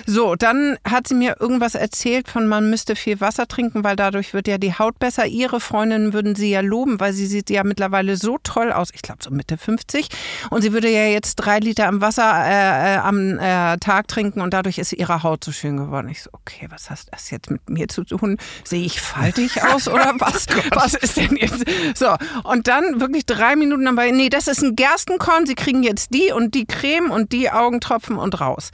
So, 0.06 0.36
dann 0.36 0.78
hat 0.90 1.08
sie 1.08 1.16
mir 1.16 1.38
irgendwas 1.40 1.76
erzählt 1.76 2.28
von, 2.28 2.48
man 2.48 2.70
müsste 2.70 2.96
viel 2.96 3.22
Wasser 3.22 3.48
trinken, 3.48 3.84
weil 3.84 3.96
dadurch 3.96 4.34
wird 4.34 4.48
ja 4.48 4.58
die 4.58 4.78
Haut 4.78 5.00
besser. 5.00 5.26
Ihre 5.26 5.60
Freundinnen 5.60 6.14
würden 6.14 6.36
sie 6.36 6.50
ja 6.50 6.62
loben, 6.62 7.00
weil 7.00 7.14
sie 7.14 7.28
sieht 7.28 7.50
ja 7.50 7.64
mittlerweile 7.64 8.18
so 8.18 8.38
toll 8.44 8.72
aus. 8.72 8.90
Ich 8.94 9.02
glaube, 9.02 9.24
so 9.24 9.32
Mitte 9.32 9.58
50. 9.58 10.08
Und 10.50 10.62
sie 10.62 10.74
würde 10.74 10.90
ja 10.90 11.06
jetzt 11.06 11.36
drei 11.36 11.60
Liter 11.60 11.88
am 11.88 12.02
Wasser 12.02 12.44
äh, 12.46 12.94
äh, 12.94 12.98
am 12.98 13.40
äh, 13.40 13.78
Tag 13.78 14.08
trinken 14.08 14.42
und 14.42 14.54
dadurch 14.54 14.78
ist 14.78 14.94
ihre 14.94 15.24
Haut 15.24 15.44
so 15.44 15.52
schön 15.52 15.78
geworden. 15.78 16.10
Ich 16.10 16.24
so, 16.24 16.30
okay, 16.34 16.68
was 16.70 16.90
hast 16.90 17.12
das 17.12 17.32
jetzt 17.32 17.50
mit 17.50 17.70
mir 17.70 17.88
zu 17.88 18.04
tun? 18.04 18.38
Sehe 18.64 18.86
ich 18.86 19.02
faltig 19.34 19.64
aus 19.64 19.88
oder 19.88 20.14
was? 20.20 20.48
was 20.72 20.94
ist 20.94 21.18
denn 21.18 21.36
jetzt? 21.36 21.64
So, 21.98 22.16
und 22.44 22.68
dann 22.68 23.00
wirklich 23.00 23.26
drei 23.26 23.56
Minuten 23.56 23.86
dabei, 23.86 24.12
nee, 24.12 24.30
das 24.30 24.48
ist 24.48 24.62
ein 24.62 24.76
Gerstenkorn, 24.76 25.46
sie 25.46 25.56
kriegen 25.56 25.84
jetzt 25.84 26.14
die 26.14 26.32
und 26.32 26.54
die 26.56 26.66
Creme 26.66 27.12
und 27.12 27.32
die 27.32 27.52
Augentropfen 27.52 28.18
und 28.18 28.40
raus. 28.40 28.70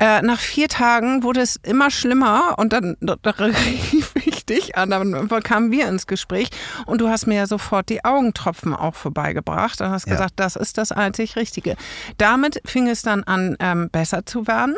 Äh, 0.00 0.22
nach 0.22 0.38
vier 0.38 0.68
Tagen 0.68 1.24
wurde 1.24 1.40
es 1.40 1.56
immer 1.56 1.90
schlimmer 1.90 2.54
und 2.58 2.72
dann 2.72 2.96
da, 3.00 3.16
da 3.20 3.30
rief 3.32 4.12
ich 4.14 4.46
dich 4.46 4.76
an, 4.76 4.90
dann 4.90 5.28
kamen 5.42 5.72
wir 5.72 5.88
ins 5.88 6.06
Gespräch 6.06 6.50
und 6.86 7.00
du 7.00 7.08
hast 7.08 7.26
mir 7.26 7.34
ja 7.34 7.46
sofort 7.48 7.88
die 7.88 8.04
Augentropfen 8.04 8.74
auch 8.74 8.94
vorbeigebracht 8.94 9.80
und 9.80 9.90
hast 9.90 10.06
Ja. 10.06 10.12
gesagt, 10.12 10.34
das 10.36 10.54
ist 10.54 10.78
das 10.78 10.92
einzig 10.92 11.34
Richtige. 11.34 11.74
Damit 12.16 12.60
fing 12.64 12.86
es 12.88 13.02
dann 13.02 13.24
an, 13.24 13.56
ähm, 13.58 13.88
besser 13.90 14.24
zu 14.24 14.46
werden. 14.46 14.76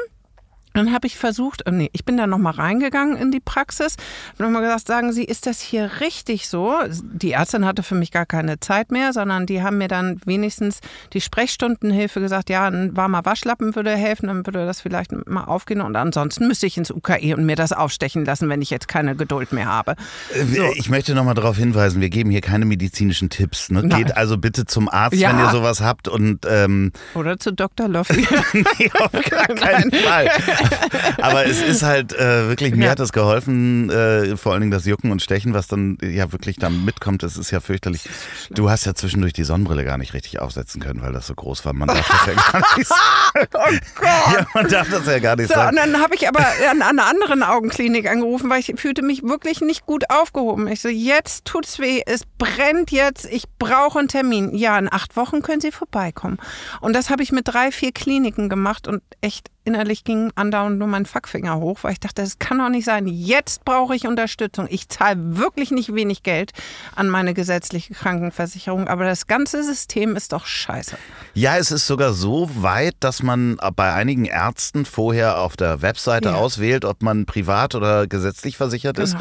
Dann 0.75 0.93
habe 0.93 1.07
ich 1.07 1.17
versucht, 1.17 1.67
äh, 1.67 1.71
nee, 1.71 1.91
ich 1.93 2.05
bin 2.05 2.17
da 2.17 2.27
nochmal 2.27 2.55
reingegangen 2.55 3.17
in 3.17 3.31
die 3.31 3.41
Praxis 3.41 3.97
und 4.39 4.45
nochmal 4.45 4.63
gesagt, 4.63 4.87
sagen 4.87 5.13
Sie, 5.13 5.25
ist 5.25 5.47
das 5.47 5.61
hier 5.61 5.91
richtig 6.01 6.49
so? 6.49 6.75
Die 7.03 7.33
Ärztin 7.33 7.65
hatte 7.65 7.83
für 7.83 7.95
mich 7.95 8.11
gar 8.11 8.27
keine 8.27 8.61
Zeit 8.61 8.93
mehr, 8.93 9.13
sondern 9.13 9.47
die 9.47 9.63
haben 9.63 9.79
mir 9.79 9.89
dann 9.89 10.21
wenigstens 10.25 10.81
die 11.13 11.21
Sprechstundenhilfe 11.21 12.21
gesagt, 12.21 12.51
ja, 12.51 12.67
ein 12.67 12.97
warmer 12.97 13.25
Waschlappen 13.25 13.75
würde 13.75 13.97
helfen, 13.97 14.29
dann 14.29 14.47
würde 14.47 14.67
das 14.67 14.81
vielleicht 14.81 15.13
mal 15.27 15.45
aufgehen 15.45 15.81
und 15.81 15.97
ansonsten 15.97 16.47
müsste 16.47 16.67
ich 16.67 16.77
ins 16.77 16.91
UKE 16.91 17.35
und 17.37 17.45
mir 17.45 17.57
das 17.57 17.73
aufstechen 17.73 18.25
lassen, 18.25 18.49
wenn 18.49 18.63
ich 18.63 18.71
jetzt 18.71 18.89
keine 18.89 19.17
Geduld 19.17 19.53
mehr 19.53 19.67
habe. 19.67 19.97
Äh, 20.35 20.45
so. 20.45 20.63
Ich 20.75 20.89
möchte 20.89 21.15
nochmal 21.15 21.35
darauf 21.35 21.57
hinweisen, 21.57 22.01
wir 22.01 22.11
geben 22.11 22.31
hier 22.31 22.41
keine 22.41 22.65
medizinischen 22.65 23.31
Tipps. 23.31 23.71
Ne? 23.71 23.89
Geht 23.89 24.17
also 24.17 24.39
bitte 24.39 24.67
zum 24.67 24.89
Arzt, 24.89 25.17
ja. 25.17 25.31
wenn 25.31 25.39
ihr 25.39 25.51
sowas 25.51 25.81
habt 25.81 26.09
und 26.09 26.47
ähm 26.49 26.93
Oder 27.15 27.39
zu 27.39 27.53
Dr. 27.53 27.89
Loffi. 27.89 28.27
nee, 28.53 28.91
auf 28.99 29.13
gar 29.13 29.47
keinen 29.49 29.91
Fall. 30.05 30.29
Aber 31.23 31.47
es 31.47 31.61
ist 31.61 31.83
halt 31.83 32.13
äh, 32.13 32.49
wirklich, 32.49 32.75
mir 32.75 32.87
ja. 32.87 32.91
hat 32.93 32.99
das 32.99 33.13
geholfen, 33.13 33.91
äh, 33.91 34.37
vor 34.37 34.53
allen 34.53 34.63
Dingen 34.63 34.73
das 34.73 34.87
Jucken 34.87 35.11
und 35.11 35.23
Stechen, 35.23 35.55
was 35.55 35.67
dann 35.67 35.99
ja 36.03 36.33
wirklich 36.33 36.57
da 36.57 36.71
mitkommt, 36.71 37.23
das 37.23 37.37
ist 37.37 37.51
ja 37.51 37.61
fürchterlich. 37.61 38.09
Du 38.51 38.71
hast 38.71 38.87
ja 38.87 38.95
zwischendurch 38.95 39.33
die 39.33 39.45
Sonnenbrille 39.45 39.85
gar 39.85 39.99
nicht 39.99 40.15
richtig 40.15 40.41
aufsetzen 40.41 40.81
können, 40.81 41.03
weil 41.03 41.13
das 41.13 41.27
so 41.27 41.35
groß 41.35 41.65
war. 41.65 41.73
Man 41.73 41.89
darf 41.89 42.09
das 42.09 42.27
ja 42.27 42.35
gar 42.35 42.77
nicht 42.77 42.89
sagen. 42.89 43.49
oh 43.55 44.01
Gott. 44.01 44.33
Ja, 44.33 44.47
man 44.55 44.69
darf 44.69 44.91
das 44.91 45.07
ja 45.07 45.19
gar 45.19 45.37
nicht 45.37 45.49
so, 45.49 45.55
sagen. 45.55 45.71
Und 45.71 45.77
dann 45.77 46.01
habe 46.01 46.15
ich 46.15 46.29
aber 46.29 46.45
an, 46.71 46.83
an 46.83 46.99
einer 46.99 47.07
anderen 47.09 47.43
Augenklinik 47.43 48.09
angerufen, 48.09 48.51
weil 48.51 48.61
ich 48.61 48.73
fühlte 48.77 49.03
mich 49.03 49.23
wirklich 49.23 49.61
nicht 49.61 49.87
gut 49.87 50.05
aufgehoben. 50.11 50.69
Ich 50.69 50.81
so, 50.81 50.89
jetzt 50.89 51.45
tut's 51.45 51.79
weh, 51.79 52.03
es 52.07 52.23
brennt 52.39 52.91
jetzt, 52.91 53.27
ich 53.27 53.45
brauche 53.59 53.99
einen 53.99 54.09
Termin. 54.09 54.55
Ja, 54.55 54.79
in 54.79 54.93
acht 54.93 55.17
Wochen 55.17 55.43
können 55.43 55.61
Sie 55.61 55.73
vorbeikommen. 55.73 56.39
Und 56.81 56.95
das 56.95 57.11
habe 57.11 57.23
ich 57.23 57.33
mit 57.33 57.49
drei, 57.49 57.73
vier 57.73 57.93
Kliniken 57.93 58.49
gemacht 58.49 58.89
und 58.89 59.03
echt 59.21 59.51
innerlich 59.65 60.05
ging 60.51 60.55
andauernd 60.55 60.79
nur 60.79 60.89
mein 60.89 61.07
Fackfinger 61.07 61.59
hoch, 61.59 61.79
weil 61.83 61.93
ich 61.93 62.01
dachte, 62.01 62.23
das 62.23 62.39
kann 62.39 62.59
doch 62.59 62.69
nicht 62.69 62.85
sein. 62.85 63.07
Jetzt 63.07 63.65
brauche 63.65 63.95
ich 63.95 64.07
Unterstützung. 64.07 64.67
Ich 64.69 64.89
zahle 64.89 65.37
wirklich 65.37 65.71
nicht 65.71 65.95
wenig 65.95 66.23
Geld 66.23 66.53
an 66.95 67.09
meine 67.09 67.35
gesetzliche 67.35 67.95
Krankenversicherung, 67.95 68.89
aber 68.89 69.05
das 69.05 69.27
ganze 69.27 69.63
System 69.63 70.17
ist 70.17 70.33
doch 70.33 70.47
scheiße. 70.47 70.97
Ja, 71.35 71.57
es 71.57 71.71
ist 71.71 71.87
sogar 71.87 72.13
so 72.13 72.51
weit, 72.63 72.97
dass 73.01 73.23
man 73.23 73.59
bei 73.77 73.93
einigen 73.93 74.25
Ärzten 74.25 74.85
vorher 74.85 75.39
auf 75.39 75.57
der 75.57 75.83
Webseite 75.83 76.31
ja. 76.31 76.35
auswählt, 76.35 76.85
ob 76.85 77.03
man 77.03 77.27
privat 77.27 77.75
oder 77.75 78.07
gesetzlich 78.07 78.57
versichert 78.57 78.99
ist. 78.99 79.17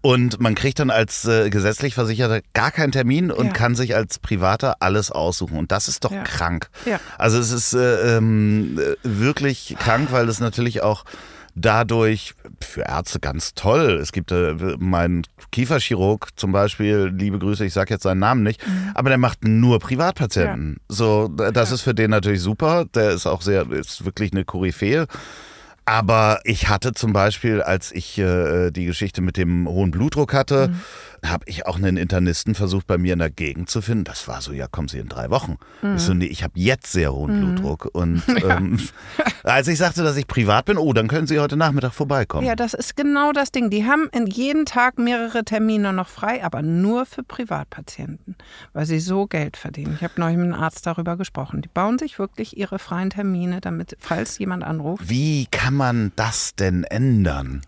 Und 0.00 0.40
man 0.40 0.54
kriegt 0.54 0.78
dann 0.78 0.90
als 0.90 1.24
äh, 1.24 1.50
gesetzlich 1.50 1.94
Versicherter 1.94 2.40
gar 2.54 2.70
keinen 2.70 2.92
Termin 2.92 3.30
und 3.32 3.46
ja. 3.46 3.52
kann 3.52 3.74
sich 3.74 3.96
als 3.96 4.18
Privater 4.18 4.76
alles 4.80 5.10
aussuchen. 5.10 5.58
Und 5.58 5.72
das 5.72 5.88
ist 5.88 6.04
doch 6.04 6.12
ja. 6.12 6.22
krank. 6.22 6.70
Ja. 6.86 7.00
Also 7.18 7.38
es 7.38 7.50
ist 7.50 7.74
äh, 7.74 8.16
ähm, 8.16 8.78
wirklich 9.02 9.76
krank, 9.78 10.12
weil 10.12 10.28
es 10.28 10.38
natürlich 10.38 10.82
auch 10.82 11.04
dadurch 11.60 12.34
für 12.60 12.82
Ärzte 12.82 13.20
ganz 13.20 13.54
toll. 13.54 13.98
Es 14.00 14.12
gibt 14.12 14.30
äh, 14.32 14.54
meinen 14.78 15.24
Kieferchirurg 15.50 16.28
zum 16.36 16.52
Beispiel, 16.52 17.12
liebe 17.14 17.38
Grüße, 17.38 17.64
ich 17.64 17.72
sage 17.72 17.94
jetzt 17.94 18.02
seinen 18.04 18.20
Namen 18.20 18.42
nicht, 18.42 18.66
mhm. 18.66 18.90
aber 18.94 19.08
der 19.08 19.18
macht 19.18 19.44
nur 19.44 19.78
Privatpatienten. 19.80 20.76
Ja. 20.78 20.94
So, 20.94 21.28
das 21.28 21.70
ja. 21.70 21.74
ist 21.74 21.82
für 21.82 21.94
den 21.94 22.10
natürlich 22.10 22.40
super. 22.40 22.84
Der 22.94 23.10
ist 23.10 23.26
auch 23.26 23.42
sehr, 23.42 23.70
ist 23.70 24.04
wirklich 24.04 24.32
eine 24.32 24.44
Koryphäe. 24.44 25.06
Aber 25.88 26.40
ich 26.44 26.68
hatte 26.68 26.92
zum 26.92 27.14
Beispiel, 27.14 27.62
als 27.62 27.92
ich 27.92 28.18
äh, 28.18 28.70
die 28.70 28.84
Geschichte 28.84 29.22
mit 29.22 29.38
dem 29.38 29.66
hohen 29.66 29.90
Blutdruck 29.90 30.34
hatte, 30.34 30.68
mhm 30.68 30.80
habe 31.24 31.44
ich 31.46 31.66
auch 31.66 31.76
einen 31.76 31.96
Internisten 31.96 32.54
versucht, 32.54 32.86
bei 32.86 32.98
mir 32.98 33.12
in 33.12 33.18
der 33.18 33.30
Gegend 33.30 33.70
zu 33.70 33.82
finden. 33.82 34.04
Das 34.04 34.28
war 34.28 34.40
so, 34.40 34.52
ja, 34.52 34.66
kommen 34.66 34.88
Sie 34.88 34.98
in 34.98 35.08
drei 35.08 35.30
Wochen. 35.30 35.56
Mhm. 35.82 35.96
Ich 35.96 36.02
so, 36.02 36.14
nee, 36.14 36.26
ich 36.26 36.42
habe 36.42 36.52
jetzt 36.56 36.92
sehr 36.92 37.12
hohen 37.12 37.36
mhm. 37.36 37.54
Blutdruck. 37.54 37.88
Und 37.92 38.22
ähm, 38.44 38.78
als 39.42 39.68
ich 39.68 39.78
sagte, 39.78 40.02
dass 40.02 40.16
ich 40.16 40.26
privat 40.26 40.66
bin, 40.66 40.78
oh, 40.78 40.92
dann 40.92 41.08
können 41.08 41.26
Sie 41.26 41.38
heute 41.38 41.56
Nachmittag 41.56 41.92
vorbeikommen. 41.92 42.46
Ja, 42.46 42.56
das 42.56 42.74
ist 42.74 42.96
genau 42.96 43.32
das 43.32 43.52
Ding. 43.52 43.70
Die 43.70 43.84
haben 43.84 44.08
in 44.12 44.26
jeden 44.26 44.66
Tag 44.66 44.98
mehrere 44.98 45.44
Termine 45.44 45.92
noch 45.92 46.08
frei, 46.08 46.44
aber 46.44 46.62
nur 46.62 47.06
für 47.06 47.22
Privatpatienten, 47.22 48.36
weil 48.72 48.86
sie 48.86 49.00
so 49.00 49.26
Geld 49.26 49.56
verdienen. 49.56 49.94
Ich 49.96 50.04
habe 50.04 50.14
neulich 50.16 50.36
mit 50.36 50.52
einem 50.52 50.62
Arzt 50.62 50.86
darüber 50.86 51.16
gesprochen. 51.16 51.62
Die 51.62 51.68
bauen 51.68 51.98
sich 51.98 52.18
wirklich 52.18 52.56
ihre 52.56 52.78
freien 52.78 53.10
Termine, 53.10 53.60
damit, 53.60 53.96
falls 53.98 54.38
jemand 54.38 54.64
anruft. 54.64 55.08
Wie 55.08 55.46
kann 55.50 55.74
man 55.74 56.12
das 56.16 56.54
denn 56.54 56.84
ändern? 56.84 57.62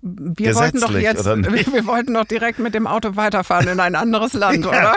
Wir 0.00 0.54
wollten 0.54 0.80
doch 0.80 0.92
jetzt, 0.92 1.24
wir 1.26 1.86
wollten 1.86 2.14
doch 2.14 2.24
direkt 2.24 2.58
mit 2.58 2.74
dem 2.74 2.86
Auto 2.86 3.16
weiterfahren 3.16 3.68
in 3.68 3.80
ein 3.80 3.94
anderes 3.94 4.32
Land, 4.32 4.64
ja. 4.64 4.68
oder? 4.68 4.96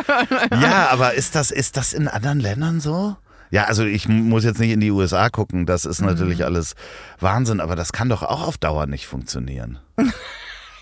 ja, 0.62 0.90
aber 0.90 1.14
ist 1.14 1.36
das, 1.36 1.52
ist 1.52 1.78
das 1.78 1.94
in 1.94 2.08
anderen 2.08 2.40
Ländern 2.40 2.80
so? 2.80 3.16
Ja, 3.52 3.66
also 3.66 3.86
ich 3.86 4.08
muss 4.08 4.44
jetzt 4.44 4.60
nicht 4.60 4.72
in 4.72 4.80
die 4.80 4.92
USA 4.92 5.30
gucken, 5.30 5.66
das 5.66 5.86
ist 5.86 6.02
natürlich 6.02 6.40
mhm. 6.40 6.46
alles 6.46 6.76
Wahnsinn, 7.20 7.60
aber 7.60 7.76
das 7.76 7.94
kann 7.94 8.10
doch 8.10 8.24
auch 8.24 8.46
auf 8.46 8.58
Dauer 8.58 8.88
nicht 8.88 9.08
funktionieren. 9.08 9.80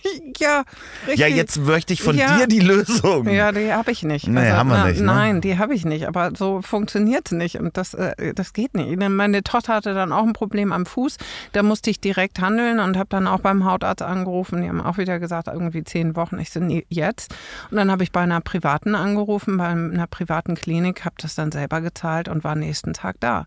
ja, 0.37 0.63
richtig. 1.07 1.19
Ja, 1.19 1.27
jetzt 1.27 1.59
möchte 1.59 1.93
ich 1.93 2.01
von 2.01 2.17
ja. 2.17 2.37
dir 2.37 2.47
die 2.47 2.59
Lösung. 2.59 3.27
Ja, 3.27 3.51
die 3.51 3.71
habe 3.73 3.91
ich 3.91 4.03
nicht. 4.03 4.27
Nee, 4.27 4.39
also, 4.39 4.57
haben 4.57 4.69
wir 4.69 4.77
na, 4.77 4.87
nicht. 4.87 4.99
Ne? 4.99 5.05
Nein, 5.05 5.41
die 5.41 5.57
habe 5.57 5.73
ich 5.73 5.85
nicht. 5.85 6.07
Aber 6.07 6.31
so 6.35 6.61
funktioniert 6.61 7.27
es 7.27 7.31
nicht. 7.31 7.59
Und 7.59 7.77
das, 7.77 7.93
äh, 7.93 8.33
das 8.33 8.53
geht 8.53 8.73
nicht. 8.73 8.97
Meine 8.97 9.43
Tochter 9.43 9.75
hatte 9.75 9.93
dann 9.93 10.11
auch 10.11 10.23
ein 10.23 10.33
Problem 10.33 10.71
am 10.71 10.85
Fuß. 10.85 11.17
Da 11.53 11.63
musste 11.63 11.89
ich 11.89 11.99
direkt 11.99 12.39
handeln 12.39 12.79
und 12.79 12.97
habe 12.97 13.09
dann 13.09 13.27
auch 13.27 13.39
beim 13.39 13.65
Hautarzt 13.65 14.01
angerufen. 14.01 14.61
Die 14.61 14.69
haben 14.69 14.81
auch 14.81 14.97
wieder 14.97 15.19
gesagt, 15.19 15.47
irgendwie 15.47 15.83
zehn 15.83 16.15
Wochen. 16.15 16.39
Ich 16.39 16.51
so, 16.51 16.59
nee, 16.59 16.85
jetzt. 16.89 17.33
Und 17.71 17.77
dann 17.77 17.91
habe 17.91 18.03
ich 18.03 18.11
bei 18.11 18.21
einer 18.21 18.41
privaten 18.41 18.95
angerufen, 18.95 19.57
bei 19.57 19.67
einer 19.67 20.07
privaten 20.07 20.55
Klinik, 20.55 21.05
habe 21.05 21.15
das 21.19 21.35
dann 21.35 21.51
selber 21.51 21.81
gezahlt 21.81 22.27
und 22.27 22.43
war 22.43 22.55
nächsten 22.55 22.93
Tag 22.93 23.15
da. 23.19 23.45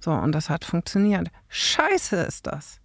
So, 0.00 0.12
und 0.12 0.32
das 0.32 0.50
hat 0.50 0.64
funktioniert. 0.64 1.28
Scheiße 1.48 2.16
ist 2.16 2.46
das. 2.46 2.80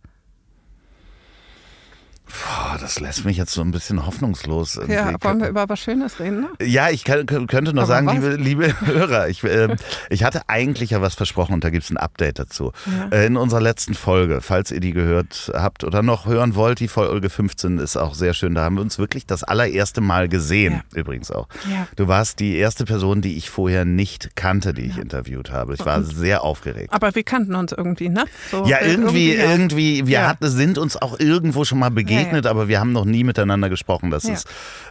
Boah, 2.29 2.77
das 2.79 2.99
lässt 2.99 3.25
mich 3.25 3.37
jetzt 3.37 3.53
so 3.53 3.61
ein 3.61 3.71
bisschen 3.71 4.05
hoffnungslos. 4.05 4.79
Ja, 4.87 5.13
wollen 5.21 5.41
wir 5.41 5.49
über 5.49 5.67
was 5.67 5.79
Schönes 5.79 6.19
reden? 6.19 6.41
Ne? 6.41 6.49
Ja, 6.61 6.89
ich 6.89 7.03
kann, 7.03 7.25
könnte 7.25 7.73
nur 7.73 7.83
Aber 7.83 7.85
sagen, 7.85 8.09
liebe, 8.09 8.35
liebe 8.35 8.81
Hörer, 8.85 9.29
ich, 9.29 9.43
äh, 9.43 9.75
ich 10.09 10.23
hatte 10.23 10.47
eigentlich 10.47 10.91
ja 10.91 11.01
was 11.01 11.15
versprochen 11.15 11.53
und 11.53 11.63
da 11.63 11.69
gibt 11.69 11.83
es 11.83 11.89
ein 11.89 11.97
Update 11.97 12.39
dazu. 12.39 12.71
Ja. 12.85 13.17
Äh, 13.17 13.25
in 13.25 13.37
unserer 13.37 13.61
letzten 13.61 13.95
Folge, 13.95 14.41
falls 14.41 14.71
ihr 14.71 14.79
die 14.79 14.93
gehört 14.93 15.51
habt 15.53 15.83
oder 15.83 16.03
noch 16.03 16.27
hören 16.27 16.55
wollt, 16.55 16.79
die 16.79 16.87
Folge 16.87 17.29
15 17.29 17.79
ist 17.79 17.97
auch 17.97 18.13
sehr 18.13 18.33
schön. 18.33 18.53
Da 18.53 18.63
haben 18.63 18.75
wir 18.75 18.81
uns 18.81 18.99
wirklich 18.99 19.25
das 19.25 19.43
allererste 19.43 20.01
Mal 20.01 20.29
gesehen, 20.29 20.83
ja. 20.93 20.99
übrigens 20.99 21.31
auch. 21.31 21.47
Ja. 21.69 21.87
Du 21.95 22.07
warst 22.07 22.39
die 22.39 22.55
erste 22.55 22.85
Person, 22.85 23.21
die 23.21 23.37
ich 23.37 23.49
vorher 23.49 23.85
nicht 23.85 24.35
kannte, 24.35 24.73
die 24.73 24.83
ich 24.83 24.97
interviewt 24.97 25.51
habe. 25.51 25.73
Ich 25.73 25.85
war 25.85 25.97
und? 25.97 26.05
sehr 26.05 26.43
aufgeregt. 26.43 26.93
Aber 26.93 27.13
wir 27.15 27.23
kannten 27.23 27.55
uns 27.55 27.71
irgendwie, 27.71 28.09
ne? 28.09 28.25
So 28.51 28.65
ja, 28.65 28.77
irgendwie, 28.81 29.33
irgendwie, 29.33 29.97
irgendwie 29.97 30.07
wir 30.07 30.27
hatten, 30.27 30.49
sind 30.49 30.77
uns 30.77 30.95
auch 30.97 31.19
irgendwo 31.19 31.65
schon 31.65 31.79
mal 31.79 31.89
begegnet 31.89 32.18
begegnet, 32.19 32.45
ja, 32.45 32.49
ja. 32.49 32.51
aber 32.51 32.67
wir 32.67 32.79
haben 32.79 32.91
noch 32.91 33.05
nie 33.05 33.23
miteinander 33.23 33.69
gesprochen. 33.69 34.11
Das 34.11 34.25
ist 34.25 34.47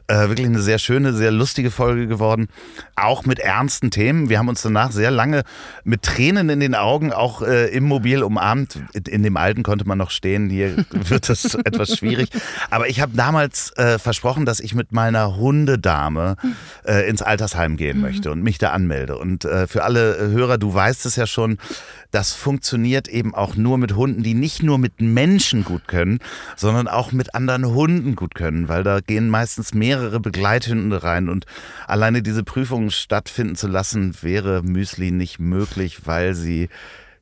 äh, 0.09 0.29
wirklich 0.29 0.47
eine 0.47 0.61
sehr 0.61 0.79
schöne, 0.79 1.13
sehr 1.13 1.31
lustige 1.31 1.71
Folge 1.71 2.07
geworden. 2.07 2.49
Auch 2.97 3.27
mit 3.27 3.39
ernsten 3.39 3.91
Themen. 3.91 4.29
Wir 4.29 4.39
haben 4.39 4.49
uns 4.49 4.63
danach 4.63 4.91
sehr 4.91 5.11
lange 5.11 5.43
mit 5.85 6.03
Tränen 6.03 6.49
in 6.49 6.61
den 6.61 6.75
Augen 6.75 7.13
auch 7.13 7.43
äh, 7.43 7.67
im 7.69 7.85
Mobil 7.85 8.23
umarmt. 8.23 8.81
In 9.07 9.23
dem 9.23 9.37
alten 9.37 9.63
konnte 9.63 9.87
man 9.87 9.99
noch 9.99 10.11
stehen. 10.11 10.49
Hier 10.49 10.85
wird 10.91 11.29
das 11.29 11.55
etwas 11.65 11.97
schwierig. 11.97 12.31
Aber 12.71 12.89
ich 12.89 13.01
habe 13.01 13.13
damals 13.15 13.71
äh, 13.77 13.99
versprochen, 13.99 14.47
dass 14.47 14.61
ich 14.61 14.75
mit 14.75 14.93
meiner 14.93 15.37
Hundedame 15.37 16.37
äh, 16.87 17.09
ins 17.09 17.21
Altersheim 17.21 17.77
gehen 17.77 17.99
mhm. 17.99 18.03
möchte 18.03 18.31
und 18.33 18.43
mich 18.43 18.57
da 18.57 18.71
anmelde. 18.71 19.19
Und 19.19 19.45
äh, 19.45 19.67
für 19.67 19.85
alle 19.85 20.31
Hörer, 20.31 20.57
du 20.57 20.73
weißt 20.73 21.05
es 21.05 21.17
ja 21.17 21.27
schon, 21.27 21.59
das 22.11 22.33
funktioniert 22.33 23.09
eben 23.09 23.35
auch 23.35 23.57
nur 23.57 23.77
mit 23.77 23.95
Hunden, 23.95 24.23
die 24.23 24.33
nicht 24.33 24.63
nur 24.63 24.79
mit 24.79 25.01
Menschen 25.01 25.65
gut 25.65 25.87
können, 25.87 26.21
sondern 26.57 26.89
auch 26.89 27.13
mit 27.13 27.35
anderen 27.35 27.67
Hunden 27.67 28.17
gut 28.17 28.35
können, 28.35 28.69
weil 28.69 28.83
da 28.83 29.01
gehen 29.01 29.29
meistens 29.29 29.75
mehrere 29.75 29.98
Begleithunde 30.21 31.03
rein 31.03 31.29
und 31.29 31.47
alleine 31.87 32.23
diese 32.23 32.45
Prüfungen 32.45 32.91
stattfinden 32.91 33.57
zu 33.57 33.69
lassen, 33.69 34.15
wäre 34.23 34.63
Müsli 34.63 35.11
nicht 35.11 35.39
möglich, 35.39 36.07
weil 36.07 36.35
sie 36.35 36.69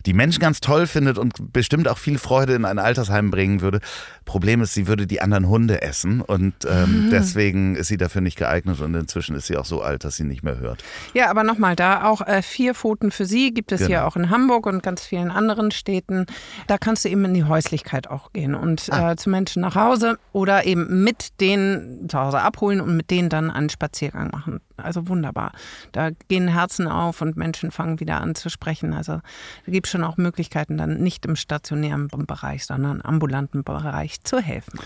die 0.06 0.14
Menschen 0.14 0.40
ganz 0.40 0.60
toll 0.60 0.86
findet 0.86 1.18
und 1.18 1.52
bestimmt 1.52 1.88
auch 1.88 1.98
viel 1.98 2.18
Freude 2.18 2.54
in 2.54 2.64
ein 2.64 2.78
Altersheim 2.78 3.30
bringen 3.30 3.60
würde. 3.60 3.80
Problem 4.24 4.62
ist, 4.62 4.74
sie 4.74 4.86
würde 4.86 5.06
die 5.06 5.20
anderen 5.20 5.48
Hunde 5.48 5.82
essen 5.82 6.20
und 6.20 6.54
ähm, 6.68 7.06
mhm. 7.06 7.10
deswegen 7.10 7.76
ist 7.76 7.88
sie 7.88 7.96
dafür 7.96 8.20
nicht 8.20 8.38
geeignet 8.38 8.80
und 8.80 8.94
inzwischen 8.94 9.34
ist 9.36 9.46
sie 9.46 9.56
auch 9.56 9.64
so 9.64 9.82
alt, 9.82 10.04
dass 10.04 10.16
sie 10.16 10.24
nicht 10.24 10.42
mehr 10.42 10.58
hört. 10.58 10.82
Ja, 11.12 11.28
aber 11.28 11.44
nochmal, 11.44 11.76
da 11.76 12.04
auch 12.04 12.26
äh, 12.26 12.42
vier 12.42 12.74
Pfoten 12.74 13.10
für 13.10 13.26
sie 13.26 13.52
gibt 13.52 13.72
es 13.72 13.80
genau. 13.80 13.88
hier 13.88 14.06
auch 14.06 14.16
in 14.16 14.30
Hamburg 14.30 14.66
und 14.66 14.82
ganz 14.82 15.02
vielen 15.02 15.30
anderen 15.30 15.70
Städten. 15.70 16.26
Da 16.66 16.78
kannst 16.78 17.04
du 17.04 17.08
eben 17.08 17.24
in 17.24 17.34
die 17.34 17.44
Häuslichkeit 17.44 18.08
auch 18.08 18.32
gehen 18.32 18.54
und 18.54 18.88
ah. 18.90 19.12
äh, 19.12 19.16
zu 19.16 19.30
Menschen 19.30 19.62
nach 19.62 19.74
Hause 19.74 20.18
oder 20.32 20.66
eben 20.66 21.02
mit 21.02 21.40
denen 21.40 22.08
zu 22.08 22.18
Hause 22.18 22.40
abholen 22.40 22.80
und 22.80 22.96
mit 22.96 23.10
denen 23.10 23.28
dann 23.28 23.50
einen 23.50 23.70
Spaziergang 23.70 24.30
machen. 24.30 24.60
Also 24.76 25.08
wunderbar. 25.08 25.52
Da 25.92 26.10
gehen 26.28 26.48
Herzen 26.48 26.88
auf 26.88 27.22
und 27.22 27.36
Menschen 27.36 27.70
fangen 27.70 28.00
wieder 28.00 28.20
an 28.20 28.34
zu 28.34 28.50
sprechen. 28.50 28.92
Also 28.92 29.20
da 29.64 29.72
gibt 29.72 29.86
es 29.86 29.90
schon 29.92 30.04
auch 30.04 30.16
Möglichkeiten, 30.16 30.76
dann 30.76 30.98
nicht 30.98 31.24
im 31.26 31.36
stationären 31.36 32.08
Bereich, 32.08 32.66
sondern 32.66 32.96
im 32.96 33.02
ambulanten 33.02 33.64
Bereich 33.64 34.22
zu 34.22 34.40
helfen. 34.40 34.78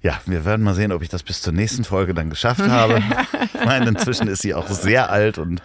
Ja, 0.00 0.20
wir 0.26 0.44
werden 0.44 0.62
mal 0.62 0.74
sehen, 0.74 0.92
ob 0.92 1.02
ich 1.02 1.08
das 1.08 1.24
bis 1.24 1.42
zur 1.42 1.52
nächsten 1.52 1.82
Folge 1.82 2.14
dann 2.14 2.30
geschafft 2.30 2.60
habe. 2.60 3.02
ich 3.54 3.64
meine, 3.64 3.88
inzwischen 3.88 4.28
ist 4.28 4.42
sie 4.42 4.54
auch 4.54 4.68
sehr 4.68 5.10
alt 5.10 5.38
und 5.38 5.60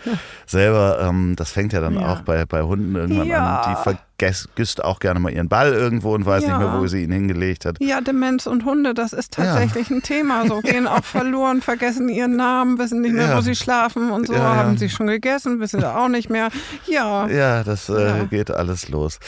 selber, 0.47 0.99
ähm, 1.07 1.35
das 1.35 1.51
fängt 1.51 1.71
ja 1.71 1.81
dann 1.81 1.95
ja. 1.95 2.13
auch 2.13 2.21
bei, 2.21 2.45
bei 2.45 2.63
Hunden 2.63 2.95
irgendwann 2.95 3.27
ja. 3.27 3.61
an. 3.61 3.75
Die 3.75 3.83
vergisst 4.31 4.83
auch 4.83 4.99
gerne 4.99 5.19
mal 5.19 5.31
ihren 5.31 5.49
Ball 5.49 5.73
irgendwo 5.73 6.13
und 6.13 6.25
weiß 6.25 6.43
Ja. 6.43 6.49
nicht 6.49 6.59
mehr, 6.59 6.79
wo 6.79 6.87
sie 6.87 7.03
ihn 7.03 7.11
hingelegt 7.11 7.65
hat. 7.65 7.77
Ja, 7.79 8.01
Demenz 8.01 8.45
und 8.47 8.65
Hunde, 8.65 8.93
das 8.93 9.13
ist 9.13 9.33
tatsächlich 9.33 9.89
ein 9.89 10.01
Thema. 10.01 10.47
So 10.47 10.61
gehen 10.63 10.87
auch 10.87 11.03
verloren, 11.03 11.61
vergessen 11.61 12.09
ihren 12.09 12.35
Namen, 12.35 12.77
wissen 12.79 13.01
nicht 13.01 13.13
mehr, 13.13 13.29
Ja. 13.29 13.37
wo 13.37 13.41
sie 13.41 13.55
schlafen 13.55 14.11
und 14.11 14.27
so. 14.27 14.33
Ja, 14.33 14.39
ja. 14.39 14.55
Haben 14.55 14.77
sie 14.77 14.89
schon 14.89 15.07
gegessen, 15.07 15.59
wissen 15.59 15.79
sie 15.79 15.87
auch 15.95 16.07
nicht 16.09 16.29
mehr. 16.29 16.49
Ja. 16.87 17.27
Ja, 17.27 17.63
das 17.63 17.89
äh, 17.89 17.93
Ja. 18.07 18.15
Mhm. 18.23 18.29
geht 18.29 18.51
alles 18.51 18.89
los. 18.89 19.19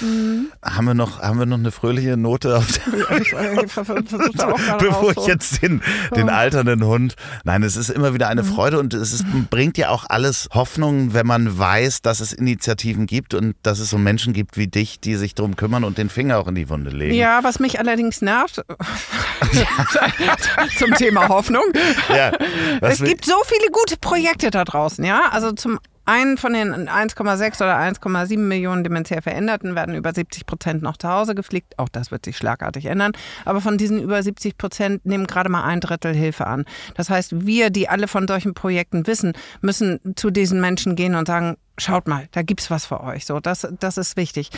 Haben, 0.63 0.85
wir 0.85 0.93
noch, 0.93 1.21
haben 1.21 1.39
wir 1.39 1.45
noch 1.45 1.57
eine 1.57 1.71
fröhliche 1.71 2.17
Note 2.17 2.57
auf 2.57 2.67
der 2.71 3.19
Ich, 3.21 3.33
ich 3.33 3.75
Bevor 4.79 5.11
ich 5.11 5.25
jetzt 5.27 5.61
den, 5.61 5.81
den 6.15 6.29
alternden 6.29 6.83
Hund. 6.85 7.15
Nein, 7.43 7.63
es 7.63 7.75
ist 7.75 7.89
immer 7.89 8.13
wieder 8.13 8.27
eine 8.27 8.43
Mhm. 8.43 8.47
Freude 8.47 8.79
und 8.79 8.93
es 8.93 9.13
ist, 9.13 9.25
bringt 9.49 9.77
ja 9.77 9.89
auch 9.89 10.05
alles 10.07 10.47
Hoffnung, 10.53 11.13
wenn 11.13 11.25
man 11.25 11.57
weiß, 11.57 12.01
dass 12.01 12.19
es 12.19 12.33
Initiativen 12.33 13.05
gibt 13.07 13.33
und 13.33 13.55
dass 13.63 13.79
es 13.79 13.89
so 13.89 13.97
Menschen 13.97 14.33
gibt 14.33 14.57
wie 14.57 14.67
dich, 14.67 14.84
die 14.99 15.15
sich 15.15 15.35
drum 15.35 15.55
kümmern 15.55 15.83
und 15.83 15.97
den 15.97 16.09
Finger 16.09 16.37
auch 16.37 16.47
in 16.47 16.55
die 16.55 16.69
Wunde 16.69 16.91
legen. 16.91 17.15
Ja, 17.15 17.43
was 17.43 17.59
mich 17.59 17.79
allerdings 17.79 18.21
nervt, 18.21 18.63
zum 20.77 20.93
Thema 20.93 21.29
Hoffnung, 21.29 21.63
Ja, 22.09 22.31
es 22.81 23.03
gibt 23.03 23.25
so 23.25 23.35
viele 23.45 23.69
gute 23.71 23.97
Projekte 23.97 24.51
da 24.51 24.63
draußen, 24.63 25.03
ja. 25.03 25.29
Also 25.31 25.51
zum 25.51 25.79
einen 26.05 26.37
von 26.37 26.53
den 26.53 26.87
1,6 26.87 27.57
oder 27.57 27.77
1,7 27.77 28.37
Millionen 28.37 28.83
dementiell 28.83 29.21
Veränderten 29.21 29.75
werden 29.75 29.95
über 29.95 30.13
70 30.13 30.45
Prozent 30.45 30.83
noch 30.83 30.97
zu 30.97 31.09
Hause 31.09 31.35
gepflegt. 31.35 31.77
Auch 31.77 31.89
das 31.89 32.11
wird 32.11 32.25
sich 32.25 32.37
schlagartig 32.37 32.85
ändern. 32.85 33.11
Aber 33.43 33.59
von 33.59 33.77
diesen 33.77 34.01
über 34.01 34.21
70 34.21 34.57
Prozent 34.57 35.05
nehmen 35.05 35.25
gerade 35.25 35.49
mal 35.49 35.63
ein 35.63 35.81
Drittel 35.81 36.13
Hilfe 36.13 36.45
an. 36.45 36.65
Das 36.95 37.09
heißt, 37.09 37.45
wir, 37.45 37.71
die 37.71 37.89
alle 37.89 38.07
von 38.07 38.27
solchen 38.27 38.53
Projekten 38.53 39.07
wissen, 39.07 39.33
müssen 39.61 39.99
zu 40.15 40.29
diesen 40.29 40.61
Menschen 40.61 40.95
gehen 40.95 41.15
und 41.15 41.27
sagen, 41.27 41.57
schaut 41.77 42.07
mal, 42.07 42.27
da 42.31 42.41
gibt's 42.41 42.71
was 42.71 42.85
für 42.85 43.01
euch. 43.01 43.25
So, 43.25 43.39
das, 43.39 43.67
das 43.79 43.97
ist 43.97 44.17
wichtig. 44.17 44.49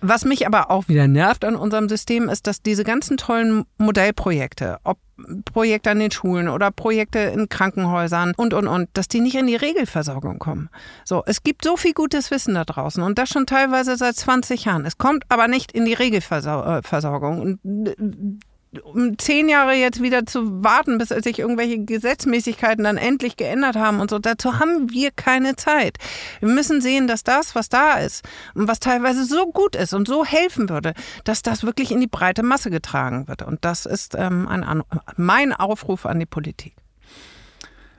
Was 0.00 0.26
mich 0.26 0.46
aber 0.46 0.70
auch 0.70 0.88
wieder 0.88 1.08
nervt 1.08 1.44
an 1.44 1.56
unserem 1.56 1.88
System 1.88 2.28
ist, 2.28 2.46
dass 2.46 2.60
diese 2.60 2.84
ganzen 2.84 3.16
tollen 3.16 3.64
Modellprojekte, 3.78 4.78
ob 4.84 4.98
Projekte 5.46 5.90
an 5.90 5.98
den 5.98 6.10
Schulen 6.10 6.48
oder 6.48 6.70
Projekte 6.70 7.20
in 7.20 7.48
Krankenhäusern 7.48 8.34
und, 8.36 8.52
und, 8.52 8.66
und, 8.66 8.88
dass 8.92 9.08
die 9.08 9.20
nicht 9.20 9.36
in 9.36 9.46
die 9.46 9.56
Regelversorgung 9.56 10.38
kommen. 10.38 10.68
So, 11.04 11.22
es 11.24 11.42
gibt 11.42 11.64
so 11.64 11.76
viel 11.76 11.94
gutes 11.94 12.30
Wissen 12.30 12.54
da 12.54 12.64
draußen 12.64 13.02
und 13.02 13.16
das 13.18 13.30
schon 13.30 13.46
teilweise 13.46 13.96
seit 13.96 14.16
20 14.16 14.64
Jahren. 14.66 14.84
Es 14.84 14.98
kommt 14.98 15.24
aber 15.28 15.48
nicht 15.48 15.72
in 15.72 15.84
die 15.84 15.94
Regelversorgung. 15.94 17.40
Und 17.40 17.88
äh, 17.88 17.94
um 18.82 19.18
zehn 19.18 19.48
Jahre 19.48 19.74
jetzt 19.74 20.02
wieder 20.02 20.26
zu 20.26 20.62
warten, 20.62 20.98
bis 20.98 21.08
sich 21.08 21.38
irgendwelche 21.38 21.84
Gesetzmäßigkeiten 21.84 22.84
dann 22.84 22.96
endlich 22.96 23.36
geändert 23.36 23.76
haben 23.76 24.00
und 24.00 24.10
so, 24.10 24.18
dazu 24.18 24.58
haben 24.58 24.90
wir 24.90 25.10
keine 25.10 25.56
Zeit. 25.56 25.98
Wir 26.40 26.48
müssen 26.48 26.80
sehen, 26.80 27.06
dass 27.06 27.24
das, 27.24 27.54
was 27.54 27.68
da 27.68 27.98
ist 27.98 28.24
und 28.54 28.68
was 28.68 28.80
teilweise 28.80 29.24
so 29.24 29.46
gut 29.46 29.76
ist 29.76 29.94
und 29.94 30.08
so 30.08 30.24
helfen 30.24 30.68
würde, 30.68 30.94
dass 31.24 31.42
das 31.42 31.64
wirklich 31.64 31.92
in 31.92 32.00
die 32.00 32.06
breite 32.06 32.42
Masse 32.42 32.70
getragen 32.70 33.28
wird. 33.28 33.42
Und 33.42 33.64
das 33.64 33.86
ist 33.86 34.14
ähm, 34.16 34.48
ein 34.48 34.82
mein 35.16 35.52
Aufruf 35.52 36.06
an 36.06 36.20
die 36.20 36.26
Politik. 36.26 36.74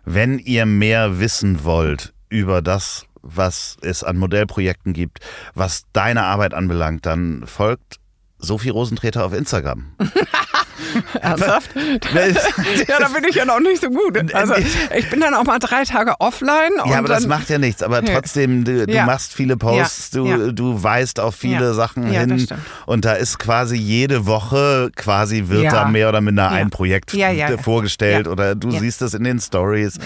Wenn 0.04 0.40
ihr 0.40 0.66
mehr 0.66 1.20
wissen 1.20 1.64
wollt 1.64 2.14
über 2.30 2.62
das, 2.62 3.06
was 3.22 3.78
es 3.82 4.04
an 4.04 4.18
Modellprojekten 4.18 4.94
gibt, 4.94 5.20
was 5.56 5.86
deine 5.94 6.24
Arbeit 6.24 6.54
anbelangt, 6.54 7.06
dann 7.06 7.46
folgt 7.48 8.00
Sophie 8.38 8.70
Rosentreter 8.70 9.26
auf 9.26 9.34
Instagram. 9.34 9.96
Ernsthaft? 11.22 11.70
ja, 11.76 13.00
da 13.00 13.08
bin 13.10 13.24
ich 13.28 13.36
ja 13.36 13.46
noch 13.46 13.60
nicht 13.60 13.82
so 13.82 13.90
gut. 13.90 14.34
Also 14.34 14.56
ich 14.96 15.10
bin 15.10 15.20
dann 15.22 15.34
auch 15.34 15.44
mal 15.44 15.60
drei 15.60 15.84
Tage 15.84 16.16
offline. 16.20 16.72
Ja, 16.86 16.98
aber 17.00 17.08
das 17.08 17.28
macht 17.28 17.50
ja 17.50 17.58
nichts. 17.58 17.84
Aber 17.84 18.04
trotzdem, 18.04 18.64
du, 18.64 18.86
du 18.88 18.94
Ja. 18.94 19.06
machst 19.06 19.34
viele 19.34 19.58
Posts, 19.58 20.12
Ja. 20.14 20.38
du, 20.38 20.54
du 20.54 20.84
weist 20.84 21.20
auf 21.20 21.36
viele. 21.36 21.74
Sachen 21.74 22.06
hin. 22.06 22.48
Und 22.86 23.06
da 23.06 23.14
ist 23.14 23.40
quasi 23.40 23.76
jede 23.76 24.26
Woche 24.26 24.90
quasi 24.96 25.44
wird 25.48 25.72
da 25.72 25.86
mehr 25.86 26.10
oder 26.10 26.22
minder 26.22 26.50
ein 26.50 26.70
Projekt 26.70 27.16
vorgestellt 27.64 28.28
oder 28.28 28.56
du 28.56 28.72
siehst 28.72 29.02
es 29.02 29.14
in 29.14 29.24
den 29.24 29.40
Stories. 29.40 30.00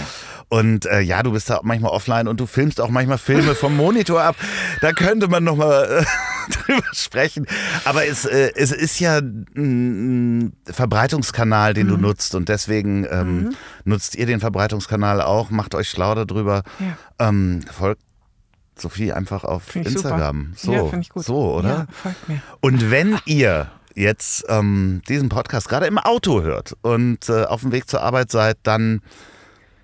Und 0.50 0.88
äh, 0.88 1.00
ja, 1.02 1.22
du 1.22 1.32
bist 1.32 1.50
da 1.50 1.58
auch 1.58 1.64
manchmal 1.64 1.91
offline 1.91 2.28
und 2.28 2.39
du 2.39 2.47
filmst 2.47 2.82
auch 2.82 2.89
manchmal 2.89 3.20
Filme 3.20 3.54
vom 3.54 3.78
Monitor 3.78 4.22
ab. 4.24 4.36
Da 4.82 4.93
könnte 4.93 5.28
man 5.28 5.43
nochmal 5.43 6.04
äh, 6.04 6.52
drüber 6.52 6.84
sprechen. 6.91 7.45
Aber 7.86 8.06
es, 8.08 8.26
äh, 8.26 8.52
es 8.56 8.72
ist 8.72 9.00
ja 9.00 9.20
ein 9.20 10.54
Verbreitungskanal, 10.66 11.74
den 11.76 11.88
du 11.88 11.95
Mhm. 11.97 12.02
nutzt 12.02 12.34
und 12.34 12.50
deswegen 12.50 13.06
ähm, 13.12 13.56
nutzt 13.86 14.16
ihr 14.16 14.26
den 14.26 14.39
Verbreitungskanal 14.39 15.22
auch, 15.22 15.52
macht 15.52 15.76
euch 15.76 15.88
schlau 15.89 16.16
darüber. 16.16 16.64
Ja. 16.80 17.28
Ähm, 17.30 17.62
folgt 17.72 18.02
Sophie 18.76 19.12
einfach 19.14 19.43
auf 19.43 19.64
Find 19.64 19.88
ich 19.88 19.93
Instagram. 19.93 20.54
super. 20.56 20.78
So, 20.80 20.84
Ja, 20.86 20.89
find 20.89 21.04
ich 21.04 21.10
gut. 21.10 21.26
so, 21.26 21.54
oder? 21.58 21.70
Ja, 21.70 21.88
folgt 21.91 22.28
mir. 22.30 22.41
Und 22.62 22.89
wenn 22.89 23.20
ihr 23.26 23.68
jetzt 23.93 24.45
ähm, 24.47 25.02
diesen 25.10 25.30
Podcast 25.30 25.70
gerade 25.70 25.86
im 25.86 25.97
Auto 26.00 26.41
hört 26.41 26.76
und 26.82 27.28
äh, 27.30 27.43
auf 27.43 27.62
dem 27.62 27.72
Weg 27.72 27.89
zur 27.89 28.02
Arbeit 28.02 28.32
seid, 28.32 28.58
dann 28.64 29.02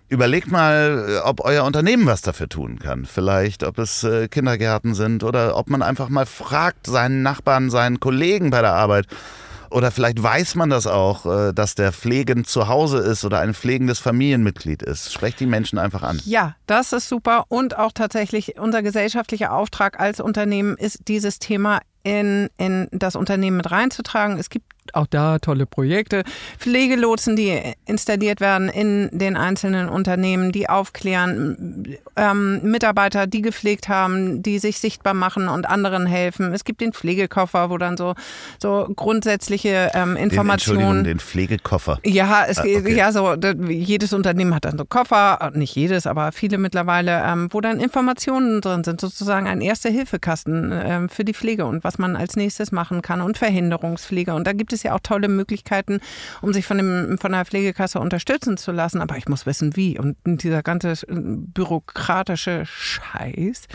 überlegt 0.09 0.51
mal, 0.51 1.05
äh, 1.07 1.17
ob 1.27 1.43
euer 1.43 1.63
Unternehmen 1.63 2.05
was 2.05 2.21
dafür 2.21 2.49
tun 2.49 2.79
kann. 2.79 3.05
Vielleicht, 3.05 3.63
ob 3.63 3.77
es 3.79 4.03
äh, 4.03 4.27
Kindergärten 4.27 4.93
sind 4.93 5.23
oder 5.23 5.57
ob 5.57 5.69
man 5.69 5.81
einfach 5.81 6.09
mal 6.09 6.25
fragt 6.25 6.87
seinen 6.87 7.23
Nachbarn, 7.23 7.69
seinen 7.69 7.99
Kollegen 7.99 8.49
bei 8.49 8.61
der 8.61 8.73
Arbeit. 8.73 9.07
Oder 9.71 9.91
vielleicht 9.91 10.21
weiß 10.21 10.55
man 10.55 10.69
das 10.69 10.87
auch, 10.87 11.25
äh, 11.25 11.53
dass 11.53 11.75
der 11.75 11.91
pflegend 11.91 12.47
zu 12.47 12.67
Hause 12.67 12.99
ist 12.99 13.25
oder 13.25 13.39
ein 13.39 13.53
pflegendes 13.53 13.99
Familienmitglied 13.99 14.83
ist. 14.83 15.11
Sprecht 15.11 15.39
die 15.39 15.47
Menschen 15.47 15.79
einfach 15.79 16.03
an. 16.03 16.21
Ja, 16.25 16.55
das 16.67 16.93
ist 16.93 17.09
super. 17.09 17.45
Und 17.49 17.77
auch 17.77 17.91
tatsächlich 17.91 18.59
unser 18.59 18.83
gesellschaftlicher 18.83 19.51
Auftrag 19.51 19.99
als 19.99 20.19
Unternehmen 20.19 20.77
ist, 20.77 21.07
dieses 21.07 21.39
Thema 21.39 21.81
in, 22.03 22.49
in 22.57 22.87
das 22.91 23.15
Unternehmen 23.15 23.57
mit 23.57 23.71
reinzutragen. 23.71 24.37
Es 24.37 24.49
gibt 24.49 24.67
auch 24.93 25.07
da 25.07 25.39
tolle 25.39 25.65
Projekte. 25.65 26.23
Pflegelotsen, 26.57 27.35
die 27.35 27.59
installiert 27.85 28.39
werden 28.39 28.69
in 28.69 29.09
den 29.11 29.37
einzelnen 29.37 29.89
Unternehmen, 29.89 30.51
die 30.51 30.69
aufklären, 30.69 31.97
ähm, 32.15 32.61
Mitarbeiter, 32.63 33.27
die 33.27 33.41
gepflegt 33.41 33.89
haben, 33.89 34.41
die 34.43 34.59
sich 34.59 34.79
sichtbar 34.79 35.13
machen 35.13 35.47
und 35.47 35.67
anderen 35.69 36.05
helfen. 36.05 36.53
Es 36.53 36.63
gibt 36.63 36.81
den 36.81 36.93
Pflegekoffer, 36.93 37.69
wo 37.69 37.77
dann 37.77 37.97
so, 37.97 38.15
so 38.61 38.87
grundsätzliche 38.95 39.91
ähm, 39.93 40.15
Den, 40.15 40.23
Informationen. 40.25 40.79
Entschuldigung, 40.79 41.03
den 41.03 41.19
Pflegekoffer. 41.19 41.99
Ja, 42.03 42.45
es 42.47 42.59
Ah, 42.59 42.61
okay. 42.61 42.95
ja 42.95 43.11
so, 43.11 43.33
jedes 43.69 44.13
Unternehmen 44.13 44.53
hat 44.55 44.65
dann 44.65 44.77
so 44.77 44.85
Koffer, 44.85 45.51
nicht 45.55 45.75
jedes, 45.75 46.07
aber 46.07 46.31
viele 46.31 46.57
mittlerweile, 46.57 47.21
ähm, 47.25 47.47
wo 47.51 47.61
dann 47.61 47.79
Informationen 47.79 48.61
drin 48.61 48.83
sind, 48.83 49.01
sozusagen 49.01 49.47
ein 49.47 49.61
Erste-Hilfe-Kasten 49.61 50.71
ähm, 50.73 51.09
für 51.09 51.25
die 51.25 51.33
Pflege 51.33 51.65
und 51.65 51.83
was 51.83 51.97
man 51.97 52.15
als 52.15 52.35
nächstes 52.35 52.71
machen 52.71 53.01
kann 53.01 53.21
und 53.21 53.37
Verhinderungspflege. 53.37 54.33
Und 54.33 54.47
da 54.47 54.53
gibt 54.53 54.73
es 54.73 54.74
ja 54.83 54.93
auch 54.93 54.99
tolle 55.01 55.27
Möglichkeiten, 55.27 55.99
um 56.41 56.53
sich 56.53 56.65
von, 56.65 56.77
dem, 56.77 57.17
von 57.19 57.31
der 57.31 57.45
Pflegekasse 57.45 57.99
unterstützen 57.99 58.57
zu 58.57 58.71
lassen. 58.71 59.01
Aber 59.01 59.17
ich 59.17 59.27
muss 59.27 59.45
wissen, 59.45 59.75
wie. 59.75 59.97
Und 59.99 60.15
dieser 60.25 60.63
ganze 60.63 60.91
äh, 60.91 60.95
bürokratische 61.09 62.63
Scheiß, 62.65 63.67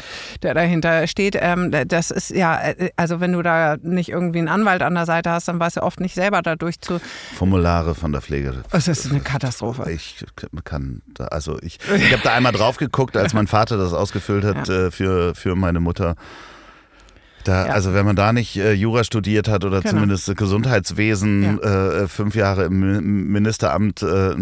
der 0.43 0.55
dahinter 0.55 1.07
steht, 1.07 1.37
ähm, 1.41 1.71
das 1.89 2.11
ist 2.11 2.31
ja, 2.31 2.61
äh, 2.61 2.91
also 2.97 3.21
wenn 3.21 3.33
du 3.33 3.43
da 3.43 3.77
nicht 3.83 4.09
irgendwie 4.09 4.39
einen 4.39 4.49
Anwalt 4.49 4.83
an 4.83 4.95
der 4.95 5.07
Seite 5.07 5.31
hast, 5.31 5.49
dann 5.49 5.59
weißt 5.61 5.79
du 5.79 5.83
oft 5.83 6.01
nicht 6.01 6.15
selber 6.15 6.43
dadurch 6.43 6.81
zu. 6.81 7.01
Formulare 7.37 7.95
von 7.95 8.13
der 8.13 8.21
Pflege. 8.21 8.63
Es 8.73 8.89
ist 8.89 9.11
eine 9.11 9.21
Katastrophe. 9.21 9.91
Ich 9.91 10.25
kann, 10.65 11.03
da- 11.15 11.27
also 11.27 11.59
ich, 11.63 11.79
ich 11.95 12.13
habe 12.13 12.23
da 12.23 12.35
einmal 12.35 12.53
drauf 12.53 12.77
geguckt, 12.77 13.17
als 13.17 13.35
mein 13.35 13.47
Vater 13.47 13.77
das 13.77 13.93
ausgefüllt 13.93 14.45
hat 14.45 14.69
äh, 14.69 14.91
für, 14.91 15.35
für 15.35 15.55
meine 15.57 15.81
Mutter. 15.81 16.17
Da, 17.45 17.67
Ja. 17.67 17.73
Also 17.73 17.95
wenn 17.95 18.05
man 18.05 18.17
da 18.17 18.33
nicht 18.33 18.57
äh, 18.57 18.73
Jura 18.73 19.03
studiert 19.05 19.49
hat 19.49 19.65
oder 19.65 19.81
Genau. 19.81 19.95
zumindest 19.95 20.37
Gesundheitswesen 20.37 21.61
äh, 21.63 22.07
fünf 22.09 22.35
Jahre 22.35 22.65
im 22.65 22.81
Mi- 22.81 23.01
Ministeramt, 23.01 24.03
äh, 24.03 24.35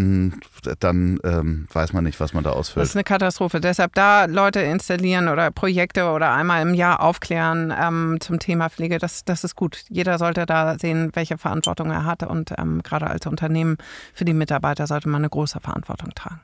dann 0.81 1.21
ähm, 1.25 1.67
weiß 1.73 1.93
man 1.93 2.05
nicht, 2.05 2.19
was 2.21 2.33
man 2.35 2.45
da 2.45 2.51
Das 2.51 2.59
ausfüllt. 2.59 2.87
ist 2.87 2.97
eine 2.97 3.05
Katastrophe. 3.05 3.61
Deshalb 3.61 3.95
da 3.95 4.25
Leute 4.25 4.61
installieren 4.61 5.29
oder 5.29 5.51
Projekte 5.51 6.11
oder 6.11 6.33
einmal 6.33 6.63
im 6.63 6.75
Jahr 6.75 7.01
aufklären 7.01 7.73
ähm, 7.81 8.19
zum 8.21 8.39
Thema 8.39 8.69
Pflege, 8.69 8.99
das, 8.99 9.25
das 9.25 9.45
ist 9.45 9.55
gut. 9.57 9.85
Jeder 9.89 10.19
sollte 10.19 10.47
da 10.47 10.77
sehen, 10.79 11.11
welche 11.15 11.39
Verantwortung 11.39 11.91
er 11.91 12.05
hat. 12.05 12.23
Und 12.25 12.53
ähm, 12.59 12.83
gerade 12.83 13.07
als 13.07 13.27
Unternehmen 13.27 13.77
für 14.13 14.25
die 14.25 14.35
Mitarbeiter 14.35 14.87
sollte 14.87 15.09
man 15.09 15.21
eine 15.23 15.31
große 15.31 15.61
Verantwortung 15.61 16.11
tragen. 16.15 16.41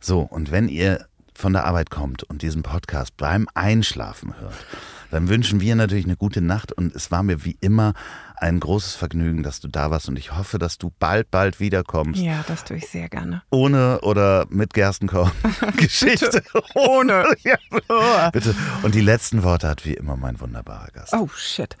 So, 0.00 0.20
und 0.20 0.50
wenn 0.50 0.68
ihr 0.68 1.06
von 1.34 1.52
der 1.52 1.64
Arbeit 1.66 1.90
kommt 1.90 2.22
und 2.22 2.40
diesen 2.42 2.62
Podcast 2.62 3.16
beim 3.18 3.46
Einschlafen 3.54 4.34
hört, 4.40 4.54
dann 5.10 5.28
wünschen 5.28 5.60
wir 5.60 5.74
natürlich 5.76 6.04
eine 6.04 6.16
gute 6.16 6.40
Nacht 6.40 6.72
und 6.72 6.94
es 6.94 7.10
war 7.10 7.22
mir 7.22 7.44
wie 7.44 7.56
immer 7.60 7.94
ein 8.36 8.60
großes 8.60 8.94
Vergnügen, 8.94 9.42
dass 9.42 9.60
du 9.60 9.68
da 9.68 9.90
warst 9.90 10.08
und 10.08 10.18
ich 10.18 10.36
hoffe, 10.36 10.58
dass 10.58 10.78
du 10.78 10.92
bald, 10.98 11.30
bald 11.30 11.58
wiederkommst. 11.58 12.20
Ja, 12.20 12.44
das 12.46 12.64
tue 12.64 12.76
ich 12.76 12.88
sehr 12.88 13.08
gerne. 13.08 13.42
Ohne 13.50 14.00
oder 14.02 14.46
mit 14.50 14.74
Gerstenkorn. 14.74 15.32
Geschichte. 15.76 16.42
Ohne. 16.74 17.24
ja, 17.40 18.30
bitte. 18.30 18.54
Und 18.82 18.94
die 18.94 19.00
letzten 19.00 19.42
Worte 19.42 19.68
hat 19.68 19.84
wie 19.84 19.94
immer 19.94 20.16
mein 20.16 20.38
wunderbarer 20.40 20.88
Gast. 20.92 21.14
Oh, 21.14 21.28
shit. 21.34 21.76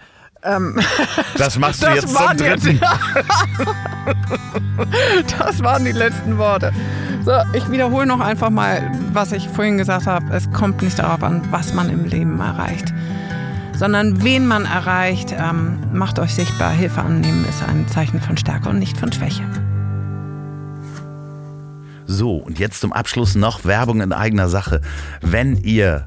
Ähm, 0.46 0.78
Das 1.36 1.58
machst 1.58 1.82
du 1.82 1.86
das 1.86 1.96
jetzt 1.96 2.08
zum 2.08 2.14
waren 2.14 2.38
jetzt, 2.38 2.64
dritten. 2.64 2.80
das 5.38 5.62
waren 5.62 5.84
die 5.84 5.92
letzten 5.92 6.38
Worte. 6.38 6.72
So, 7.24 7.32
ich 7.52 7.70
wiederhole 7.70 8.06
noch 8.06 8.20
einfach 8.20 8.50
mal, 8.50 8.90
was 9.12 9.32
ich 9.32 9.48
vorhin 9.48 9.78
gesagt 9.78 10.06
habe. 10.06 10.24
Es 10.32 10.50
kommt 10.52 10.82
nicht 10.82 10.98
darauf 10.98 11.22
an, 11.22 11.42
was 11.50 11.74
man 11.74 11.90
im 11.90 12.04
Leben 12.04 12.40
erreicht, 12.40 12.94
sondern 13.74 14.22
wen 14.22 14.46
man 14.46 14.64
erreicht. 14.64 15.32
Ähm, 15.32 15.78
macht 15.92 16.18
euch 16.18 16.34
sichtbar. 16.34 16.70
Hilfe 16.70 17.02
annehmen 17.02 17.44
ist 17.48 17.62
ein 17.62 17.88
Zeichen 17.88 18.20
von 18.20 18.36
Stärke 18.36 18.68
und 18.68 18.78
nicht 18.78 18.96
von 18.96 19.12
Schwäche. 19.12 19.42
So, 22.06 22.36
und 22.36 22.60
jetzt 22.60 22.80
zum 22.80 22.92
Abschluss 22.92 23.34
noch 23.34 23.64
Werbung 23.64 24.00
in 24.00 24.12
eigener 24.12 24.48
Sache. 24.48 24.80
Wenn 25.20 25.56
ihr 25.56 26.06